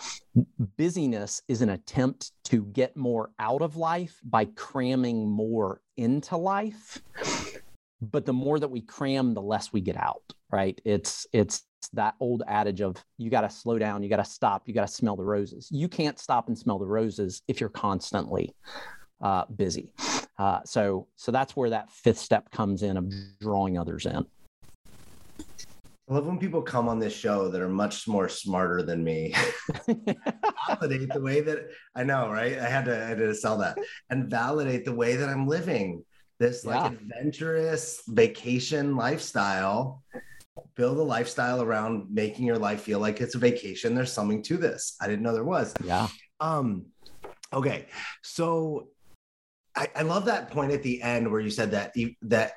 busyness 0.77 1.43
is 1.49 1.61
an 1.63 1.71
attempt 1.71 2.33
to 2.45 2.65
get 2.67 2.97
more 2.97 3.31
out 3.39 3.63
of 3.63 3.77
life 3.77 4.19
by 4.25 4.47
cramming 4.47 5.29
more 5.29 5.81
into 5.97 6.37
life. 6.37 7.03
But 8.03 8.25
the 8.25 8.33
more 8.33 8.59
that 8.59 8.71
we 8.71 8.81
cram, 8.81 9.35
the 9.35 9.43
less 9.43 9.73
we 9.73 9.83
get 9.83 9.97
out. 9.97 10.23
Right? 10.51 10.81
It's 10.85 11.27
it's 11.33 11.65
that 11.93 12.15
old 12.21 12.43
adage 12.47 12.81
of 12.81 12.97
you 13.19 13.31
got 13.31 13.43
to 13.43 13.51
slow 13.51 13.79
down, 13.79 14.03
you 14.03 14.09
got 14.09 14.17
to 14.17 14.25
stop, 14.25 14.63
you 14.67 14.75
got 14.75 14.87
to 14.87 14.93
smell 14.93 15.17
the 15.17 15.25
roses. 15.25 15.69
You 15.71 15.89
can't 15.89 16.19
stop 16.19 16.49
and 16.49 16.59
smell 16.59 16.79
the 16.79 16.87
roses 16.87 17.43
if 17.49 17.61
you're 17.61 17.71
constantly 17.71 18.55
uh, 19.21 19.45
busy. 19.57 19.93
Uh, 20.39 20.61
so 20.65 21.07
so 21.17 21.31
that's 21.31 21.55
where 21.55 21.71
that 21.71 21.91
fifth 21.91 22.19
step 22.19 22.51
comes 22.51 22.83
in 22.83 22.97
of 22.97 23.13
drawing 23.41 23.77
others 23.77 24.07
in. 24.07 24.25
I 26.11 26.15
love 26.15 26.27
when 26.27 26.39
people 26.39 26.61
come 26.61 26.89
on 26.89 26.99
this 26.99 27.15
show 27.15 27.49
that 27.49 27.61
are 27.61 27.69
much 27.69 28.09
more 28.09 28.29
smarter 28.29 28.83
than 28.83 29.05
me. 29.05 29.33
validate 30.69 31.13
the 31.13 31.21
way 31.21 31.41
that 31.41 31.69
I 31.95 32.03
know, 32.03 32.31
right? 32.31 32.59
I 32.59 32.69
had 32.69 32.87
to, 32.87 32.97
I 32.97 33.09
had 33.09 33.19
to 33.19 33.35
sell 33.35 33.59
that 33.59 33.79
and 34.11 34.29
validate 34.29 34.85
the 34.85 34.95
way 34.95 35.15
that 35.17 35.29
I'm 35.29 35.47
living 35.47 36.05
this 36.41 36.65
like 36.65 36.91
yeah. 36.91 36.99
adventurous 36.99 38.03
vacation 38.09 38.97
lifestyle 38.97 40.03
build 40.75 40.99
a 40.99 41.03
lifestyle 41.03 41.63
around 41.63 42.07
making 42.11 42.47
your 42.47 42.59
life 42.59 42.83
feel 42.83 42.99
like 42.99 43.21
it's 43.21 43.35
a 43.35 43.39
vacation. 43.39 43.95
There's 43.95 44.13
something 44.13 44.43
to 44.45 44.57
this. 44.57 44.97
I 45.01 45.07
didn't 45.07 45.23
know 45.23 45.33
there 45.33 45.45
was. 45.45 45.75
Yeah. 45.85 46.09
Um, 46.41 46.87
okay. 47.53 47.87
So 48.23 48.89
I, 49.77 49.89
I 49.95 50.03
love 50.03 50.25
that 50.25 50.51
point 50.51 50.73
at 50.73 50.83
the 50.83 51.03
end 51.03 51.31
where 51.31 51.41
you 51.41 51.51
said 51.51 51.71
that 51.73 51.95
that 52.23 52.55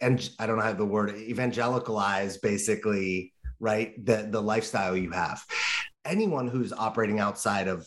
and 0.00 0.30
I 0.38 0.46
don't 0.46 0.60
have 0.60 0.78
the 0.78 0.86
word 0.86 1.14
evangelicalize 1.16 2.38
basically, 2.38 3.32
right? 3.60 4.04
The 4.04 4.28
the 4.30 4.40
lifestyle 4.40 4.96
you 4.96 5.10
have. 5.12 5.44
Anyone 6.04 6.48
who's 6.48 6.72
operating 6.72 7.20
outside 7.20 7.68
of 7.68 7.86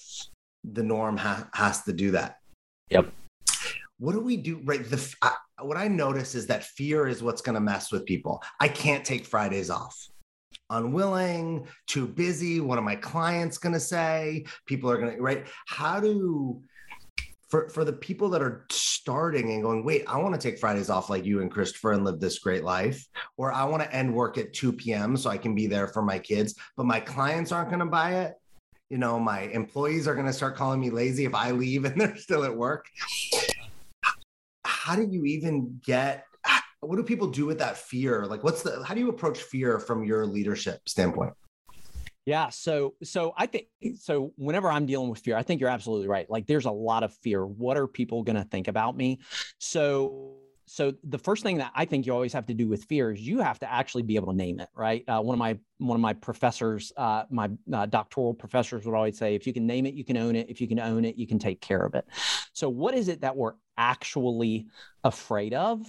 the 0.63 0.83
norm 0.83 1.17
ha- 1.17 1.49
has 1.53 1.83
to 1.83 1.93
do 1.93 2.11
that. 2.11 2.37
Yep. 2.89 3.11
What 3.97 4.13
do 4.13 4.19
we 4.19 4.37
do? 4.37 4.61
Right. 4.63 4.83
The 4.83 5.15
I, 5.21 5.33
what 5.61 5.77
I 5.77 5.87
notice 5.87 6.35
is 6.35 6.47
that 6.47 6.63
fear 6.63 7.07
is 7.07 7.23
what's 7.23 7.41
going 7.41 7.55
to 7.55 7.61
mess 7.61 7.91
with 7.91 8.05
people. 8.05 8.41
I 8.59 8.67
can't 8.67 9.05
take 9.05 9.25
Fridays 9.25 9.69
off. 9.69 9.95
Unwilling, 10.69 11.67
too 11.87 12.07
busy. 12.07 12.59
What 12.59 12.79
are 12.79 12.83
my 12.83 12.95
clients 12.95 13.57
going 13.57 13.73
to 13.73 13.79
say? 13.79 14.45
People 14.65 14.89
are 14.89 14.97
going 14.97 15.15
to, 15.15 15.21
right? 15.21 15.45
How 15.67 15.99
do, 15.99 16.61
for, 17.55 17.69
for 17.69 17.85
the 17.85 17.93
people 17.93 18.27
that 18.29 18.41
are 18.41 18.65
starting 18.69 19.51
and 19.53 19.63
going, 19.63 19.85
wait, 19.85 20.03
I 20.07 20.17
want 20.17 20.35
to 20.35 20.41
take 20.41 20.59
Fridays 20.59 20.89
off 20.89 21.09
like 21.09 21.23
you 21.23 21.39
and 21.39 21.49
Christopher 21.49 21.93
and 21.93 22.03
live 22.03 22.19
this 22.19 22.39
great 22.39 22.65
life, 22.65 23.07
or 23.37 23.53
I 23.53 23.63
want 23.63 23.81
to 23.81 23.95
end 23.95 24.13
work 24.13 24.37
at 24.37 24.51
2 24.51 24.73
p.m. 24.73 25.15
so 25.15 25.29
I 25.29 25.37
can 25.37 25.55
be 25.55 25.65
there 25.65 25.87
for 25.87 26.01
my 26.01 26.19
kids, 26.19 26.55
but 26.75 26.85
my 26.85 26.99
clients 26.99 27.53
aren't 27.53 27.69
going 27.69 27.79
to 27.79 27.85
buy 27.85 28.15
it. 28.23 28.33
You 28.89 28.97
know, 28.97 29.17
my 29.19 29.43
employees 29.43 30.05
are 30.05 30.15
going 30.15 30.25
to 30.25 30.33
start 30.33 30.57
calling 30.57 30.81
me 30.81 30.89
lazy 30.89 31.23
if 31.23 31.33
I 31.33 31.51
leave 31.51 31.85
and 31.85 31.99
they're 32.01 32.17
still 32.17 32.43
at 32.43 32.55
work 32.55 32.87
how 34.85 34.95
do 34.95 35.07
you 35.09 35.25
even 35.25 35.79
get 35.83 36.25
what 36.81 36.97
do 36.97 37.03
people 37.03 37.27
do 37.27 37.47
with 37.47 37.57
that 37.57 37.75
fear 37.75 38.25
like 38.27 38.43
what's 38.43 38.61
the 38.61 38.83
how 38.83 38.93
do 38.93 38.99
you 38.99 39.09
approach 39.09 39.39
fear 39.39 39.79
from 39.79 40.03
your 40.03 40.27
leadership 40.27 40.79
standpoint 40.87 41.33
yeah 42.25 42.49
so 42.49 42.93
so 43.03 43.33
i 43.37 43.45
think 43.45 43.67
so 43.99 44.33
whenever 44.35 44.69
i'm 44.69 44.85
dealing 44.85 45.09
with 45.09 45.19
fear 45.19 45.37
i 45.37 45.43
think 45.43 45.61
you're 45.61 45.69
absolutely 45.69 46.07
right 46.07 46.29
like 46.29 46.45
there's 46.47 46.65
a 46.65 46.71
lot 46.71 47.03
of 47.03 47.13
fear 47.13 47.45
what 47.45 47.77
are 47.77 47.87
people 47.87 48.23
going 48.23 48.35
to 48.35 48.43
think 48.43 48.67
about 48.67 48.97
me 48.97 49.19
so 49.59 50.37
so 50.65 50.93
the 51.03 51.19
first 51.19 51.43
thing 51.43 51.57
that 51.57 51.71
I 51.75 51.85
think 51.85 52.05
you 52.05 52.13
always 52.13 52.33
have 52.33 52.47
to 52.47 52.53
do 52.53 52.67
with 52.67 52.85
fear 52.85 53.11
is 53.11 53.21
you 53.21 53.39
have 53.39 53.59
to 53.59 53.71
actually 53.71 54.03
be 54.03 54.15
able 54.15 54.31
to 54.31 54.37
name 54.37 54.59
it, 54.59 54.69
right? 54.75 55.03
Uh, 55.07 55.21
one 55.21 55.35
of 55.35 55.39
my 55.39 55.59
one 55.77 55.95
of 55.95 56.01
my 56.01 56.13
professors, 56.13 56.93
uh, 56.97 57.23
my 57.29 57.49
uh, 57.73 57.85
doctoral 57.85 58.33
professors 58.33 58.85
would 58.85 58.95
always 58.95 59.17
say, 59.17 59.35
if 59.35 59.45
you 59.45 59.53
can 59.53 59.67
name 59.67 59.85
it, 59.85 59.93
you 59.93 60.05
can 60.05 60.17
own 60.17 60.35
it. 60.35 60.49
If 60.49 60.61
you 60.61 60.67
can 60.67 60.79
own 60.79 61.03
it, 61.05 61.17
you 61.17 61.27
can 61.27 61.39
take 61.39 61.61
care 61.61 61.81
of 61.81 61.95
it. 61.95 62.05
So 62.53 62.69
what 62.69 62.93
is 62.93 63.09
it 63.09 63.21
that 63.21 63.35
we're 63.35 63.53
actually 63.77 64.67
afraid 65.03 65.53
of? 65.53 65.85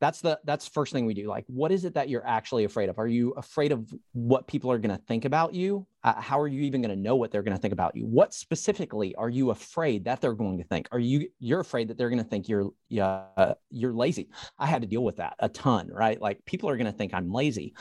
That's 0.00 0.20
the 0.20 0.40
that's 0.44 0.66
first 0.66 0.92
thing 0.92 1.04
we 1.04 1.14
do. 1.14 1.28
Like 1.28 1.44
what 1.48 1.70
is 1.72 1.84
it 1.84 1.94
that 1.94 2.08
you're 2.08 2.26
actually 2.26 2.64
afraid 2.64 2.88
of? 2.88 2.98
Are 2.98 3.06
you 3.06 3.32
afraid 3.32 3.72
of 3.72 3.92
what 4.12 4.46
people 4.46 4.70
are 4.70 4.78
going 4.78 4.96
to 4.96 5.02
think 5.04 5.24
about 5.24 5.54
you? 5.54 5.86
Uh, 6.04 6.20
how 6.20 6.40
are 6.40 6.48
you 6.48 6.62
even 6.62 6.80
going 6.80 6.94
to 6.94 7.00
know 7.00 7.16
what 7.16 7.30
they're 7.30 7.42
going 7.42 7.56
to 7.56 7.60
think 7.60 7.72
about 7.72 7.96
you? 7.96 8.06
What 8.06 8.32
specifically 8.32 9.14
are 9.16 9.28
you 9.28 9.50
afraid 9.50 10.04
that 10.04 10.20
they're 10.20 10.34
going 10.34 10.58
to 10.58 10.64
think? 10.64 10.88
Are 10.92 10.98
you 10.98 11.28
you're 11.38 11.60
afraid 11.60 11.88
that 11.88 11.98
they're 11.98 12.10
going 12.10 12.22
to 12.22 12.28
think 12.28 12.48
you're 12.48 12.70
you're 12.88 13.92
lazy? 13.92 14.30
I 14.58 14.66
had 14.66 14.82
to 14.82 14.88
deal 14.88 15.04
with 15.04 15.16
that 15.16 15.34
a 15.38 15.48
ton 15.48 15.90
right? 15.92 16.20
Like 16.20 16.44
people 16.44 16.70
are 16.70 16.76
going 16.76 16.90
to 16.90 16.96
think 16.96 17.12
i'm 17.12 17.32
lazy 17.32 17.74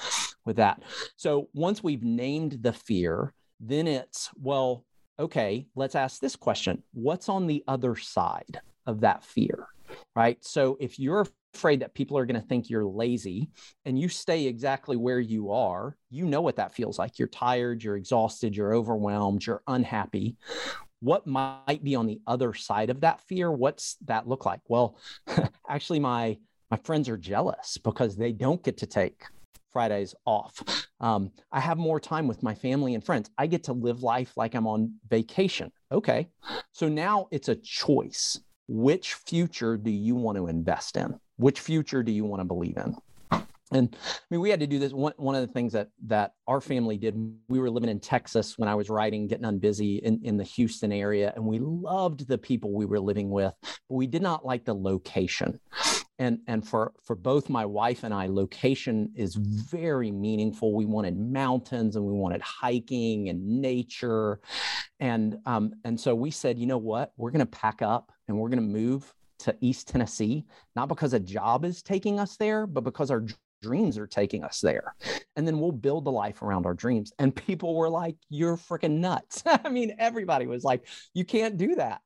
with 0.47 0.55
that. 0.55 0.81
So 1.17 1.36
once 1.53 1.83
we've 1.83 2.03
named 2.03 2.59
the 2.61 2.73
fear 2.73 3.33
then 3.59 3.87
it's 3.87 4.29
well 4.35 4.85
okay 5.19 5.65
let's 5.75 5.95
ask 5.95 6.19
this 6.19 6.35
question 6.35 6.83
what's 6.93 7.29
on 7.29 7.47
the 7.47 7.63
other 7.67 7.95
side 7.95 8.59
of 8.87 9.01
that 9.01 9.23
fear, 9.23 9.67
right? 10.15 10.43
So 10.43 10.77
if 10.79 10.97
you're 10.97 11.27
afraid 11.53 11.81
that 11.81 11.93
people 11.93 12.17
are 12.17 12.25
going 12.25 12.41
to 12.41 12.47
think 12.47 12.69
you're 12.69 12.85
lazy 12.85 13.49
and 13.85 13.99
you 13.99 14.09
stay 14.09 14.47
exactly 14.47 14.95
where 14.95 15.19
you 15.19 15.51
are, 15.51 15.95
you 16.09 16.25
know 16.25 16.41
what 16.41 16.55
that 16.55 16.73
feels 16.73 16.97
like. 16.97 17.19
You're 17.19 17.27
tired, 17.27 17.83
you're 17.83 17.97
exhausted, 17.97 18.55
you're 18.55 18.73
overwhelmed, 18.73 19.45
you're 19.45 19.61
unhappy. 19.67 20.37
What 21.01 21.27
might 21.27 21.83
be 21.83 21.95
on 21.95 22.07
the 22.07 22.21
other 22.25 22.55
side 22.55 22.89
of 22.89 23.01
that 23.01 23.21
fear? 23.21 23.51
What's 23.51 23.97
that 24.05 24.27
look 24.27 24.45
like? 24.45 24.61
Well, 24.67 24.97
actually, 25.69 25.99
my 25.99 26.39
my 26.71 26.77
friends 26.77 27.07
are 27.07 27.17
jealous 27.17 27.77
because 27.77 28.17
they 28.17 28.31
don't 28.31 28.63
get 28.63 28.77
to 28.77 28.87
take 28.87 29.23
Fridays 29.71 30.15
off. 30.25 30.86
Um, 30.99 31.31
I 31.51 31.59
have 31.59 31.77
more 31.77 31.99
time 31.99 32.27
with 32.27 32.41
my 32.43 32.55
family 32.55 32.95
and 32.95 33.03
friends. 33.03 33.29
I 33.37 33.47
get 33.47 33.63
to 33.65 33.73
live 33.73 34.03
life 34.03 34.35
like 34.35 34.55
I'm 34.55 34.67
on 34.67 34.95
vacation. 35.09 35.71
Okay. 35.91 36.27
So 36.71 36.89
now 36.89 37.27
it's 37.31 37.49
a 37.49 37.55
choice 37.55 38.39
which 38.67 39.13
future 39.13 39.77
do 39.77 39.91
you 39.91 40.15
want 40.15 40.37
to 40.37 40.47
invest 40.47 40.97
in? 40.97 41.19
Which 41.37 41.59
future 41.59 42.03
do 42.03 42.11
you 42.11 42.25
want 42.25 42.41
to 42.41 42.45
believe 42.45 42.77
in? 42.77 42.95
And 43.71 43.93
I 43.93 44.19
mean, 44.29 44.39
we 44.39 44.49
had 44.49 44.61
to 44.61 44.67
do 44.67 44.79
this. 44.79 44.93
One, 44.93 45.13
one 45.17 45.35
of 45.35 45.45
the 45.45 45.51
things 45.51 45.73
that 45.73 45.89
that 46.05 46.33
our 46.47 46.61
family 46.61 46.97
did, 46.97 47.15
we 47.49 47.59
were 47.59 47.69
living 47.69 47.89
in 47.89 47.99
Texas 47.99 48.57
when 48.57 48.69
I 48.69 48.75
was 48.75 48.89
writing, 48.89 49.27
getting 49.27 49.45
unbusy 49.45 49.99
in, 49.99 50.21
in 50.23 50.37
the 50.37 50.43
Houston 50.45 50.91
area, 50.91 51.33
and 51.35 51.45
we 51.45 51.59
loved 51.59 52.27
the 52.27 52.37
people 52.37 52.71
we 52.73 52.85
were 52.85 52.99
living 52.99 53.29
with, 53.29 53.53
but 53.61 53.95
we 53.95 54.07
did 54.07 54.21
not 54.21 54.45
like 54.45 54.63
the 54.63 54.73
location. 54.73 55.59
And 56.19 56.39
and 56.47 56.67
for 56.67 56.93
for 57.03 57.15
both 57.15 57.49
my 57.49 57.65
wife 57.65 58.03
and 58.03 58.13
I, 58.13 58.27
location 58.27 59.11
is 59.15 59.35
very 59.35 60.11
meaningful. 60.11 60.73
We 60.73 60.85
wanted 60.85 61.17
mountains 61.17 61.95
and 61.95 62.05
we 62.05 62.13
wanted 62.13 62.41
hiking 62.41 63.29
and 63.29 63.61
nature, 63.61 64.39
and 64.99 65.37
um, 65.45 65.73
and 65.83 65.99
so 65.99 66.15
we 66.15 66.31
said, 66.31 66.57
you 66.57 66.65
know 66.65 66.79
what, 66.79 67.13
we're 67.17 67.31
going 67.31 67.45
to 67.45 67.45
pack 67.45 67.81
up 67.81 68.11
and 68.27 68.37
we're 68.37 68.49
going 68.49 68.61
to 68.61 68.79
move 68.79 69.13
to 69.39 69.55
East 69.61 69.87
Tennessee, 69.87 70.45
not 70.75 70.89
because 70.89 71.13
a 71.13 71.19
job 71.19 71.63
is 71.63 71.83
taking 71.83 72.19
us 72.19 72.37
there, 72.37 72.65
but 72.65 72.83
because 72.83 73.11
our 73.11 73.23
dreams 73.61 73.97
are 73.97 74.07
taking 74.07 74.43
us 74.43 74.61
there. 74.61 74.95
And 75.35 75.47
then 75.47 75.59
we'll 75.59 75.71
build 75.71 76.05
the 76.05 76.11
life 76.11 76.41
around 76.41 76.65
our 76.65 76.73
dreams. 76.73 77.11
And 77.19 77.35
people 77.35 77.75
were 77.75 77.89
like, 77.89 78.15
you're 78.29 78.57
freaking 78.57 78.99
nuts. 78.99 79.43
I 79.45 79.69
mean, 79.69 79.95
everybody 79.99 80.47
was 80.47 80.63
like, 80.63 80.85
you 81.13 81.25
can't 81.25 81.57
do 81.57 81.75
that. 81.75 82.01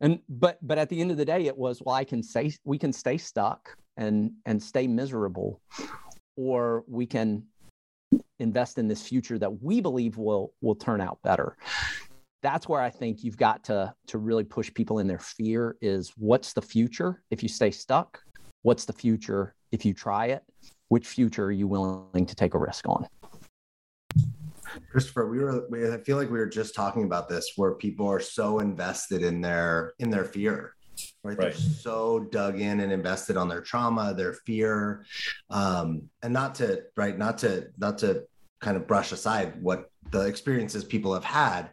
And 0.00 0.20
but 0.28 0.58
but 0.62 0.78
at 0.78 0.88
the 0.88 1.00
end 1.00 1.10
of 1.10 1.16
the 1.16 1.24
day, 1.24 1.46
it 1.46 1.56
was, 1.56 1.82
well, 1.84 1.94
I 1.94 2.04
can 2.04 2.22
say 2.22 2.52
we 2.64 2.78
can 2.78 2.92
stay 2.92 3.18
stuck 3.18 3.76
and 3.96 4.32
and 4.46 4.62
stay 4.62 4.86
miserable, 4.86 5.60
or 6.36 6.84
we 6.86 7.06
can 7.06 7.44
invest 8.38 8.78
in 8.78 8.88
this 8.88 9.06
future 9.06 9.38
that 9.38 9.62
we 9.62 9.80
believe 9.80 10.16
will 10.16 10.52
will 10.60 10.74
turn 10.74 11.00
out 11.00 11.18
better 11.22 11.56
that's 12.42 12.68
where 12.68 12.80
I 12.80 12.90
think 12.90 13.22
you've 13.22 13.36
got 13.36 13.64
to 13.64 13.94
to 14.06 14.18
really 14.18 14.44
push 14.44 14.72
people 14.72 14.98
in 14.98 15.06
their 15.06 15.18
fear 15.18 15.76
is 15.80 16.12
what's 16.16 16.52
the 16.52 16.62
future 16.62 17.22
if 17.30 17.42
you 17.42 17.48
stay 17.48 17.70
stuck? 17.70 18.20
What's 18.62 18.84
the 18.84 18.92
future 18.92 19.54
if 19.72 19.84
you 19.84 19.94
try 19.94 20.26
it? 20.26 20.42
Which 20.90 21.06
future 21.06 21.44
are 21.44 21.52
you 21.52 21.68
willing 21.68 22.26
to 22.26 22.34
take 22.34 22.54
a 22.54 22.58
risk 22.58 22.88
on? 22.88 23.06
Christopher, 24.90 25.28
we 25.28 25.38
were 25.38 25.66
we, 25.70 25.88
I 25.88 25.98
feel 25.98 26.16
like 26.16 26.30
we 26.30 26.38
were 26.38 26.48
just 26.48 26.74
talking 26.74 27.04
about 27.04 27.28
this 27.28 27.52
where 27.54 27.74
people 27.74 28.08
are 28.08 28.18
so 28.18 28.58
invested 28.58 29.22
in 29.22 29.40
their 29.40 29.94
in 30.00 30.10
their 30.10 30.24
fear. 30.24 30.74
Right? 31.22 31.38
right. 31.38 31.52
They're 31.52 31.52
so 31.52 32.26
dug 32.32 32.60
in 32.60 32.80
and 32.80 32.92
invested 32.92 33.36
on 33.36 33.48
their 33.48 33.60
trauma, 33.60 34.14
their 34.14 34.32
fear. 34.32 35.06
Um, 35.48 36.10
and 36.24 36.32
not 36.32 36.56
to 36.56 36.82
right, 36.96 37.16
not 37.16 37.38
to 37.38 37.68
not 37.78 37.98
to 37.98 38.24
kind 38.60 38.76
of 38.76 38.88
brush 38.88 39.12
aside 39.12 39.62
what 39.62 39.90
the 40.10 40.26
experiences 40.26 40.82
people 40.82 41.14
have 41.14 41.24
had 41.24 41.70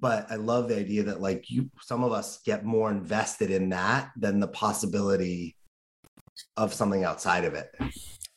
but 0.00 0.26
i 0.30 0.36
love 0.36 0.68
the 0.68 0.76
idea 0.76 1.02
that 1.02 1.20
like 1.20 1.50
you 1.50 1.70
some 1.80 2.02
of 2.02 2.12
us 2.12 2.40
get 2.44 2.64
more 2.64 2.90
invested 2.90 3.50
in 3.50 3.68
that 3.68 4.10
than 4.16 4.40
the 4.40 4.48
possibility 4.48 5.54
of 6.56 6.72
something 6.72 7.04
outside 7.04 7.44
of 7.44 7.54
it 7.54 7.70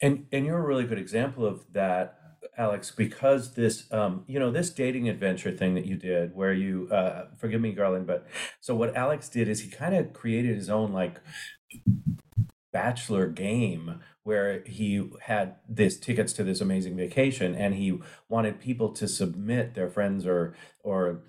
and 0.02 0.26
and 0.32 0.46
you're 0.46 0.60
a 0.60 0.66
really 0.66 0.86
good 0.86 1.00
example 1.00 1.46
of 1.46 1.66
that 1.74 2.20
alex 2.58 2.92
because 2.92 3.54
this 3.54 3.92
um 3.92 4.24
you 4.28 4.40
know 4.40 4.52
this 4.52 4.70
dating 4.70 5.10
adventure 5.10 5.52
thing 5.52 5.76
that 5.76 5.86
you 5.86 5.96
did 5.96 6.36
where 6.36 6.54
you 6.54 6.88
uh 6.92 7.26
forgive 7.38 7.62
me 7.62 7.72
garland 7.72 8.08
but 8.08 8.28
so 8.60 8.76
what 8.76 8.96
alex 8.96 9.30
did 9.30 9.48
is 9.48 9.62
he 9.62 9.70
kind 9.70 9.96
of 9.96 10.14
created 10.14 10.56
his 10.56 10.70
own 10.70 10.92
like 10.92 11.20
bachelor 12.72 13.28
game 13.28 14.00
where 14.24 14.62
he 14.66 15.10
had 15.22 15.56
this 15.70 15.98
tickets 15.98 16.34
to 16.34 16.44
this 16.44 16.60
amazing 16.62 16.96
vacation 16.98 17.56
and 17.56 17.76
he 17.76 17.98
wanted 18.28 18.60
people 18.60 18.90
to 18.90 19.08
submit 19.08 19.74
their 19.74 19.90
friends 19.90 20.26
or 20.26 20.54
or 20.84 21.22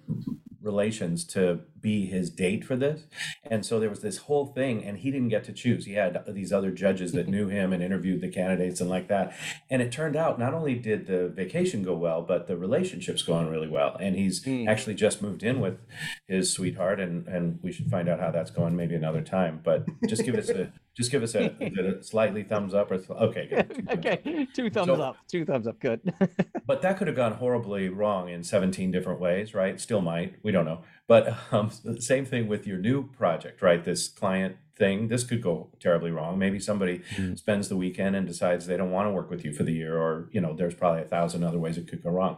relations 0.69 1.25
to 1.25 1.61
be 1.81 2.07
his 2.07 2.29
date 2.29 2.63
for 2.65 2.77
this. 2.77 3.07
And 3.43 3.65
so 3.65 3.81
there 3.81 3.89
was 3.89 4.01
this 4.01 4.19
whole 4.19 4.47
thing, 4.47 4.85
and 4.85 4.99
he 4.99 5.11
didn't 5.11 5.31
get 5.31 5.45
to 5.45 5.53
choose. 5.53 5.87
He 5.87 5.95
had 5.95 6.23
these 6.29 6.53
other 6.53 6.71
judges 6.71 7.13
that 7.13 7.29
knew 7.29 7.49
him 7.49 7.73
and 7.73 7.83
interviewed 7.83 8.21
the 8.21 8.29
candidates 8.29 8.81
and 8.81 8.91
like 8.91 9.09
that. 9.09 9.35
And 9.71 9.81
it 9.81 9.91
turned 9.91 10.17
out 10.17 10.39
not 10.39 10.53
only 10.53 10.75
did 10.75 11.07
the 11.07 11.29
vacation 11.29 11.83
go 11.83 11.97
well, 11.97 12.21
but 12.23 12.47
the 12.47 12.57
relationship's 12.57 13.23
going 13.23 13.49
really 13.49 13.69
well. 13.69 13.97
And 13.99 14.15
he's 14.17 14.45
mm. 14.45 14.69
actually 14.69 14.95
just 14.95 15.23
moved 15.23 15.43
in 15.43 15.61
with 15.61 15.79
his 16.27 16.53
sweetheart, 16.53 17.01
and 17.01 17.27
and 17.27 17.59
we 17.63 17.73
should 17.73 17.91
find 17.91 18.09
out 18.09 18.21
how 18.21 18.31
that's 18.31 18.51
going 18.51 18.77
maybe 18.77 18.95
another 18.95 19.23
time. 19.23 19.61
But 19.65 19.87
just 20.07 20.25
give 20.25 20.35
us 20.35 20.51
a 20.51 20.73
just 20.99 21.11
give 21.11 21.23
us 21.23 21.35
a, 21.35 21.47
a 21.61 22.03
slightly 22.03 22.43
thumbs 22.43 22.75
up 22.75 22.91
or 22.91 22.99
th- 22.99 23.09
okay 23.11 23.47
good. 23.47 23.89
okay 23.93 24.47
two 24.53 24.69
thumbs 24.69 24.89
so, 24.89 25.01
up 25.01 25.17
two 25.29 25.45
thumbs 25.47 25.67
up 25.67 25.79
good 25.81 26.01
but 26.67 26.83
that 26.83 26.99
could 26.99 27.07
have 27.07 27.17
gone 27.17 27.33
horribly 27.33 27.89
wrong 27.89 28.29
in 28.29 28.43
17 28.43 28.91
different 28.91 29.21
ways 29.21 29.55
right 29.55 29.81
still 29.81 30.03
might 30.03 30.35
we 30.43 30.53
don't 30.53 30.67
know 30.67 30.83
but 31.07 31.35
um, 31.53 31.71
same 32.01 32.27
thing 32.27 32.49
with 32.49 32.67
your 32.67 32.77
new 32.77 33.09
project, 33.09 33.63
right? 33.63 33.83
This 33.83 34.09
client 34.09 34.57
thing. 34.77 35.09
This 35.09 35.25
could 35.25 35.43
go 35.43 35.71
terribly 35.81 36.11
wrong. 36.11 36.39
Maybe 36.39 36.61
somebody 36.61 36.99
Mm. 37.17 37.39
spends 37.39 37.71
the 37.71 37.77
weekend 37.79 38.15
and 38.15 38.27
decides 38.27 38.67
they 38.67 38.77
don't 38.77 38.91
want 38.91 39.09
to 39.09 39.13
work 39.13 39.31
with 39.31 39.43
you 39.43 39.55
for 39.55 39.63
the 39.63 39.73
year, 39.73 39.97
or 39.97 40.29
you 40.33 40.43
know, 40.43 40.53
there's 40.55 40.75
probably 40.75 41.01
a 41.01 41.07
thousand 41.07 41.45
other 41.45 41.59
ways 41.59 41.79
it 41.79 41.89
could 41.89 42.03
go 42.03 42.11
wrong. 42.11 42.37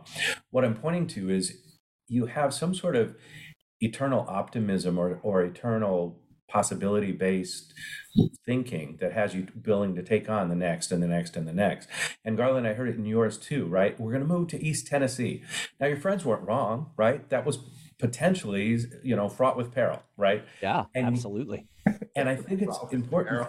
What 0.51 0.65
I'm 0.65 0.75
pointing 0.77 1.09
to 1.09 1.31
is 1.31 1.59
you 2.07 2.27
have 2.27 2.55
some 2.55 2.73
sort 2.73 2.95
of 2.95 3.17
eternal 3.81 4.25
optimism 4.29 4.99
or 4.99 5.19
or 5.25 5.43
eternal 5.43 6.20
possibility 6.51 7.13
based 7.13 7.73
thinking 8.45 8.99
that 9.01 9.13
has 9.13 9.35
you 9.35 9.47
willing 9.65 9.95
to 9.95 10.03
take 10.03 10.29
on 10.29 10.49
the 10.49 10.55
next 10.55 10.91
and 10.93 11.03
the 11.03 11.07
next 11.07 11.37
and 11.37 11.47
the 11.47 11.53
next. 11.53 11.89
And 12.25 12.37
Garland, 12.37 12.67
I 12.67 12.73
heard 12.75 12.89
it 12.89 12.97
in 12.97 13.07
yours 13.07 13.39
too, 13.39 13.67
right? 13.67 13.99
We're 13.99 14.11
going 14.13 14.23
to 14.27 14.29
move 14.29 14.49
to 14.49 14.63
East 14.63 14.87
Tennessee. 14.89 15.43
Now, 15.79 15.87
your 15.87 15.97
friends 15.97 16.25
weren't 16.25 16.47
wrong, 16.47 16.91
right? 16.97 17.29
That 17.31 17.47
was 17.47 17.59
potentially, 17.99 18.79
you 19.03 19.15
know, 19.15 19.29
fraught 19.29 19.57
with 19.57 19.73
peril, 19.73 20.03
right? 20.17 20.45
Yeah, 20.63 20.85
And- 20.95 21.07
absolutely. 21.07 21.67
And 22.17 22.29
I 22.29 22.37
think 22.37 22.63
it's 22.63 22.79
important 22.93 23.47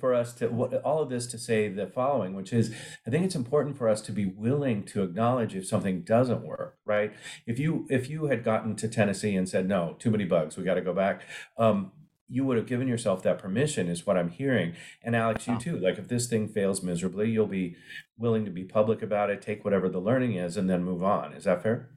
for 0.00 0.12
us 0.14 0.34
to 0.34 0.48
what- 0.48 0.74
all 0.82 1.00
of 1.00 1.08
this 1.08 1.26
to 1.28 1.38
say 1.38 1.68
the 1.68 1.86
following 1.86 2.34
which 2.34 2.52
is 2.52 2.74
i 3.06 3.10
think 3.10 3.24
it's 3.24 3.36
important 3.36 3.76
for 3.78 3.88
us 3.88 4.00
to 4.00 4.10
be 4.12 4.24
willing 4.26 4.82
to 4.82 5.02
acknowledge 5.02 5.54
if 5.54 5.66
something 5.66 6.02
doesn't 6.02 6.42
work 6.44 6.78
right? 6.84 7.12
If 7.46 7.58
you 7.58 7.86
if 7.90 8.08
you 8.10 8.26
had 8.26 8.44
gotten 8.44 8.74
to 8.76 8.88
tennessee 8.88 9.34
and 9.36 9.48
said 9.48 9.68
no 9.68 9.96
too 9.98 10.10
many 10.10 10.24
bugs 10.24 10.56
we 10.56 10.64
got 10.64 10.74
to 10.74 10.80
go 10.80 10.92
back 10.94 11.22
um, 11.58 11.92
you 12.28 12.44
would 12.44 12.56
have 12.56 12.66
given 12.66 12.88
yourself 12.88 13.22
that 13.22 13.38
permission 13.38 13.88
is 13.88 14.04
what 14.06 14.16
i'm 14.18 14.30
hearing. 14.30 14.74
And 15.04 15.14
alex 15.14 15.46
you 15.46 15.58
too 15.58 15.78
like 15.78 15.98
if 15.98 16.08
this 16.08 16.26
thing 16.26 16.48
fails 16.48 16.82
miserably 16.82 17.30
you'll 17.30 17.46
be 17.46 17.76
willing 18.18 18.44
to 18.44 18.50
be 18.50 18.64
public 18.64 19.02
about 19.02 19.30
it 19.30 19.40
take 19.42 19.64
whatever 19.64 19.88
the 19.88 20.00
learning 20.00 20.34
is 20.34 20.56
and 20.56 20.68
then 20.68 20.82
move 20.82 21.02
on. 21.04 21.32
Is 21.32 21.44
that 21.44 21.62
fair 21.62 21.90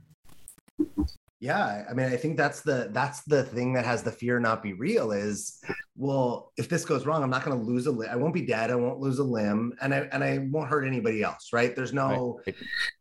Yeah, 1.41 1.85
I 1.89 1.93
mean, 1.93 2.07
I 2.07 2.17
think 2.17 2.35
that's 2.35 2.61
the 2.61 2.89
that's 2.91 3.21
the 3.23 3.43
thing 3.43 3.71
that 3.73 3.85
has 3.85 4.03
the 4.03 4.11
fear 4.11 4.41
not 4.41 4.61
be 4.61 4.73
real 4.73 5.13
is, 5.13 5.63
well, 5.95 6.51
if 6.57 6.67
this 6.67 6.83
goes 6.83 7.05
wrong, 7.05 7.23
I'm 7.23 7.29
not 7.29 7.45
going 7.45 7.57
to 7.57 7.65
lose 7.65 7.87
a 7.87 7.91
limb. 7.91 8.09
I 8.11 8.17
won't 8.17 8.33
be 8.33 8.41
dead. 8.41 8.71
I 8.71 8.75
won't 8.75 8.99
lose 8.99 9.19
a 9.19 9.23
limb, 9.23 9.73
and 9.81 9.93
I 9.93 9.99
and 10.11 10.21
I 10.21 10.49
won't 10.51 10.69
hurt 10.69 10.85
anybody 10.85 11.23
else. 11.23 11.51
Right? 11.53 11.73
There's 11.73 11.93
no. 11.93 12.41
Right. 12.45 12.55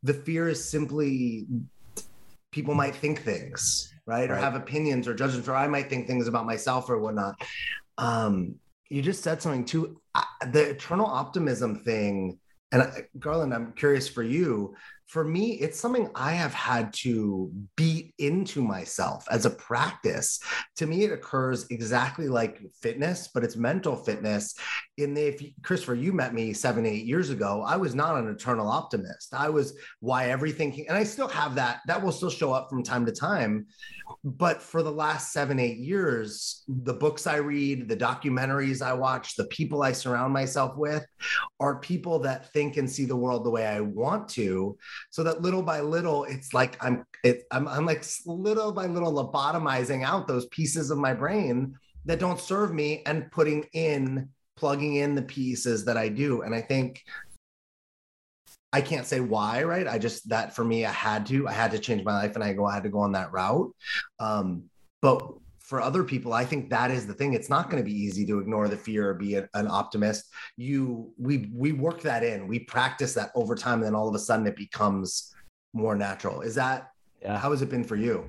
The 0.04 0.14
fear 0.14 0.48
is 0.48 0.70
simply 0.70 1.48
people 2.52 2.74
might 2.74 2.94
think 2.94 3.22
things, 3.22 3.92
right, 4.06 4.30
or 4.30 4.36
have 4.36 4.54
opinions 4.54 5.08
or 5.08 5.14
judgments, 5.14 5.48
or 5.48 5.56
I 5.56 5.66
might 5.66 5.90
think 5.90 6.06
things 6.06 6.28
about 6.28 6.46
myself 6.46 6.88
or 6.88 6.98
whatnot. 6.98 7.42
Um, 7.98 8.54
you 8.88 9.02
just 9.02 9.24
said 9.24 9.42
something 9.42 9.64
too. 9.64 10.00
I, 10.14 10.24
the 10.52 10.70
eternal 10.70 11.06
optimism 11.06 11.80
thing, 11.80 12.38
and 12.70 12.82
I, 12.82 13.08
Garland, 13.18 13.52
I'm 13.52 13.72
curious 13.72 14.08
for 14.08 14.22
you 14.22 14.76
for 15.08 15.24
me, 15.24 15.52
it's 15.52 15.80
something 15.80 16.10
I 16.14 16.32
have 16.32 16.52
had 16.52 16.92
to 16.98 17.50
beat 17.76 18.12
into 18.18 18.60
myself 18.60 19.24
as 19.30 19.46
a 19.46 19.50
practice. 19.50 20.38
To 20.76 20.86
me, 20.86 21.04
it 21.04 21.12
occurs 21.12 21.66
exactly 21.70 22.28
like 22.28 22.60
fitness, 22.82 23.28
but 23.32 23.42
it's 23.42 23.56
mental 23.56 23.96
fitness. 23.96 24.54
In 24.98 25.14
the, 25.14 25.22
if 25.22 25.40
you, 25.40 25.52
Christopher, 25.62 25.94
you 25.94 26.12
met 26.12 26.34
me 26.34 26.52
seven, 26.52 26.84
eight 26.84 27.06
years 27.06 27.30
ago, 27.30 27.64
I 27.66 27.76
was 27.76 27.94
not 27.94 28.18
an 28.18 28.28
eternal 28.28 28.68
optimist. 28.68 29.32
I 29.32 29.48
was 29.48 29.78
why 30.00 30.28
everything, 30.28 30.84
and 30.88 30.96
I 30.96 31.04
still 31.04 31.28
have 31.28 31.54
that. 31.54 31.80
That 31.86 32.02
will 32.02 32.12
still 32.12 32.28
show 32.28 32.52
up 32.52 32.68
from 32.68 32.82
time 32.82 33.06
to 33.06 33.12
time. 33.12 33.66
But 34.24 34.62
for 34.62 34.82
the 34.82 34.92
last 34.92 35.32
seven, 35.32 35.58
eight 35.58 35.78
years, 35.78 36.64
the 36.68 36.94
books 36.94 37.26
I 37.26 37.36
read, 37.36 37.88
the 37.88 37.96
documentaries 37.96 38.82
I 38.82 38.92
watch, 38.92 39.36
the 39.36 39.46
people 39.46 39.82
I 39.82 39.92
surround 39.92 40.34
myself 40.34 40.76
with 40.76 41.06
are 41.60 41.80
people 41.80 42.18
that 42.20 42.52
think 42.52 42.76
and 42.76 42.90
see 42.90 43.06
the 43.06 43.16
world 43.16 43.44
the 43.44 43.50
way 43.50 43.66
I 43.66 43.80
want 43.80 44.28
to 44.30 44.76
so 45.10 45.22
that 45.22 45.42
little 45.42 45.62
by 45.62 45.80
little 45.80 46.24
it's 46.24 46.54
like 46.54 46.82
i'm 46.84 47.04
it, 47.24 47.44
I'm, 47.50 47.66
I'm 47.68 47.86
like 47.86 48.04
little 48.26 48.72
by 48.72 48.86
little 48.86 49.12
lobotomizing 49.12 50.04
out 50.04 50.28
those 50.28 50.46
pieces 50.46 50.90
of 50.90 50.98
my 50.98 51.14
brain 51.14 51.74
that 52.04 52.18
don't 52.18 52.40
serve 52.40 52.72
me 52.72 53.02
and 53.06 53.30
putting 53.30 53.64
in 53.72 54.28
plugging 54.56 54.96
in 54.96 55.14
the 55.14 55.22
pieces 55.22 55.84
that 55.84 55.96
i 55.96 56.08
do. 56.08 56.42
And 56.42 56.54
i 56.54 56.60
think 56.60 57.04
i 58.72 58.80
can't 58.80 59.06
say 59.06 59.20
why 59.20 59.62
right? 59.62 59.86
I 59.86 59.98
just 59.98 60.28
that 60.28 60.54
for 60.54 60.64
me 60.64 60.84
i 60.84 60.92
had 60.92 61.26
to 61.26 61.48
i 61.48 61.52
had 61.52 61.70
to 61.72 61.78
change 61.78 62.04
my 62.04 62.14
life 62.14 62.34
and 62.34 62.44
i 62.44 62.52
go 62.52 62.66
i 62.66 62.74
had 62.74 62.82
to 62.84 62.88
go 62.88 63.00
on 63.00 63.12
that 63.12 63.32
route. 63.32 63.72
Um 64.18 64.64
but 65.00 65.22
for 65.68 65.80
other 65.82 66.02
people 66.02 66.32
i 66.32 66.44
think 66.44 66.70
that 66.70 66.90
is 66.90 67.06
the 67.06 67.12
thing 67.12 67.34
it's 67.34 67.50
not 67.50 67.68
going 67.70 67.82
to 67.82 67.88
be 67.88 67.94
easy 67.94 68.24
to 68.26 68.38
ignore 68.38 68.68
the 68.68 68.76
fear 68.76 69.10
or 69.10 69.14
be 69.14 69.34
a- 69.34 69.48
an 69.54 69.68
optimist 69.68 70.24
you 70.56 71.12
we 71.18 71.50
we 71.54 71.72
work 71.72 72.00
that 72.00 72.24
in 72.24 72.48
we 72.48 72.58
practice 72.58 73.12
that 73.14 73.30
over 73.34 73.54
time 73.54 73.74
and 73.80 73.84
then 73.84 73.94
all 73.94 74.08
of 74.08 74.14
a 74.14 74.18
sudden 74.18 74.46
it 74.46 74.56
becomes 74.56 75.32
more 75.74 75.94
natural 75.94 76.40
is 76.40 76.54
that 76.54 76.90
Yeah. 77.22 77.36
how 77.38 77.50
has 77.50 77.60
it 77.62 77.68
been 77.68 77.84
for 77.84 77.96
you 77.96 78.28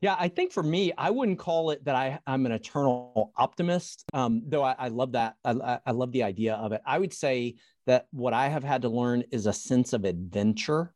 Yeah, 0.00 0.16
I 0.18 0.28
think 0.28 0.52
for 0.52 0.62
me, 0.62 0.90
I 0.96 1.10
wouldn't 1.10 1.38
call 1.38 1.70
it 1.70 1.84
that 1.84 1.94
I, 1.94 2.18
I'm 2.26 2.46
an 2.46 2.52
eternal 2.52 3.30
optimist, 3.36 4.04
um, 4.14 4.42
though 4.48 4.62
I, 4.64 4.74
I 4.78 4.88
love 4.88 5.12
that. 5.12 5.36
I, 5.44 5.50
I- 5.72 5.80
I 5.84 5.92
love 6.00 6.12
the 6.12 6.22
idea 6.22 6.54
of 6.54 6.72
it. 6.72 6.80
I 6.86 6.98
would 6.98 7.12
say 7.12 7.56
that 7.86 8.06
what 8.10 8.32
I 8.32 8.48
have 8.48 8.64
had 8.64 8.80
to 8.82 8.88
learn 8.88 9.22
is 9.30 9.44
a 9.46 9.52
sense 9.52 9.92
of 9.92 10.04
adventure. 10.06 10.94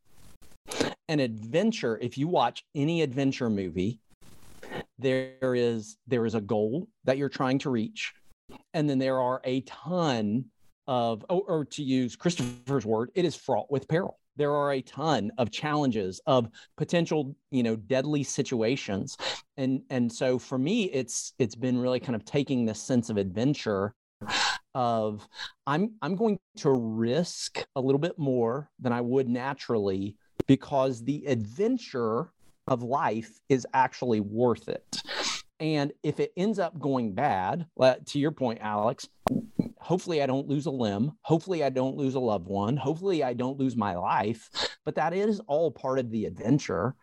An 1.09 1.21
adventure, 1.21 1.99
if 2.01 2.17
you 2.17 2.27
watch 2.27 2.65
any 2.75 3.03
adventure 3.03 3.51
movie, 3.51 4.01
there 4.99 5.55
is 5.55 5.97
there 6.07 6.27
is 6.27 6.35
a 6.35 6.41
goal 6.41 6.89
that 7.05 7.19
you're 7.19 7.29
trying 7.29 7.59
to 7.61 7.71
reach, 7.71 8.13
and 8.75 8.89
then 8.89 8.99
there 8.99 9.21
are 9.21 9.41
a 9.45 9.61
ton 9.63 10.47
of, 10.87 11.25
or, 11.29 11.43
or 11.43 11.65
to 11.67 11.83
use 11.83 12.17
Christopher's 12.17 12.87
word, 12.87 13.11
it 13.15 13.25
is 13.25 13.37
fraught 13.37 13.71
with 13.71 13.87
peril. 13.89 14.19
There 14.37 14.55
are 14.55 14.73
a 14.73 14.81
ton 14.81 15.31
of 15.37 15.51
challenges 15.51 16.21
of 16.27 16.49
potential 16.77 17.37
you 17.51 17.63
know 17.63 17.77
deadly 17.77 18.23
situations 18.23 19.17
and 19.57 19.83
and 19.91 20.11
so 20.11 20.39
for 20.39 20.59
me 20.59 20.85
it's 20.85 21.35
it's 21.41 21.57
been 21.57 21.77
really 21.77 21.99
kind 21.99 22.15
of 22.15 22.25
taking 22.25 22.65
this 22.65 22.81
sense 22.81 23.11
of 23.11 23.17
adventure 23.17 23.95
of 24.77 25.27
i'm 25.67 25.93
i'm 26.03 26.15
going 26.15 26.39
to 26.57 26.71
risk 26.71 27.67
a 27.75 27.81
little 27.81 27.99
bit 27.99 28.17
more 28.17 28.71
than 28.79 28.93
i 28.93 29.01
would 29.01 29.29
naturally 29.29 30.17
because 30.47 31.03
the 31.03 31.25
adventure 31.27 32.31
of 32.69 32.83
life 32.83 33.41
is 33.49 33.67
actually 33.75 34.21
worth 34.21 34.69
it 34.69 35.03
and 35.61 35.93
if 36.03 36.21
it 36.21 36.33
ends 36.37 36.59
up 36.59 36.79
going 36.79 37.13
bad 37.13 37.67
to 38.07 38.19
your 38.19 38.31
point 38.31 38.59
alex 38.63 39.09
hopefully 39.89 40.23
I 40.23 40.27
don't 40.27 40.47
lose 40.47 40.67
a 40.67 40.71
limb. 40.71 41.13
Hopefully 41.23 41.65
I 41.65 41.71
don't 41.71 41.97
lose 41.97 42.15
a 42.15 42.21
loved 42.21 42.47
one. 42.47 42.77
Hopefully 42.77 43.25
I 43.25 43.33
don't 43.33 43.59
lose 43.59 43.75
my 43.75 43.97
life. 43.97 44.51
But 44.85 44.97
that 44.97 45.15
is 45.15 45.41
all 45.47 45.71
part 45.71 45.99
of 45.99 46.11
the 46.11 46.27
adventure 46.27 46.95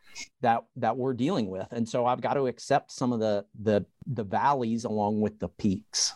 that 0.41 0.65
that 0.75 0.95
we're 0.95 1.13
dealing 1.13 1.49
with. 1.49 1.67
And 1.71 1.89
so 1.89 2.05
I've 2.05 2.21
got 2.21 2.35
to 2.35 2.45
accept 2.45 2.91
some 2.91 3.11
of 3.11 3.19
the 3.19 3.45
the 3.59 3.85
the 4.05 4.23
valleys 4.23 4.85
along 4.85 5.21
with 5.21 5.39
the 5.39 5.49
peaks. 5.49 6.13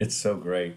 It's 0.00 0.16
so 0.16 0.36
great. 0.36 0.76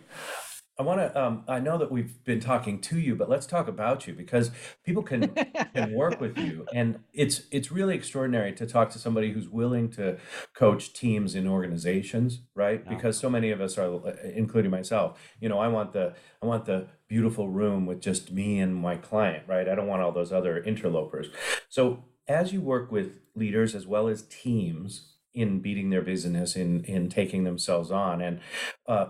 I 0.78 0.84
want 0.84 0.99
to. 0.99 1.21
Um, 1.21 1.43
I 1.47 1.59
know 1.59 1.78
that 1.78 1.89
we've 1.89 2.21
been 2.26 2.41
talking 2.41 2.82
to 2.82 2.99
you, 2.99 3.15
but 3.15 3.30
let's 3.30 3.45
talk 3.45 3.67
about 3.69 4.07
you 4.07 4.13
because 4.13 4.51
people 4.84 5.03
can 5.03 5.34
can 5.73 5.93
work 5.93 6.19
with 6.19 6.38
you, 6.38 6.65
and 6.73 6.99
it's 7.13 7.43
it's 7.49 7.71
really 7.71 7.95
extraordinary 7.95 8.51
to 8.53 8.65
talk 8.65 8.89
to 8.91 8.99
somebody 8.99 9.32
who's 9.32 9.47
willing 9.47 9.89
to 9.91 10.17
coach 10.53 10.91
teams 10.91 11.34
in 11.34 11.47
organizations, 11.47 12.41
right? 12.55 12.84
Yeah. 12.84 12.93
Because 12.93 13.17
so 13.17 13.30
many 13.30 13.51
of 13.51 13.61
us 13.61 13.78
are, 13.78 14.09
including 14.36 14.71
myself. 14.71 15.17
You 15.39 15.47
know, 15.47 15.59
I 15.59 15.69
want 15.69 15.93
the 15.93 16.13
I 16.41 16.45
want 16.45 16.65
the 16.65 16.88
beautiful 17.07 17.47
room 17.47 17.86
with 17.86 18.01
just 18.01 18.32
me 18.32 18.59
and 18.59 18.76
my 18.76 18.97
client, 18.97 19.43
right? 19.47 19.69
I 19.69 19.76
don't 19.76 19.88
want 19.88 20.01
all 20.01 20.11
those 20.11 20.34
other 20.34 20.57
interlopers. 20.57 21.28
So 21.69 22.03
as 22.28 22.51
you 22.51 22.59
work 22.59 22.91
with 22.91 23.19
leaders 23.36 23.76
as 23.76 23.88
well 23.88 24.07
as 24.07 24.23
teams 24.23 25.13
in 25.34 25.59
beating 25.59 25.89
their 25.89 26.01
business 26.01 26.55
in 26.55 26.84
in 26.86 27.09
taking 27.09 27.43
themselves 27.43 27.91
on 27.91 28.21
and 28.21 28.39
uh, 28.88 29.07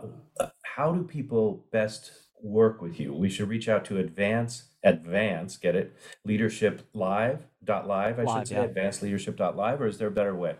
how 0.75 0.91
do 0.91 1.03
people 1.03 1.65
best 1.71 2.11
work 2.41 2.81
with 2.81 2.99
you? 2.99 3.13
We 3.13 3.29
should 3.29 3.47
reach 3.47 3.69
out 3.69 3.85
to 3.85 3.97
advance 3.97 4.63
advance 4.83 5.57
get 5.57 5.73
it? 5.75 5.95
Leadership 6.25 6.87
live 6.93 7.47
dot 7.63 7.87
live 7.87 8.19
i 8.19 8.23
Live, 8.23 8.39
should 8.39 8.47
say 8.49 8.55
yeah. 8.55 8.63
advanced 8.63 9.01
leadership 9.01 9.37
dot 9.37 9.55
live 9.55 9.81
or 9.81 9.87
is 9.87 9.97
there 9.97 10.09
a 10.09 10.11
better 10.11 10.35
way 10.35 10.55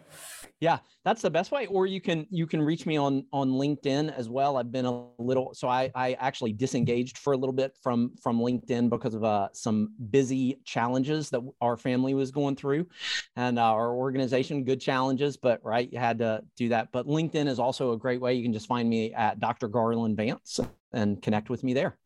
Yeah, 0.62 0.78
that's 1.04 1.22
the 1.22 1.30
best 1.30 1.52
way. 1.52 1.66
Or 1.68 1.86
you 1.86 2.00
can 2.00 2.26
you 2.30 2.48
can 2.48 2.62
reach 2.62 2.86
me 2.86 2.96
on 2.98 3.26
on 3.34 3.52
LinkedIn 3.52 4.16
as 4.16 4.30
well. 4.30 4.56
I've 4.56 4.72
been 4.72 4.86
a 4.86 5.08
little 5.18 5.54
so 5.54 5.68
I 5.68 5.92
I 5.94 6.14
actually 6.14 6.54
disengaged 6.54 7.18
for 7.18 7.34
a 7.34 7.38
little 7.38 7.54
bit 7.54 7.76
from 7.84 8.16
from 8.24 8.40
LinkedIn 8.40 8.90
because 8.90 9.16
of 9.16 9.26
uh, 9.26 9.50
some 9.52 9.90
busy 10.12 10.62
challenges 10.64 11.30
that 11.32 11.42
our 11.60 11.76
family 11.76 12.14
was 12.14 12.32
going 12.32 12.56
through, 12.56 12.88
and 13.36 13.60
uh, 13.60 13.64
our 13.64 13.94
organization 13.94 14.64
good 14.64 14.80
challenges. 14.80 15.36
But 15.36 15.60
right, 15.64 15.92
you 15.92 16.00
had 16.00 16.20
to 16.20 16.42
do 16.56 16.70
that. 16.70 16.94
But 16.94 17.06
LinkedIn 17.06 17.48
is 17.48 17.60
also 17.60 17.92
a 17.92 17.98
great 17.98 18.22
way. 18.22 18.36
You 18.36 18.44
can 18.44 18.54
just 18.54 18.68
find 18.68 18.90
me 18.90 19.14
at 19.14 19.42
Dr. 19.42 19.68
Garland 19.68 20.16
Vance 20.16 20.62
and 20.94 21.22
connect 21.22 21.50
with 21.50 21.64
me 21.64 21.74
there. 21.74 21.98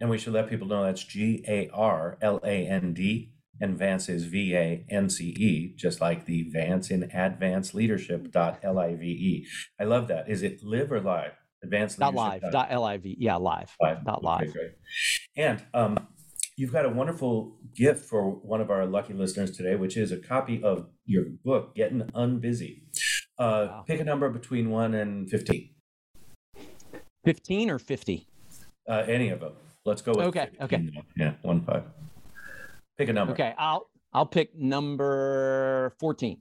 and 0.00 0.08
we 0.08 0.16
should 0.18 0.32
let 0.32 0.48
people 0.48 0.66
know 0.66 0.84
that's 0.84 1.04
g-a-r-l-a-n-d 1.04 1.72
and 3.60 3.78
vance 3.78 4.08
is 4.08 4.24
v-a-n-c-e 4.24 5.74
just 5.76 6.00
like 6.00 6.24
the 6.26 6.48
vance 6.50 6.90
in 6.90 7.04
advanced 7.12 7.74
leadership 7.74 8.30
dot 8.30 8.58
l-i-v-e 8.62 9.46
i 9.78 9.84
love 9.84 10.08
that 10.08 10.28
is 10.28 10.42
it 10.42 10.62
live 10.62 10.90
or 10.90 11.00
live 11.00 11.32
advanced 11.62 11.98
not 11.98 12.14
leadership 12.14 12.42
live. 12.42 12.52
Dot 12.52 12.80
live. 12.80 13.00
Yeah, 13.04 13.36
live. 13.36 13.76
Live. 13.80 14.04
Dot 14.04 14.18
Okay, 14.18 14.26
live. 14.26 14.52
great. 14.52 14.70
And 15.36 15.62
um, 15.74 16.08
you've 16.56 16.72
got 16.72 16.84
a 16.84 16.88
wonderful 16.88 17.58
gift 17.74 18.04
for 18.04 18.30
one 18.30 18.60
of 18.60 18.70
our 18.70 18.86
lucky 18.86 19.12
listeners 19.12 19.56
today, 19.56 19.76
which 19.76 19.96
is 19.96 20.12
a 20.12 20.16
copy 20.16 20.62
of 20.62 20.88
your 21.06 21.24
book, 21.44 21.74
Getting 21.74 22.00
Unbusy. 22.14 22.82
Uh, 23.38 23.66
wow. 23.68 23.84
Pick 23.86 24.00
a 24.00 24.04
number 24.04 24.28
between 24.30 24.70
one 24.70 24.94
and 24.94 25.30
15. 25.30 25.70
15 27.24 27.70
or 27.70 27.78
50? 27.78 28.26
Uh, 28.88 29.04
any 29.06 29.28
of 29.28 29.40
them. 29.40 29.52
Let's 29.84 30.02
go 30.02 30.12
with 30.12 30.26
Okay. 30.26 30.48
Okay. 30.60 30.90
Yeah, 31.16 31.34
one 31.42 31.62
five. 31.62 31.84
Pick 33.00 33.08
a 33.08 33.12
number. 33.14 33.32
Okay. 33.32 33.54
I'll 33.56 33.88
I'll 34.12 34.26
pick 34.26 34.54
number 34.54 35.94
14. 35.98 36.36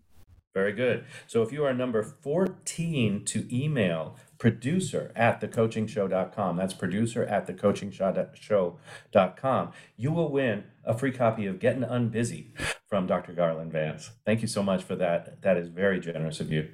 Very 0.53 0.73
good. 0.73 1.05
So 1.25 1.41
if 1.41 1.53
you 1.53 1.63
are 1.63 1.73
number 1.73 2.03
14 2.03 3.23
to 3.23 3.55
email 3.55 4.17
producer 4.39 5.13
at 5.15 5.39
thecoachingshow.com, 5.39 6.57
that's 6.57 6.73
producer 6.73 7.23
at 7.23 7.47
thecoachingshow.com, 7.47 9.71
you 9.95 10.11
will 10.11 10.29
win 10.29 10.65
a 10.83 10.97
free 10.97 11.13
copy 11.13 11.45
of 11.45 11.59
Getting 11.59 11.83
Unbusy 11.83 12.47
from 12.89 13.07
Dr. 13.07 13.31
Garland 13.31 13.71
Vance. 13.71 14.11
Thank 14.25 14.41
you 14.41 14.49
so 14.49 14.61
much 14.61 14.83
for 14.83 14.97
that. 14.97 15.41
That 15.43 15.55
is 15.55 15.69
very 15.69 16.01
generous 16.01 16.41
of 16.41 16.51
you. 16.51 16.67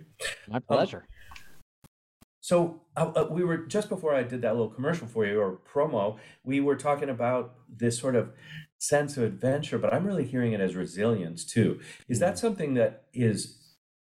My 0.48 0.58
pleasure. 0.58 0.98
Um, 0.98 1.06
so 2.46 2.82
uh, 2.96 3.12
uh, 3.16 3.28
we 3.32 3.44
were 3.44 3.58
just 3.58 3.90
before 3.90 4.14
I 4.14 4.22
did 4.22 4.44
that 4.44 4.54
little 4.54 4.70
commercial 4.70 5.08
for 5.08 5.26
you 5.26 5.42
or 5.42 5.58
promo, 5.68 6.20
we 6.44 6.60
were 6.60 6.76
talking 6.76 7.10
about 7.10 7.56
this 7.68 7.98
sort 7.98 8.16
of 8.16 8.34
sense 8.80 9.18
of 9.18 9.24
adventure, 9.24 9.78
but 9.78 9.94
I'm 9.94 10.06
really 10.06 10.26
hearing 10.26 10.54
it 10.54 10.62
as 10.62 10.76
resilience 10.76 11.46
too. 11.46 11.80
Is 12.08 12.20
that 12.20 12.36
mm. 12.36 12.38
something 12.38 12.74
that 12.76 13.06
is 13.14 13.58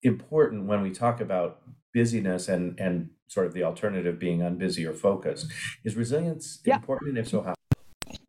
important 0.04 0.66
when 0.66 0.82
we 0.82 0.92
talk 0.92 1.22
about 1.22 1.62
busyness 1.94 2.48
and 2.48 2.80
and 2.80 3.10
sort 3.28 3.46
of 3.46 3.54
the 3.54 3.64
alternative 3.64 4.20
being 4.20 4.40
unbusy 4.40 4.88
or 4.88 4.94
focused? 4.94 5.48
Is 5.84 5.96
resilience 5.96 6.60
yeah. 6.66 6.76
important, 6.76 7.10
and 7.10 7.18
if 7.18 7.28
so, 7.28 7.42
how? 7.42 7.56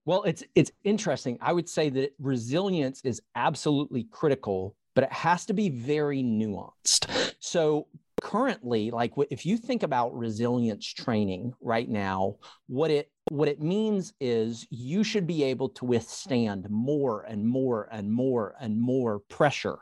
Well, 0.04 0.22
it's 0.24 0.42
it's 0.54 0.72
interesting. 0.84 1.38
I 1.40 1.52
would 1.52 1.68
say 1.68 1.88
that 1.90 2.14
resilience 2.18 3.00
is 3.04 3.22
absolutely 3.34 4.04
critical, 4.04 4.74
but 4.94 5.04
it 5.04 5.12
has 5.12 5.46
to 5.46 5.54
be 5.54 5.68
very 5.68 6.22
nuanced. 6.22 7.34
So 7.38 7.86
currently 8.22 8.90
like 8.90 9.12
if 9.30 9.46
you 9.46 9.56
think 9.56 9.82
about 9.82 10.16
resilience 10.16 10.86
training 10.86 11.52
right 11.60 11.88
now 11.88 12.36
what 12.66 12.90
it 12.90 13.10
what 13.30 13.48
it 13.48 13.60
means 13.60 14.12
is 14.20 14.66
you 14.70 15.04
should 15.04 15.26
be 15.26 15.44
able 15.44 15.68
to 15.68 15.84
withstand 15.84 16.66
more 16.68 17.22
and 17.22 17.46
more 17.46 17.88
and 17.92 18.10
more 18.10 18.54
and 18.60 18.80
more 18.80 19.20
pressure 19.28 19.78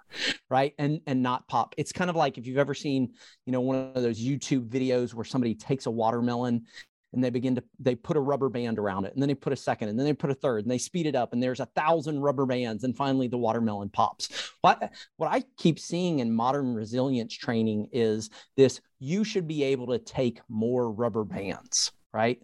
right? 0.50 0.74
And 0.78 1.00
and 1.06 1.22
not 1.22 1.46
pop. 1.48 1.74
It's 1.76 1.92
kind 1.92 2.10
of 2.10 2.16
like 2.16 2.38
if 2.38 2.46
you've 2.46 2.58
ever 2.58 2.74
seen 2.74 3.12
you 3.46 3.52
know 3.52 3.60
one 3.60 3.92
of 3.94 4.02
those 4.02 4.20
youtube 4.20 4.68
videos 4.68 5.14
where 5.14 5.24
somebody 5.24 5.54
takes 5.54 5.86
a 5.86 5.90
watermelon 5.90 6.64
and 7.12 7.22
they 7.22 7.30
begin 7.30 7.54
to 7.54 7.64
they 7.78 7.94
put 7.94 8.16
a 8.16 8.20
rubber 8.20 8.48
band 8.48 8.78
around 8.78 9.04
it 9.04 9.12
and 9.12 9.22
then 9.22 9.28
they 9.28 9.34
put 9.34 9.52
a 9.52 9.56
second 9.56 9.88
and 9.88 9.98
then 9.98 10.06
they 10.06 10.12
put 10.12 10.30
a 10.30 10.34
third 10.34 10.64
and 10.64 10.70
they 10.70 10.78
speed 10.78 11.06
it 11.06 11.14
up 11.14 11.32
and 11.32 11.42
there's 11.42 11.60
a 11.60 11.66
thousand 11.66 12.20
rubber 12.20 12.46
bands 12.46 12.84
and 12.84 12.96
finally 12.96 13.28
the 13.28 13.38
watermelon 13.38 13.88
pops. 13.88 14.28
What 14.60 14.92
what 15.16 15.30
i 15.30 15.42
keep 15.56 15.78
seeing 15.78 16.18
in 16.18 16.32
modern 16.32 16.74
resilience 16.74 17.34
training 17.34 17.88
is 17.92 18.30
this 18.56 18.80
you 18.98 19.24
should 19.24 19.46
be 19.46 19.62
able 19.64 19.86
to 19.88 19.98
take 19.98 20.40
more 20.48 20.90
rubber 20.90 21.24
bands 21.24 21.92
right? 22.14 22.40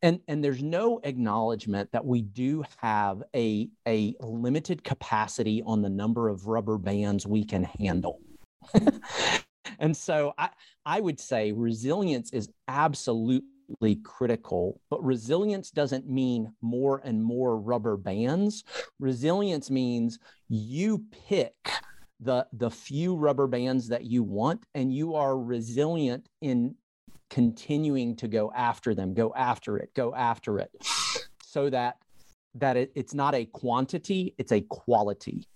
And 0.00 0.20
and 0.28 0.44
there's 0.44 0.62
no 0.62 1.00
acknowledgement 1.02 1.90
that 1.90 2.04
we 2.04 2.22
do 2.22 2.64
have 2.76 3.22
a 3.34 3.68
a 3.86 4.14
limited 4.20 4.84
capacity 4.84 5.60
on 5.66 5.82
the 5.82 5.88
number 5.88 6.28
of 6.28 6.46
rubber 6.46 6.78
bands 6.78 7.26
we 7.26 7.44
can 7.44 7.64
handle. 7.64 8.20
And 9.78 9.96
so 9.96 10.34
i 10.38 10.50
i 10.84 11.00
would 11.00 11.20
say 11.20 11.52
resilience 11.52 12.32
is 12.32 12.48
absolutely 12.66 13.48
critical. 14.04 14.80
But 14.90 15.04
resilience 15.04 15.70
doesn't 15.70 16.08
mean 16.08 16.52
more 16.60 17.00
and 17.04 17.22
more 17.22 17.58
rubber 17.58 17.96
bands. 17.96 18.64
Resilience 18.98 19.70
means 19.70 20.18
you 20.48 21.04
pick 21.28 21.54
the 22.20 22.46
the 22.52 22.70
few 22.70 23.14
rubber 23.14 23.46
bands 23.46 23.88
that 23.88 24.04
you 24.04 24.22
want 24.22 24.64
and 24.74 24.92
you 24.92 25.14
are 25.14 25.38
resilient 25.38 26.28
in 26.40 26.74
continuing 27.30 28.16
to 28.16 28.26
go 28.26 28.50
after 28.56 28.94
them 28.94 29.14
go 29.14 29.32
after 29.36 29.76
it 29.76 29.94
go 29.94 30.14
after 30.14 30.58
it 30.58 30.70
so 31.42 31.70
that 31.70 31.96
that 32.54 32.76
it, 32.76 32.90
it's 32.96 33.14
not 33.14 33.34
a 33.34 33.44
quantity 33.44 34.34
it's 34.38 34.50
a 34.50 34.62
quality 34.62 35.46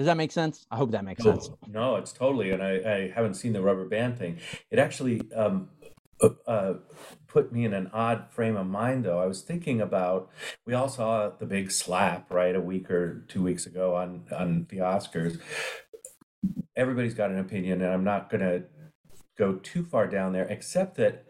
Does 0.00 0.06
that 0.06 0.16
make 0.16 0.32
sense? 0.32 0.66
I 0.70 0.78
hope 0.78 0.92
that 0.92 1.04
makes 1.04 1.22
no, 1.22 1.32
sense. 1.32 1.50
No, 1.68 1.96
it's 1.96 2.10
totally. 2.10 2.52
And 2.52 2.62
I, 2.62 2.70
I 2.70 3.12
haven't 3.14 3.34
seen 3.34 3.52
the 3.52 3.60
rubber 3.60 3.84
band 3.84 4.18
thing. 4.18 4.38
It 4.70 4.78
actually 4.78 5.20
um, 5.32 5.68
uh, 6.22 6.30
uh, 6.46 6.74
put 7.26 7.52
me 7.52 7.66
in 7.66 7.74
an 7.74 7.90
odd 7.92 8.28
frame 8.30 8.56
of 8.56 8.66
mind, 8.66 9.04
though. 9.04 9.18
I 9.18 9.26
was 9.26 9.42
thinking 9.42 9.78
about 9.78 10.30
we 10.64 10.72
all 10.72 10.88
saw 10.88 11.28
the 11.28 11.44
big 11.44 11.70
slap 11.70 12.32
right 12.32 12.56
a 12.56 12.62
week 12.62 12.90
or 12.90 13.26
two 13.28 13.42
weeks 13.42 13.66
ago 13.66 13.94
on 13.94 14.24
on 14.34 14.68
the 14.70 14.78
Oscars. 14.78 15.38
Everybody's 16.74 17.12
got 17.12 17.30
an 17.30 17.38
opinion, 17.38 17.82
and 17.82 17.92
I'm 17.92 18.02
not 18.02 18.30
going 18.30 18.40
to 18.40 18.64
go 19.36 19.56
too 19.56 19.84
far 19.84 20.06
down 20.06 20.32
there, 20.32 20.46
except 20.46 20.96
that 20.96 21.26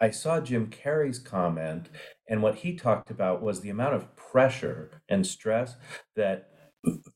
I 0.00 0.08
saw 0.08 0.40
Jim 0.40 0.70
Carrey's 0.70 1.18
comment, 1.18 1.90
and 2.26 2.42
what 2.42 2.54
he 2.54 2.76
talked 2.76 3.10
about 3.10 3.42
was 3.42 3.60
the 3.60 3.68
amount 3.68 3.92
of 3.92 4.16
pressure 4.16 5.02
and 5.06 5.26
stress 5.26 5.76
that 6.16 6.48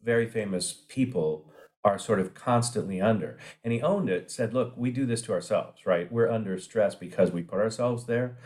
very 0.03 0.29
famous 0.29 0.85
people 0.89 1.51
are 1.85 1.99
sort 1.99 2.21
of 2.21 2.35
constantly 2.35 3.01
under. 3.01 3.39
And 3.63 3.73
he 3.73 3.81
owned 3.81 4.11
it, 4.11 4.31
said, 4.31 4.53
look, 4.53 4.75
we 4.77 4.91
do 4.91 5.07
this 5.07 5.23
to 5.23 5.33
ourselves, 5.33 5.87
right? 5.87 6.11
We're 6.11 6.31
under 6.31 6.59
stress 6.59 6.95
because 6.95 7.31
we 7.31 7.43
put 7.43 7.61
ourselves 7.61 8.07
there, 8.07 8.39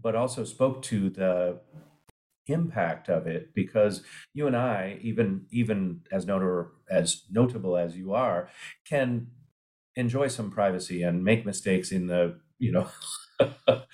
but 0.00 0.14
also 0.14 0.44
spoke 0.44 0.82
to 0.82 1.08
the 1.10 1.60
impact 2.46 3.08
of 3.08 3.26
it 3.26 3.54
because 3.54 4.02
you 4.34 4.46
and 4.46 4.56
I, 4.56 4.98
even 5.02 5.46
even 5.50 6.02
as 6.12 6.26
notor 6.26 6.70
as 6.90 7.22
notable 7.30 7.76
as 7.76 7.96
you 7.96 8.12
are, 8.12 8.50
can 8.86 9.28
enjoy 9.96 10.28
some 10.28 10.50
privacy 10.50 11.02
and 11.02 11.24
make 11.24 11.46
mistakes 11.46 11.90
in 11.92 12.06
the, 12.08 12.38
you 12.58 12.72
know, 12.72 12.88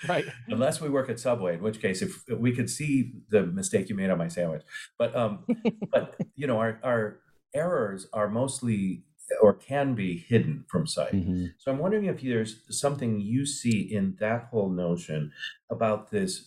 right. 0.09 0.25
Unless 0.49 0.81
we 0.81 0.89
work 0.89 1.09
at 1.09 1.21
Subway, 1.21 1.55
in 1.55 1.63
which 1.63 1.81
case, 1.81 2.03
if 2.03 2.23
we 2.29 2.53
could 2.53 2.71
see 2.71 3.13
the 3.31 3.43
mistake 3.43 3.89
you 3.89 3.95
made 3.95 4.11
on 4.11 4.19
my 4.19 4.29
sandwich, 4.29 4.63
but 4.99 5.15
um, 5.17 5.45
but 5.93 6.17
you 6.37 6.47
know, 6.47 6.59
our 6.59 6.79
our 6.83 7.21
errors 7.55 8.07
are 8.13 8.29
mostly 8.29 9.05
or 9.41 9.55
can 9.55 9.95
be 9.95 10.19
hidden 10.19 10.65
from 10.69 10.87
sight. 10.87 11.13
Mm-hmm. 11.13 11.47
So 11.59 11.71
I'm 11.71 11.79
wondering 11.79 12.07
if 12.07 12.21
there's 12.21 12.63
something 12.71 13.21
you 13.21 13.47
see 13.47 13.81
in 13.81 14.17
that 14.21 14.49
whole 14.51 14.71
notion 14.71 15.33
about 15.71 16.11
this. 16.11 16.47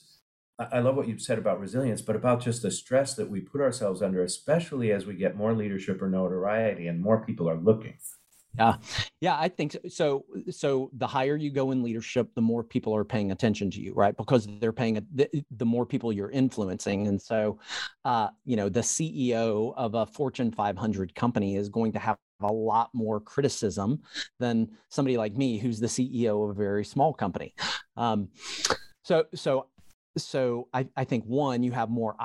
I 0.59 0.79
love 0.79 0.95
what 0.95 1.07
you've 1.07 1.21
said 1.21 1.39
about 1.39 1.59
resilience, 1.59 2.01
but 2.01 2.15
about 2.15 2.41
just 2.41 2.61
the 2.61 2.71
stress 2.71 3.15
that 3.15 3.29
we 3.29 3.41
put 3.41 3.61
ourselves 3.61 4.01
under, 4.01 4.23
especially 4.23 4.91
as 4.91 5.05
we 5.05 5.15
get 5.15 5.35
more 5.35 5.53
leadership 5.53 6.01
or 6.01 6.09
notoriety 6.09 6.87
and 6.87 7.01
more 7.01 7.25
people 7.25 7.49
are 7.49 7.57
looking. 7.57 7.97
Yeah, 8.57 8.75
yeah, 9.19 9.35
I 9.39 9.47
think 9.49 9.75
so. 9.89 10.25
so. 10.51 10.91
The 10.93 11.07
higher 11.07 11.35
you 11.35 11.49
go 11.49 11.71
in 11.71 11.81
leadership, 11.81 12.29
the 12.35 12.41
more 12.41 12.63
people 12.63 12.95
are 12.95 13.03
paying 13.03 13.31
attention 13.31 13.71
to 13.71 13.81
you, 13.81 13.93
right? 13.95 14.15
Because 14.15 14.47
they're 14.59 14.71
paying 14.71 14.97
a, 14.97 15.03
the, 15.13 15.43
the 15.57 15.65
more 15.65 15.87
people 15.87 16.13
you're 16.13 16.29
influencing, 16.29 17.07
and 17.07 17.19
so, 17.19 17.57
uh, 18.05 18.27
you 18.45 18.55
know, 18.55 18.69
the 18.69 18.81
CEO 18.81 19.73
of 19.75 19.95
a 19.95 20.05
Fortune 20.05 20.51
500 20.51 21.15
company 21.15 21.55
is 21.55 21.67
going 21.67 21.91
to 21.93 21.99
have 21.99 22.17
a 22.43 22.51
lot 22.51 22.89
more 22.93 23.19
criticism 23.19 24.01
than 24.39 24.69
somebody 24.89 25.17
like 25.17 25.35
me, 25.35 25.57
who's 25.57 25.79
the 25.79 25.87
CEO 25.87 26.43
of 26.43 26.51
a 26.51 26.53
very 26.53 26.85
small 26.85 27.13
company. 27.13 27.55
Um, 27.97 28.29
so, 29.03 29.25
so, 29.33 29.67
so 30.17 30.67
I, 30.73 30.87
I 30.95 31.05
think 31.05 31.23
one, 31.25 31.63
you 31.63 31.71
have 31.71 31.89
more 31.89 32.15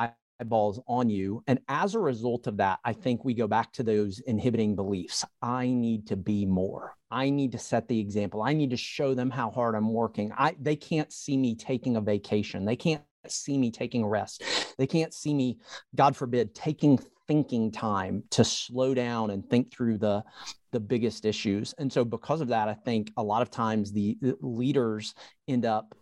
eyeballs 0.41 0.80
on 0.86 1.11
you. 1.11 1.43
And 1.47 1.61
as 1.68 1.95
a 1.95 1.99
result 1.99 2.47
of 2.47 2.57
that, 2.59 2.78
I 2.84 2.93
think 2.93 3.24
we 3.24 3.34
go 3.34 3.47
back 3.47 3.72
to 3.74 3.82
those 3.82 4.20
inhibiting 4.20 4.76
beliefs. 4.76 5.24
I 5.43 5.66
need 5.66 6.07
to 6.09 6.16
be 6.16 6.47
more. 6.47 6.97
I 7.11 7.30
need 7.30 7.53
to 7.53 7.59
set 7.59 7.89
the 7.89 7.99
example. 7.99 8.43
I 8.43 8.53
need 8.53 8.70
to 8.70 8.76
show 8.76 9.14
them 9.14 9.30
how 9.30 9.51
hard 9.51 9.74
I'm 9.74 9.93
working. 9.93 10.32
I 10.36 10.57
they 10.61 10.76
can't 10.76 11.12
see 11.12 11.36
me 11.36 11.55
taking 11.55 11.97
a 11.97 12.01
vacation. 12.01 12.64
They 12.64 12.76
can't 12.76 13.03
see 13.26 13.59
me 13.59 13.70
taking 13.70 14.05
a 14.05 14.09
rest. 14.09 14.43
They 14.78 14.86
can't 14.86 15.12
see 15.12 15.34
me, 15.34 15.59
God 15.95 16.16
forbid, 16.16 16.55
taking 16.55 16.99
thinking 17.26 17.70
time 17.70 18.24
to 18.30 18.43
slow 18.43 18.95
down 18.95 19.30
and 19.30 19.49
think 19.49 19.70
through 19.70 19.99
the 19.99 20.24
the 20.72 20.80
biggest 20.80 21.24
issues. 21.24 21.74
And 21.78 21.91
so 21.93 22.05
because 22.05 22.41
of 22.41 22.49
that, 22.49 22.68
I 22.68 22.74
think 22.74 23.11
a 23.16 23.22
lot 23.22 23.43
of 23.43 23.51
times 23.51 23.93
the 23.93 24.18
leaders 24.41 25.14
end 25.47 25.64
up 25.64 25.95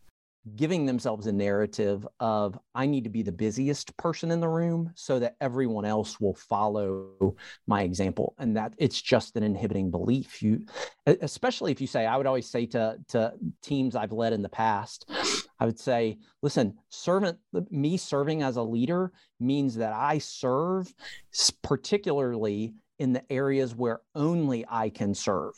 giving 0.55 0.87
themselves 0.87 1.27
a 1.27 1.33
narrative 1.33 2.07
of 2.21 2.59
I 2.75 2.87
need 2.87 3.05
to 3.05 3.11
be 3.11 3.23
the 3.23 3.33
busiest 3.33 3.97
person 3.97 4.31
in 4.31 4.41
the 4.41 4.49
room 4.49 4.93
so 4.95 5.19
that 5.19 5.37
everyone 5.41 5.85
else 5.85 6.21
will 6.21 6.35
follow 6.35 7.35
my 7.67 7.83
example. 7.83 8.35
And 8.39 8.57
that 8.57 8.75
it's 8.79 9.01
just 9.01 9.37
an 9.37 9.43
inhibiting 9.43 9.91
belief. 9.91 10.43
You 10.43 10.65
especially 11.07 11.73
if 11.73 11.81
you 11.81 11.87
say 11.87 12.07
I 12.07 12.17
would 12.17 12.27
always 12.27 12.49
say 12.49 12.67
to 12.67 12.97
to 13.09 13.33
teams 13.63 13.97
I've 13.97 14.13
led 14.13 14.33
in 14.33 14.43
the 14.43 14.49
past 14.49 15.11
I 15.59 15.65
would 15.65 15.79
say 15.79 16.19
listen 16.43 16.75
servant 16.91 17.39
me 17.71 17.97
serving 17.97 18.43
as 18.43 18.57
a 18.57 18.63
leader 18.63 19.13
means 19.41 19.75
that 19.77 19.93
I 19.93 20.19
serve 20.19 20.93
particularly 21.63 22.75
in 22.99 23.13
the 23.13 23.23
areas 23.31 23.75
where 23.75 24.01
only 24.15 24.65
I 24.69 24.91
can 24.91 25.15
serve 25.15 25.55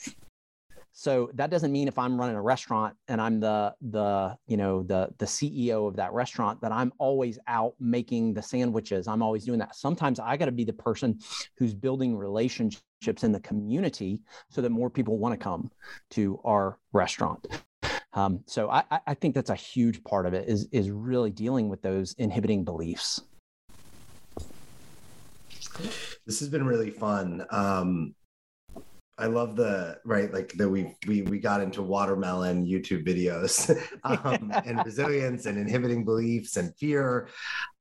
so 0.99 1.31
that 1.35 1.49
doesn't 1.49 1.71
mean 1.71 1.87
if 1.87 1.97
i'm 1.97 2.19
running 2.19 2.35
a 2.35 2.43
restaurant 2.43 2.97
and 3.07 3.21
i'm 3.21 3.39
the 3.39 3.73
the 3.93 4.37
you 4.49 4.57
know 4.57 4.83
the 4.83 5.09
the 5.19 5.27
ceo 5.27 5.87
of 5.87 5.95
that 5.95 6.13
restaurant 6.13 6.61
that 6.61 6.73
i'm 6.73 6.93
always 6.99 7.39
out 7.47 7.75
making 7.79 8.35
the 8.35 8.43
sandwiches. 8.43 9.07
I'm 9.07 9.23
always 9.23 9.45
doing 9.45 9.61
that. 9.61 9.77
Sometimes 9.77 10.19
i 10.19 10.37
got 10.37 10.47
to 10.47 10.53
be 10.53 10.65
the 10.65 10.73
person 10.73 11.19
who's 11.57 11.75
building 11.75 12.17
relationships 12.17 13.23
in 13.23 13.31
the 13.31 13.41
community 13.41 14.23
so 14.51 14.61
that 14.61 14.71
more 14.71 14.91
people 14.91 15.19
want 15.19 15.39
to 15.39 15.43
come 15.43 15.71
to 16.11 16.41
our 16.45 16.79
restaurant. 16.93 17.47
Um, 18.15 18.41
so 18.47 18.69
I, 18.71 18.83
I 19.07 19.15
think 19.15 19.35
that's 19.35 19.51
a 19.51 19.55
huge 19.55 20.03
part 20.03 20.27
of 20.27 20.35
it 20.35 20.49
is 20.49 20.69
is 20.73 20.91
really 20.91 21.31
dealing 21.31 21.69
with 21.69 21.83
those 21.83 22.15
inhibiting 22.19 22.65
beliefs. 22.65 23.21
This 26.27 26.41
has 26.41 26.49
been 26.49 26.67
really 26.67 26.91
fun. 26.91 27.47
Um, 27.51 28.15
I 29.19 29.27
love 29.27 29.57
the 29.57 29.99
right, 30.05 30.33
like 30.33 30.53
that 30.55 30.69
we 30.69 30.95
we 31.07 31.23
we 31.23 31.41
got 31.41 31.61
into 31.61 31.83
watermelon 31.83 32.65
YouTube 32.65 33.05
videos 33.07 33.69
um, 34.05 34.53
and 34.65 34.81
resilience 34.87 35.47
and 35.47 35.59
inhibiting 35.59 36.05
beliefs 36.05 36.57
and 36.57 36.75
fear 36.77 37.29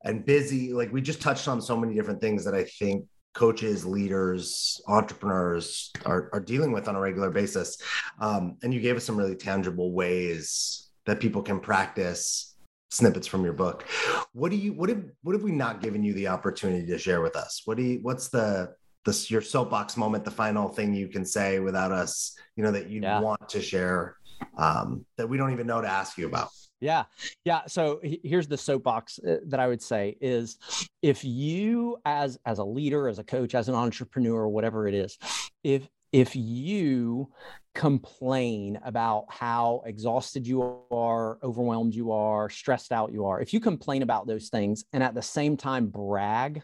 and 0.04 0.24
busy. 0.24 0.72
Like 0.72 0.92
we 0.92 1.00
just 1.00 1.22
touched 1.22 1.46
on 1.46 1.62
so 1.62 1.76
many 1.76 1.94
different 1.94 2.20
things 2.20 2.44
that 2.44 2.54
I 2.54 2.64
think 2.64 3.06
coaches, 3.34 3.86
leaders, 3.86 4.80
entrepreneurs 4.88 5.92
are, 6.04 6.28
are 6.32 6.40
dealing 6.40 6.72
with 6.72 6.88
on 6.88 6.96
a 6.96 7.00
regular 7.00 7.30
basis. 7.30 7.78
Um, 8.20 8.56
and 8.64 8.74
you 8.74 8.80
gave 8.80 8.96
us 8.96 9.04
some 9.04 9.16
really 9.16 9.36
tangible 9.36 9.92
ways 9.92 10.88
that 11.06 11.20
people 11.20 11.42
can 11.42 11.60
practice 11.60 12.56
snippets 12.90 13.28
from 13.28 13.44
your 13.44 13.52
book. 13.52 13.84
What 14.32 14.50
do 14.50 14.56
you 14.56 14.72
what 14.72 14.88
have 14.88 15.04
what 15.22 15.34
have 15.34 15.42
we 15.42 15.52
not 15.52 15.80
given 15.80 16.02
you 16.02 16.14
the 16.14 16.28
opportunity 16.28 16.86
to 16.86 16.98
share 16.98 17.20
with 17.20 17.36
us? 17.36 17.62
What 17.64 17.76
do 17.76 17.84
you 17.84 17.98
what's 18.02 18.28
the 18.28 18.74
this 19.04 19.30
your 19.30 19.40
soapbox 19.40 19.96
moment, 19.96 20.24
the 20.24 20.30
final 20.30 20.68
thing 20.68 20.94
you 20.94 21.08
can 21.08 21.24
say 21.24 21.60
without 21.60 21.92
us, 21.92 22.36
you 22.56 22.62
know, 22.62 22.72
that 22.72 22.88
you 22.88 23.00
yeah. 23.00 23.20
want 23.20 23.48
to 23.48 23.62
share 23.62 24.16
um, 24.56 25.04
that 25.16 25.28
we 25.28 25.36
don't 25.36 25.52
even 25.52 25.66
know 25.66 25.80
to 25.80 25.88
ask 25.88 26.18
you 26.18 26.26
about. 26.26 26.48
Yeah. 26.80 27.04
Yeah. 27.44 27.62
So 27.66 28.00
here's 28.02 28.46
the 28.46 28.56
soapbox 28.56 29.18
uh, 29.18 29.38
that 29.46 29.58
I 29.58 29.66
would 29.66 29.82
say 29.82 30.16
is 30.20 30.58
if 31.02 31.24
you 31.24 31.98
as 32.04 32.38
as 32.46 32.58
a 32.58 32.64
leader, 32.64 33.08
as 33.08 33.18
a 33.18 33.24
coach, 33.24 33.54
as 33.54 33.68
an 33.68 33.74
entrepreneur, 33.74 34.46
whatever 34.46 34.86
it 34.86 34.94
is, 34.94 35.18
if 35.64 35.88
if 36.12 36.34
you 36.36 37.30
complain 37.74 38.78
about 38.84 39.26
how 39.28 39.82
exhausted 39.86 40.46
you 40.46 40.80
are, 40.90 41.38
overwhelmed 41.42 41.94
you 41.94 42.12
are, 42.12 42.48
stressed 42.48 42.92
out 42.92 43.12
you 43.12 43.26
are, 43.26 43.40
if 43.40 43.52
you 43.52 43.60
complain 43.60 44.02
about 44.02 44.26
those 44.26 44.48
things 44.48 44.84
and 44.92 45.02
at 45.02 45.14
the 45.14 45.22
same 45.22 45.56
time 45.56 45.86
brag 45.86 46.62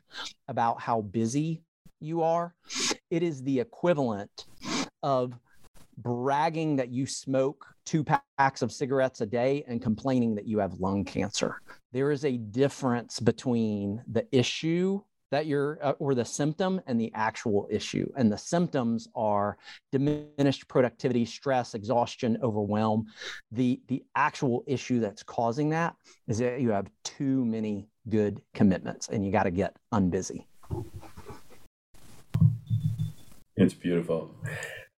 about 0.48 0.80
how 0.80 1.00
busy 1.00 1.62
you 2.00 2.22
are, 2.22 2.54
it 3.10 3.22
is 3.22 3.42
the 3.42 3.60
equivalent 3.60 4.46
of 5.02 5.38
bragging 5.98 6.76
that 6.76 6.90
you 6.90 7.06
smoke 7.06 7.66
two 7.84 8.04
packs 8.04 8.62
of 8.62 8.72
cigarettes 8.72 9.20
a 9.20 9.26
day 9.26 9.64
and 9.68 9.80
complaining 9.80 10.34
that 10.34 10.46
you 10.46 10.58
have 10.58 10.74
lung 10.80 11.04
cancer. 11.04 11.60
There 11.92 12.10
is 12.10 12.24
a 12.24 12.36
difference 12.36 13.20
between 13.20 14.02
the 14.10 14.26
issue 14.36 15.00
that 15.30 15.46
you're 15.46 15.78
uh, 15.82 15.92
or 15.98 16.14
the 16.14 16.24
symptom 16.24 16.80
and 16.86 17.00
the 17.00 17.10
actual 17.14 17.66
issue. 17.70 18.10
And 18.16 18.30
the 18.30 18.38
symptoms 18.38 19.08
are 19.16 19.56
diminished 19.90 20.68
productivity 20.68 21.24
stress 21.24 21.74
exhaustion 21.74 22.38
overwhelm. 22.42 23.06
The 23.50 23.80
the 23.88 24.04
actual 24.14 24.62
issue 24.66 25.00
that's 25.00 25.22
causing 25.22 25.70
that 25.70 25.96
is 26.28 26.38
that 26.38 26.60
you 26.60 26.70
have 26.70 26.88
too 27.02 27.44
many 27.44 27.88
good 28.08 28.40
commitments 28.52 29.08
and 29.08 29.24
you 29.24 29.32
got 29.32 29.44
to 29.44 29.50
get 29.50 29.76
unbusy 29.92 30.44
it's 33.56 33.74
beautiful. 33.74 34.34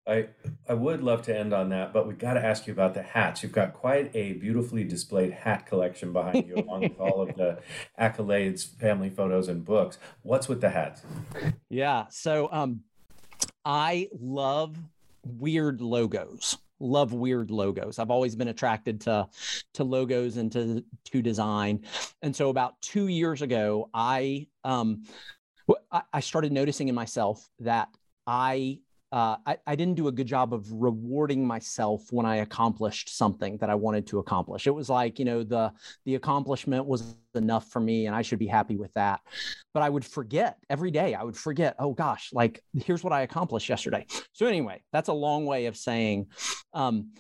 I 0.07 0.29
I 0.69 0.75
would 0.75 1.03
love 1.03 1.23
to 1.23 1.37
end 1.37 1.53
on 1.53 1.71
that, 1.71 1.93
but 1.93 2.07
we've 2.07 2.19
got 2.19 2.35
to 2.35 2.45
ask 2.45 2.67
you 2.67 2.73
about 2.73 2.95
the 2.95 3.03
hats. 3.03 3.43
You've 3.43 3.53
got 3.53 3.75
quite 3.75 4.15
a 4.15 4.35
beautifully 4.35 4.85
displayed 4.85 5.33
hat 5.33 5.67
collection 5.67 6.13
behind 6.13 6.47
you, 6.47 6.57
along 6.57 6.83
with 6.83 7.01
all 7.01 7.21
of 7.21 7.35
the 7.37 7.59
accolades, 7.99 8.65
family 8.79 9.11
photos, 9.11 9.49
and 9.49 9.65
books. 9.65 9.99
What's 10.23 10.49
with 10.49 10.61
the 10.61 10.71
hats? 10.71 11.03
Yeah, 11.69 12.07
so 12.11 12.49
um, 12.53 12.83
I 13.65 14.09
love 14.13 14.77
weird 15.25 15.81
logos. 15.81 16.57
Love 16.79 17.13
weird 17.13 17.51
logos. 17.51 17.99
I've 17.99 18.11
always 18.11 18.37
been 18.37 18.49
attracted 18.49 19.01
to 19.03 19.29
to 19.75 19.83
logos 19.83 20.37
and 20.37 20.53
to 20.53 20.85
to 21.07 21.23
design. 21.23 21.85
And 22.23 22.37
so 22.37 22.51
about 22.51 22.81
two 22.81 23.09
years 23.09 23.43
ago, 23.43 23.91
I 23.93 24.47
um, 24.63 25.03
I 26.13 26.21
started 26.21 26.53
noticing 26.53 26.89
in 26.89 26.95
myself 26.95 27.49
that 27.61 27.89
I 28.27 28.81
uh, 29.13 29.37
I, 29.47 29.57
I, 29.69 29.77
didn't 29.77 29.95
do 29.95 30.09
a 30.09 30.13
good 30.13 30.27
job 30.27 30.53
of 30.53 30.71
rewarding 30.73 31.47
myself 31.47 32.03
when 32.11 32.27
I 32.27 32.37
accomplished 32.37 33.17
something 33.17 33.57
that 33.59 33.71
I 33.71 33.75
wanted 33.77 34.05
to 34.09 34.19
accomplish. 34.19 34.67
It 34.67 34.73
was 34.73 34.91
like, 34.91 35.21
you 35.21 35.25
know, 35.25 35.45
the 35.45 35.73
the 36.05 36.17
accomplishment 36.17 36.87
was 36.87 37.15
enough 37.37 37.71
for 37.71 37.79
me 37.79 38.07
and 38.07 38.17
I 38.17 38.23
should 38.23 38.41
be 38.41 38.49
happy 38.49 38.77
with 38.77 38.93
that. 38.95 39.21
But 39.73 39.85
I 39.85 39.91
would 39.91 40.05
forget 40.05 40.59
every 40.69 40.91
day. 40.91 41.15
I 41.15 41.23
would 41.23 41.37
forget, 41.37 41.77
oh 41.79 41.93
gosh, 41.93 42.31
like 42.33 42.65
here's 42.75 43.05
what 43.05 43.13
I 43.13 43.23
accomplished 43.23 43.69
yesterday. 43.69 44.07
So 44.33 44.47
anyway, 44.47 44.83
that's 44.93 45.09
a 45.09 45.15
long 45.15 45.47
way 45.47 45.67
of 45.67 45.77
saying 45.77 46.27
um, 46.75 47.11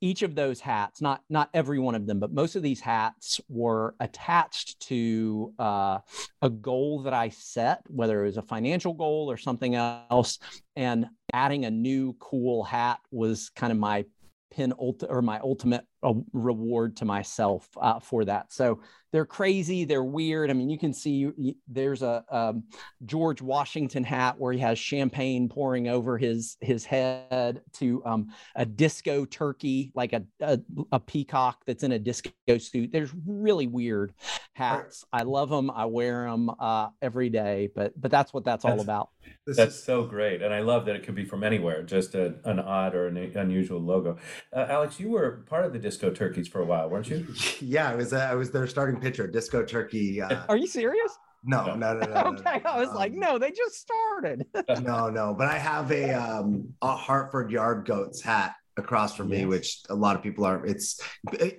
each 0.00 0.22
of 0.22 0.34
those 0.34 0.60
hats, 0.60 1.00
not 1.00 1.22
not 1.28 1.50
every 1.54 1.78
one 1.78 1.94
of 1.94 2.06
them, 2.06 2.18
but 2.20 2.32
most 2.32 2.56
of 2.56 2.62
these 2.62 2.80
hats 2.80 3.40
were 3.48 3.94
attached 4.00 4.80
to 4.80 5.52
uh, 5.58 5.98
a 6.42 6.50
goal 6.50 7.02
that 7.02 7.12
I 7.14 7.28
set, 7.30 7.82
whether 7.88 8.22
it 8.22 8.26
was 8.26 8.36
a 8.36 8.42
financial 8.42 8.94
goal 8.94 9.30
or 9.30 9.36
something 9.36 9.74
else. 9.74 10.38
And 10.76 11.08
adding 11.32 11.64
a 11.64 11.70
new 11.70 12.14
cool 12.18 12.64
hat 12.64 13.00
was 13.10 13.50
kind 13.50 13.72
of 13.72 13.78
my 13.78 14.04
pin 14.50 14.72
ult- 14.80 15.04
or 15.08 15.22
my 15.22 15.38
ultimate 15.40 15.86
uh, 16.02 16.14
reward 16.32 16.96
to 16.96 17.04
myself 17.04 17.68
uh, 17.80 18.00
for 18.00 18.24
that. 18.24 18.52
So 18.52 18.80
they're 19.12 19.26
crazy, 19.26 19.84
they're 19.84 20.04
weird. 20.04 20.50
I 20.50 20.52
mean, 20.52 20.70
you 20.70 20.78
can 20.78 20.92
see 20.92 21.56
there's 21.66 22.02
a 22.02 22.24
um, 22.30 22.62
George 23.06 23.42
Washington 23.42 24.04
hat 24.04 24.38
where 24.38 24.52
he 24.52 24.60
has 24.60 24.78
champagne 24.78 25.48
pouring 25.48 25.88
over 25.88 26.16
his 26.16 26.56
his 26.60 26.84
head 26.84 27.60
to 27.74 28.02
um, 28.04 28.28
a 28.54 28.64
disco 28.64 29.24
turkey, 29.24 29.90
like 29.94 30.12
a, 30.12 30.22
a, 30.40 30.60
a 30.92 31.00
peacock 31.00 31.64
that's 31.66 31.82
in 31.82 31.92
a 31.92 31.98
disco 31.98 32.30
suit. 32.58 32.92
There's 32.92 33.10
really 33.26 33.66
weird 33.66 34.12
hats. 34.52 35.04
I 35.12 35.22
love 35.22 35.50
them. 35.50 35.70
I 35.70 35.86
wear 35.86 36.30
them 36.30 36.50
uh, 36.60 36.90
every 37.02 37.30
day. 37.30 37.68
But 37.74 38.00
but 38.00 38.12
that's 38.12 38.32
what 38.32 38.44
that's, 38.44 38.62
that's 38.62 38.72
all 38.72 38.80
about. 38.80 39.10
That's 39.46 39.82
so 39.82 40.04
great, 40.04 40.40
and 40.40 40.54
I 40.54 40.60
love 40.60 40.86
that 40.86 40.94
it 40.94 41.02
could 41.02 41.14
be 41.16 41.24
from 41.24 41.42
anywhere, 41.42 41.82
just 41.82 42.14
a, 42.14 42.36
an 42.44 42.60
odd 42.60 42.94
or 42.94 43.08
an 43.08 43.16
unusual 43.16 43.80
logo. 43.80 44.18
Uh, 44.54 44.66
Alex, 44.68 45.00
you 45.00 45.10
were 45.10 45.44
part 45.48 45.64
of 45.64 45.72
the 45.72 45.78
Disco 45.90 46.08
Turkeys 46.08 46.46
for 46.46 46.60
a 46.60 46.64
while, 46.64 46.88
weren't 46.88 47.08
you? 47.08 47.26
Yeah, 47.60 47.90
I 47.90 47.96
was. 47.96 48.12
Uh, 48.12 48.28
I 48.30 48.34
was 48.34 48.52
their 48.52 48.66
starting 48.68 49.00
pitcher, 49.00 49.26
Disco 49.26 49.64
Turkey. 49.64 50.22
Uh, 50.22 50.44
Are 50.48 50.56
you 50.56 50.68
serious? 50.68 51.18
No, 51.42 51.74
no, 51.74 51.74
no, 51.74 51.94
no. 51.94 52.06
no 52.06 52.20
okay, 52.38 52.60
no, 52.64 52.70
I 52.70 52.78
was 52.78 52.90
um, 52.90 52.94
like, 52.94 53.12
no, 53.12 53.38
they 53.38 53.50
just 53.50 53.74
started. 53.74 54.46
no, 54.82 55.10
no, 55.10 55.34
but 55.36 55.48
I 55.48 55.58
have 55.58 55.90
a 55.90 56.12
um 56.12 56.72
a 56.80 56.94
Hartford 56.94 57.50
Yard 57.50 57.86
Goats 57.86 58.22
hat 58.22 58.54
across 58.76 59.16
from 59.16 59.30
yes. 59.30 59.40
me, 59.40 59.46
which 59.46 59.82
a 59.90 59.94
lot 59.94 60.16
of 60.16 60.22
people 60.22 60.44
are. 60.44 60.64
It's 60.64 61.00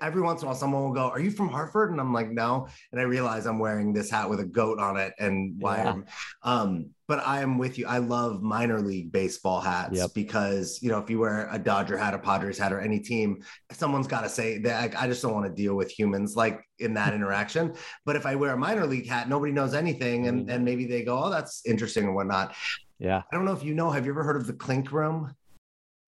every 0.01 0.21
once 0.21 0.41
in 0.41 0.45
a 0.45 0.49
while 0.49 0.57
someone 0.57 0.83
will 0.83 0.93
go, 0.93 1.09
"Are 1.09 1.19
you 1.19 1.31
from 1.31 1.49
Hartford?" 1.49 1.91
And 1.91 1.99
I'm 1.99 2.13
like, 2.13 2.29
"No," 2.29 2.67
and 2.91 2.99
I 2.99 3.03
realize 3.03 3.45
I'm 3.45 3.59
wearing 3.59 3.93
this 3.93 4.09
hat 4.09 4.29
with 4.29 4.39
a 4.39 4.45
goat 4.45 4.79
on 4.79 4.97
it, 4.97 5.13
and 5.19 5.55
why 5.61 5.77
yeah. 5.77 5.89
I'm. 5.89 6.05
Um, 6.43 6.89
but 7.07 7.27
I 7.27 7.41
am 7.41 7.57
with 7.57 7.77
you. 7.77 7.87
I 7.87 7.97
love 7.97 8.41
minor 8.41 8.79
league 8.79 9.11
baseball 9.11 9.59
hats 9.59 9.97
yep. 9.97 10.13
because 10.13 10.79
you 10.81 10.89
know 10.89 10.99
if 10.99 11.09
you 11.09 11.19
wear 11.19 11.49
a 11.51 11.59
Dodger 11.59 11.97
hat, 11.97 12.13
a 12.13 12.19
Padres 12.19 12.57
hat, 12.57 12.71
or 12.71 12.79
any 12.79 12.99
team, 12.99 13.43
someone's 13.71 14.07
got 14.07 14.21
to 14.21 14.29
say 14.29 14.59
that. 14.59 14.99
I 14.99 15.07
just 15.07 15.21
don't 15.21 15.33
want 15.33 15.45
to 15.45 15.53
deal 15.53 15.75
with 15.75 15.91
humans 15.91 16.35
like 16.35 16.61
in 16.79 16.93
that 16.93 17.13
interaction. 17.17 17.75
But 18.05 18.15
if 18.15 18.25
I 18.25 18.35
wear 18.35 18.53
a 18.53 18.57
minor 18.57 18.87
league 18.87 19.07
hat, 19.07 19.27
nobody 19.27 19.51
knows 19.51 19.73
anything, 19.73 20.27
and 20.27 20.49
and 20.49 20.63
maybe 20.63 20.85
they 20.85 21.03
go, 21.03 21.21
"Oh, 21.23 21.29
that's 21.29 21.65
interesting" 21.65 22.05
and 22.05 22.15
whatnot. 22.15 22.55
Yeah. 23.01 23.23
I 23.31 23.35
don't 23.35 23.45
know 23.45 23.53
if 23.53 23.63
you 23.63 23.73
know. 23.73 23.89
Have 23.89 24.05
you 24.05 24.11
ever 24.11 24.23
heard 24.23 24.35
of 24.35 24.45
the 24.45 24.53
Clink 24.53 24.91
Room? 24.91 25.33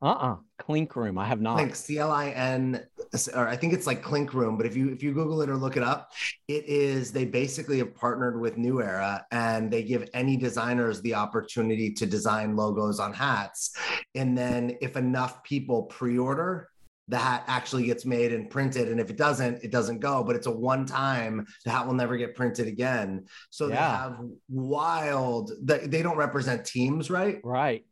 Uh-uh. 0.04 0.36
Clink 0.60 0.96
Room. 0.98 1.18
I 1.18 1.26
have 1.26 1.40
not. 1.40 1.56
Clink, 1.56 1.76
C-L-I-N, 1.76 2.86
or 3.34 3.48
I 3.48 3.56
think 3.56 3.74
it's 3.74 3.88
like 3.88 4.04
Clink 4.04 4.34
Room, 4.34 4.58
but 4.58 4.66
if 4.66 4.76
you 4.76 4.90
if 4.90 5.02
you 5.02 5.14
Google 5.14 5.42
it 5.42 5.50
or 5.50 5.56
look 5.56 5.78
it 5.78 5.84
up, 5.84 6.12
it 6.50 6.66
is 6.66 7.12
they 7.14 7.26
basically 7.26 7.78
have 7.78 7.96
partnered 7.96 8.40
with 8.40 8.58
New 8.58 8.82
Era 8.82 9.26
and 9.32 9.72
they 9.72 9.82
give 9.82 10.10
any 10.14 10.36
designers 10.36 11.02
the 11.02 11.16
opportunity 11.16 11.92
to 11.94 12.06
design 12.06 12.56
logos 12.56 13.00
on 13.00 13.14
hats. 13.14 13.78
And 14.14 14.38
then 14.38 14.78
if 14.82 14.98
enough 14.98 15.42
people 15.44 15.84
pre-order, 15.84 16.70
the 17.08 17.18
hat 17.18 17.44
actually 17.48 17.86
gets 17.86 18.06
made 18.06 18.34
and 18.34 18.50
printed. 18.50 18.90
And 18.90 19.00
if 19.00 19.10
it 19.10 19.18
doesn't, 19.18 19.64
it 19.64 19.72
doesn't 19.72 20.00
go, 20.00 20.24
but 20.24 20.36
it's 20.36 20.48
a 20.48 20.52
one 20.52 20.86
time, 20.86 21.46
the 21.64 21.72
hat 21.72 21.86
will 21.86 21.94
never 21.94 22.18
get 22.18 22.36
printed 22.36 22.68
again. 22.68 23.26
So 23.50 23.68
yeah. 23.68 23.74
they 23.74 23.82
have 23.82 24.20
wild, 24.50 25.52
they 25.62 26.02
don't 26.02 26.18
represent 26.18 26.66
teams, 26.66 27.10
right? 27.10 27.40
Right 27.44 27.86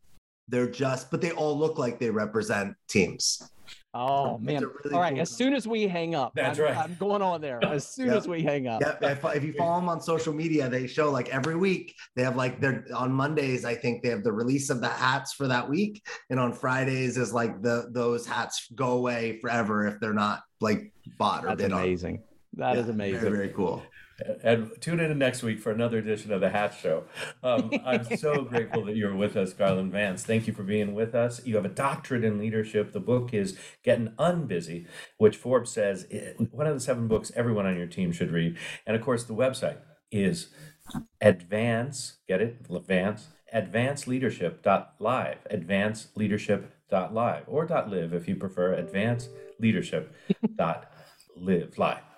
they're 0.48 0.70
just, 0.70 1.12
but 1.12 1.22
they 1.22 1.32
all 1.32 1.58
look 1.58 1.78
like 1.78 2.00
they 2.00 2.10
represent 2.10 2.76
teams. 2.88 3.42
Oh 3.94 4.38
man! 4.38 4.64
Really 4.64 4.96
All 4.96 5.02
right. 5.02 5.12
Cool 5.14 5.22
as 5.22 5.30
soon 5.30 5.54
as 5.54 5.68
we 5.68 5.86
hang 5.86 6.16
up, 6.16 6.32
that's 6.34 6.58
I'm, 6.60 6.66
right. 6.66 6.78
I'm 6.78 6.96
going 6.96 7.22
on 7.22 7.42
there 7.42 7.60
as 7.64 7.86
soon 7.86 8.08
yep. 8.08 8.18
as 8.18 8.28
we 8.28 8.42
hang 8.42 8.68
up. 8.68 8.80
Yep. 8.80 9.04
If, 9.04 9.26
if, 9.36 9.44
you 9.44 9.52
follow 9.52 9.82
them 9.82 9.90
on 9.90 10.00
social 10.00 10.34
media, 10.34 10.70
they 10.70 10.88
show 10.88 11.12
like 11.12 11.28
every 11.28 11.58
week 11.58 11.94
they 12.16 12.24
have 12.24 12.38
like 12.38 12.62
they're 12.62 12.86
on 12.96 13.12
Mondays. 13.12 13.66
I 13.66 13.76
think 13.76 14.02
they 14.02 14.08
have 14.08 14.24
the 14.24 14.32
release 14.32 14.70
of 14.70 14.80
the 14.80 14.88
hats 14.88 15.34
for 15.34 15.46
that 15.50 15.68
week, 15.68 16.02
and 16.30 16.40
on 16.40 16.54
Fridays 16.54 17.18
is 17.18 17.34
like 17.34 17.62
the 17.62 17.90
those 17.92 18.26
hats 18.26 18.68
go 18.76 18.92
away 18.92 19.40
forever 19.42 19.86
if 19.86 20.00
they're 20.00 20.14
not 20.14 20.44
like 20.62 20.94
bought 21.18 21.44
or 21.44 21.50
that's 21.50 21.62
bid 21.62 21.74
amazing. 21.74 22.16
On. 22.16 22.24
That 22.54 22.76
yeah, 22.76 22.82
is 22.82 22.90
amazing. 22.90 23.20
Very, 23.20 23.32
very 23.36 23.50
cool 23.50 23.84
and 24.44 24.72
tune 24.82 25.00
in 25.00 25.18
next 25.18 25.44
week 25.44 25.60
for 25.60 25.72
another 25.72 25.98
edition 25.98 26.32
of 26.32 26.42
the 26.42 26.50
Hat 26.50 26.76
Show. 26.80 27.04
Um, 27.44 27.72
I'm 27.86 28.18
so 28.18 28.44
grateful 28.50 28.86
that 28.86 28.96
you're 28.96 29.16
with 29.16 29.38
us, 29.38 29.54
Garland 29.54 29.92
Vance. 29.92 30.24
Thank 30.24 30.48
you 30.48 30.54
for 30.54 30.64
being 30.64 30.94
with 30.94 31.16
us. 31.16 31.46
You 31.46 31.56
have 31.56 31.66
a 31.66 31.70
doctorate 31.70 32.24
in 32.24 32.40
leadership. 32.40 32.94
The 32.94 33.00
book 33.00 33.34
is 33.34 33.58
Getting 33.84 34.10
Unbusy, 34.20 34.88
which 35.18 35.38
Forbes 35.38 35.72
says 35.72 36.06
one 36.52 36.68
of 36.68 36.74
the 36.74 36.80
seven 36.80 37.08
books 37.08 37.32
everyone 37.36 37.66
on 37.66 37.78
your 37.78 37.88
team 37.88 38.12
should 38.12 38.32
read. 38.32 38.58
And 38.86 38.96
of 38.96 39.02
course, 39.02 39.24
the 39.24 39.34
website 39.34 39.78
is 40.12 40.50
advance, 41.22 42.18
get 42.28 42.42
it? 42.42 42.58
Advance, 42.70 43.30
advanceleadership.live, 43.54 45.38
advanceleadership.live, 45.52 47.44
or 47.48 47.68
.live 47.68 48.14
if 48.14 48.28
you 48.28 48.36
prefer, 48.36 48.76
advanceleadership.live, 48.82 50.86
live. 51.78 52.11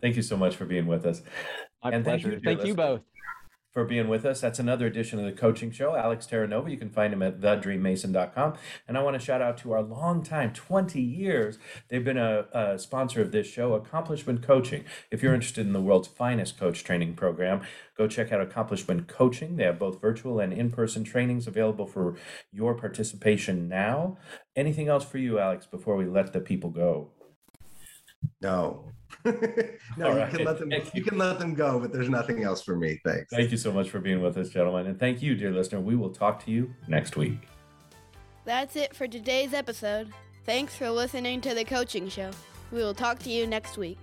Thank 0.00 0.16
you 0.16 0.22
so 0.22 0.36
much 0.36 0.56
for 0.56 0.64
being 0.64 0.86
with 0.86 1.06
us. 1.06 1.22
My 1.82 1.90
and 1.90 2.04
pleasure. 2.04 2.30
Thank 2.30 2.44
you, 2.44 2.56
thank 2.56 2.66
you 2.66 2.74
both 2.74 3.00
for 3.78 3.84
being 3.84 4.08
with 4.08 4.24
us. 4.24 4.40
That's 4.40 4.58
another 4.58 4.86
edition 4.86 5.18
of 5.18 5.24
the 5.24 5.32
coaching 5.32 5.70
show. 5.70 5.94
Alex 5.94 6.26
Terranova. 6.26 6.68
You 6.68 6.78
can 6.78 6.90
find 6.90 7.12
him 7.12 7.22
at 7.22 7.40
thedreammason.com. 7.40 8.54
And 8.88 8.98
I 8.98 9.02
want 9.02 9.14
to 9.14 9.24
shout 9.24 9.40
out 9.40 9.58
to 9.58 9.72
our 9.72 9.82
long 9.82 10.24
time, 10.24 10.52
20 10.52 11.00
years. 11.00 11.58
They've 11.88 12.04
been 12.04 12.18
a, 12.18 12.46
a, 12.52 12.78
sponsor 12.78 13.20
of 13.20 13.30
this 13.30 13.46
show, 13.46 13.74
Accomplishment 13.74 14.42
Coaching. 14.42 14.84
If 15.12 15.22
you're 15.22 15.32
interested 15.34 15.66
in 15.66 15.74
the 15.74 15.80
world's 15.80 16.08
finest 16.08 16.58
coach 16.58 16.82
training 16.82 17.14
program, 17.14 17.60
go 17.96 18.08
check 18.08 18.32
out 18.32 18.40
Accomplishment 18.40 19.06
Coaching. 19.06 19.54
They 19.54 19.64
have 19.64 19.78
both 19.78 20.00
virtual 20.00 20.40
and 20.40 20.52
in 20.52 20.72
person 20.72 21.04
trainings 21.04 21.46
available 21.46 21.86
for 21.86 22.16
your 22.50 22.74
participation 22.74 23.68
now. 23.68 24.16
Anything 24.56 24.88
else 24.88 25.04
for 25.04 25.18
you, 25.18 25.38
Alex, 25.38 25.66
before 25.66 25.96
we 25.96 26.06
let 26.06 26.32
the 26.32 26.40
people 26.40 26.70
go? 26.70 27.12
No. 28.40 28.90
no, 29.24 29.32
All 30.06 30.12
you 30.12 30.18
right. 30.20 30.30
can 30.30 30.44
let 30.44 30.58
them 30.58 30.70
you. 30.70 30.82
you 30.94 31.02
can 31.02 31.18
let 31.18 31.38
them 31.38 31.54
go, 31.54 31.78
but 31.80 31.92
there's 31.92 32.08
nothing 32.08 32.44
else 32.44 32.62
for 32.62 32.76
me. 32.76 33.00
Thanks. 33.04 33.32
Thank 33.32 33.50
you 33.50 33.56
so 33.56 33.72
much 33.72 33.90
for 33.90 33.98
being 34.00 34.22
with 34.22 34.36
us, 34.36 34.48
gentlemen. 34.50 34.86
And 34.86 34.98
thank 34.98 35.22
you, 35.22 35.34
dear 35.34 35.50
listener. 35.50 35.80
We 35.80 35.96
will 35.96 36.10
talk 36.10 36.44
to 36.44 36.50
you 36.50 36.74
next 36.86 37.16
week. 37.16 37.48
That's 38.44 38.76
it 38.76 38.94
for 38.94 39.06
today's 39.06 39.52
episode. 39.52 40.12
Thanks 40.46 40.74
for 40.74 40.88
listening 40.90 41.40
to 41.42 41.54
the 41.54 41.64
coaching 41.64 42.08
show. 42.08 42.30
We 42.72 42.78
will 42.78 42.94
talk 42.94 43.18
to 43.20 43.30
you 43.30 43.46
next 43.46 43.76
week. 43.76 43.98